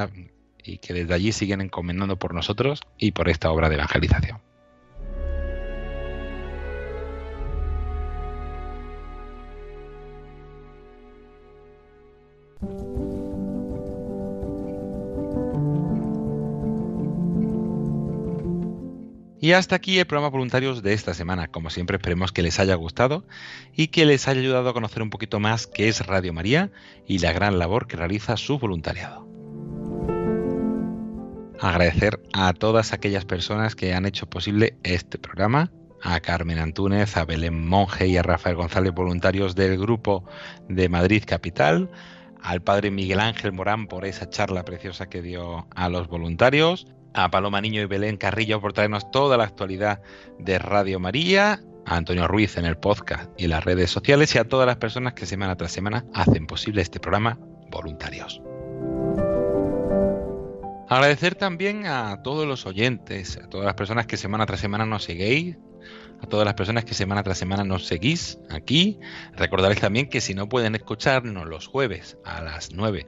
y 0.64 0.78
que 0.78 0.94
desde 0.94 1.16
allí 1.16 1.32
siguen 1.32 1.62
encomendando 1.62 2.20
por 2.20 2.36
nosotros 2.36 2.82
y 3.00 3.14
por 3.14 3.28
esta 3.28 3.50
obra 3.50 3.70
de 3.70 3.76
evangelización. 3.78 4.45
Y 19.46 19.54
hasta 19.54 19.76
aquí 19.76 20.00
el 20.00 20.08
programa 20.08 20.32
voluntarios 20.32 20.82
de 20.82 20.94
esta 20.94 21.14
semana. 21.14 21.50
Como 21.50 21.70
siempre, 21.70 21.98
esperemos 21.98 22.32
que 22.32 22.42
les 22.42 22.60
haya 22.60 22.74
gustado 22.74 23.28
y 23.76 23.90
que 23.90 24.08
les 24.08 24.28
haya 24.28 24.40
ayudado 24.40 24.70
a 24.70 24.74
conocer 24.74 25.04
un 25.04 25.12
poquito 25.12 25.40
más 25.40 25.68
qué 25.68 25.88
es 25.88 26.04
Radio 26.04 26.34
María 26.34 26.72
y 27.06 27.20
la 27.20 27.32
gran 27.32 27.60
labor 27.60 27.86
que 27.86 27.96
realiza 27.96 28.38
su 28.38 28.58
voluntariado. 28.58 29.30
Agradecer 31.60 32.20
a 32.34 32.54
todas 32.54 32.92
aquellas 32.92 33.26
personas 33.26 33.76
que 33.76 33.94
han 33.94 34.08
hecho 34.08 34.28
posible 34.28 34.80
este 34.82 35.20
programa, 35.20 35.72
a 36.02 36.20
Carmen 36.22 36.58
Antúnez, 36.58 37.16
a 37.16 37.26
Belén 37.26 37.68
Monge 37.68 38.08
y 38.08 38.18
a 38.18 38.24
Rafael 38.24 38.56
González, 38.56 38.96
voluntarios 38.96 39.54
del 39.54 39.78
grupo 39.78 40.26
de 40.70 40.90
Madrid 40.90 41.24
Capital, 41.24 41.92
al 42.42 42.64
padre 42.64 42.90
Miguel 42.90 43.20
Ángel 43.20 43.52
Morán 43.52 43.86
por 43.86 44.06
esa 44.06 44.28
charla 44.28 44.66
preciosa 44.66 45.08
que 45.08 45.22
dio 45.22 45.68
a 45.76 45.88
los 45.90 46.08
voluntarios, 46.08 46.88
a 47.16 47.32
Paloma 47.32 47.62
Niño 47.62 47.82
y 47.82 47.86
Belén 47.86 48.18
Carrillo 48.18 48.62
por 48.62 48.74
traernos 48.74 49.10
toda 49.10 49.38
la 49.38 49.46
actualidad 49.46 50.02
de 50.38 50.60
Radio 50.60 51.00
María, 51.00 51.62
a 51.86 51.96
Antonio 51.96 52.28
Ruiz 52.28 52.58
en 52.58 52.66
el 52.66 52.78
podcast 52.78 53.30
y 53.38 53.46
en 53.46 53.52
las 53.52 53.64
redes 53.64 53.90
sociales 53.90 54.36
y 54.36 54.38
a 54.38 54.48
todas 54.48 54.68
las 54.68 54.78
personas 54.78 55.14
que 55.14 55.26
semana 55.26 55.56
tras 55.56 55.72
semana 55.72 56.06
hacen 56.14 56.46
posible 56.46 56.82
este 56.82 57.00
programa 57.00 57.40
voluntarios. 57.72 58.42
Agradecer 60.88 61.36
también 61.36 61.88
a 61.88 62.22
todos 62.22 62.46
los 62.46 62.66
oyentes, 62.66 63.38
a 63.38 63.50
todas 63.50 63.66
las 63.66 63.76
personas 63.76 64.06
que 64.06 64.18
semana 64.18 64.46
tras 64.46 64.60
semana 64.60 64.86
nos 64.86 65.04
seguís, 65.04 65.58
a 66.22 66.28
todas 66.28 66.46
las 66.46 66.56
personas 66.56 66.86
que 66.86 66.94
semana 66.94 67.24
tras 67.24 67.38
semana 67.38 67.64
nos 67.64 67.86
seguís 67.86 68.40
aquí. 68.50 69.00
Recordarles 69.36 69.80
también 69.80 70.10
que 70.10 70.22
si 70.22 70.34
no 70.34 70.50
pueden 70.50 70.76
escucharnos 70.76 71.48
los 71.48 71.68
jueves 71.68 72.18
a 72.24 72.42
las 72.42 72.72
9 72.74 73.08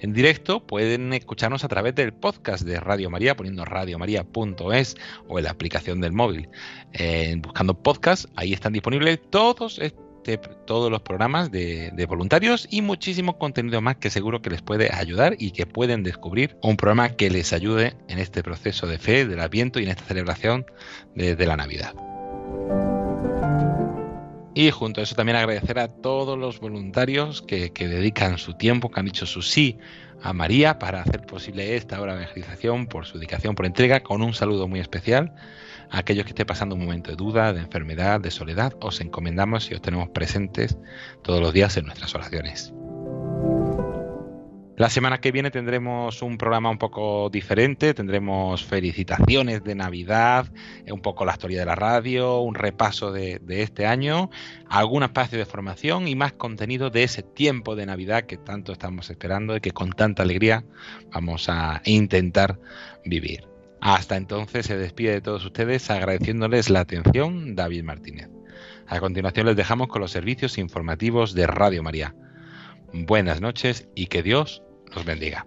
en 0.00 0.12
directo, 0.12 0.66
pueden 0.66 1.12
escucharnos 1.12 1.64
a 1.64 1.68
través 1.68 1.94
del 1.94 2.12
podcast 2.12 2.64
de 2.64 2.80
Radio 2.80 3.10
María, 3.10 3.36
poniendo 3.36 3.64
radiomaria.es 3.64 4.96
o 5.28 5.38
en 5.38 5.44
la 5.44 5.50
aplicación 5.50 6.00
del 6.00 6.12
móvil. 6.12 6.48
Eh, 6.92 7.36
buscando 7.40 7.74
podcast, 7.74 8.26
ahí 8.36 8.52
están 8.52 8.72
disponibles 8.72 9.20
todos 9.30 9.78
este, 9.78 10.38
todos 10.66 10.90
los 10.90 11.00
programas 11.00 11.50
de, 11.50 12.06
voluntarios 12.08 12.68
y 12.70 12.82
muchísimo 12.82 13.38
contenido 13.38 13.80
más 13.80 13.96
que 13.96 14.10
seguro 14.10 14.42
que 14.42 14.50
les 14.50 14.62
puede 14.62 14.92
ayudar 14.92 15.36
y 15.38 15.52
que 15.52 15.64
pueden 15.64 16.02
descubrir 16.02 16.56
un 16.62 16.76
programa 16.76 17.10
que 17.10 17.30
les 17.30 17.52
ayude 17.52 17.94
en 18.08 18.18
este 18.18 18.42
proceso 18.42 18.86
de 18.86 18.98
fe, 18.98 19.26
del 19.26 19.40
Adviento 19.40 19.80
y 19.80 19.84
en 19.84 19.90
esta 19.90 20.04
celebración 20.04 20.66
de 21.14 21.46
la 21.46 21.56
Navidad. 21.56 22.07
Y 24.58 24.72
junto 24.72 25.00
a 25.00 25.04
eso 25.04 25.14
también 25.14 25.36
agradecer 25.36 25.78
a 25.78 25.86
todos 25.86 26.36
los 26.36 26.58
voluntarios 26.58 27.42
que, 27.42 27.70
dedican 27.70 28.38
su 28.38 28.54
tiempo, 28.54 28.90
que 28.90 28.98
han 28.98 29.06
dicho 29.06 29.24
su 29.24 29.40
sí 29.40 29.78
a 30.20 30.32
María 30.32 30.80
para 30.80 31.00
hacer 31.00 31.20
posible 31.20 31.76
esta 31.76 32.00
obra 32.00 32.16
de 32.16 32.22
evangelización, 32.24 32.88
por 32.88 33.06
su 33.06 33.18
dedicación, 33.18 33.54
por 33.54 33.66
entrega, 33.66 34.00
con 34.00 34.20
un 34.20 34.34
saludo 34.34 34.66
muy 34.66 34.80
especial 34.80 35.32
a 35.90 35.98
aquellos 35.98 36.24
que 36.24 36.30
estén 36.30 36.46
pasando 36.46 36.74
un 36.74 36.80
momento 36.80 37.12
de 37.12 37.16
duda, 37.16 37.52
de 37.52 37.60
enfermedad, 37.60 38.20
de 38.20 38.32
soledad, 38.32 38.74
os 38.80 39.00
encomendamos 39.00 39.70
y 39.70 39.74
os 39.74 39.80
tenemos 39.80 40.08
presentes 40.08 40.76
todos 41.22 41.40
los 41.40 41.52
días 41.52 41.76
en 41.76 41.84
nuestras 41.84 42.12
oraciones. 42.16 42.74
La 44.78 44.90
semana 44.90 45.18
que 45.18 45.32
viene 45.32 45.50
tendremos 45.50 46.22
un 46.22 46.38
programa 46.38 46.70
un 46.70 46.78
poco 46.78 47.30
diferente, 47.30 47.94
tendremos 47.94 48.64
felicitaciones 48.64 49.64
de 49.64 49.74
Navidad, 49.74 50.52
un 50.88 51.00
poco 51.00 51.24
la 51.24 51.32
historia 51.32 51.58
de 51.58 51.66
la 51.66 51.74
radio, 51.74 52.38
un 52.38 52.54
repaso 52.54 53.10
de, 53.10 53.40
este 53.48 53.86
año, 53.86 54.30
algún 54.68 55.02
espacio 55.02 55.36
de 55.36 55.46
formación 55.46 56.06
y 56.06 56.14
más 56.14 56.34
contenido 56.34 56.90
de 56.90 57.02
ese 57.02 57.24
tiempo 57.24 57.74
de 57.74 57.86
Navidad 57.86 58.26
que 58.26 58.36
tanto 58.36 58.70
estamos 58.70 59.10
esperando 59.10 59.56
y 59.56 59.60
que 59.60 59.72
con 59.72 59.90
tanta 59.90 60.22
alegría 60.22 60.64
vamos 61.12 61.48
a 61.48 61.82
intentar 61.84 62.60
vivir. 63.04 63.48
Hasta 63.80 64.16
entonces 64.16 64.66
se 64.66 64.78
despide 64.78 65.10
de 65.10 65.20
todos 65.22 65.44
ustedes 65.44 65.90
agradeciéndoles 65.90 66.70
la 66.70 66.80
atención 66.80 67.56
David 67.56 67.82
Martínez. 67.82 68.28
A 68.86 69.00
continuación 69.00 69.46
les 69.46 69.56
dejamos 69.56 69.88
con 69.88 70.02
los 70.02 70.12
servicios 70.12 70.56
informativos 70.56 71.34
de 71.34 71.48
Radio 71.48 71.82
María. 71.82 72.14
Buenas 72.92 73.40
noches 73.40 73.88
y 73.96 74.06
que 74.06 74.22
Dios 74.22 74.62
los 74.94 75.04
bendiga. 75.04 75.46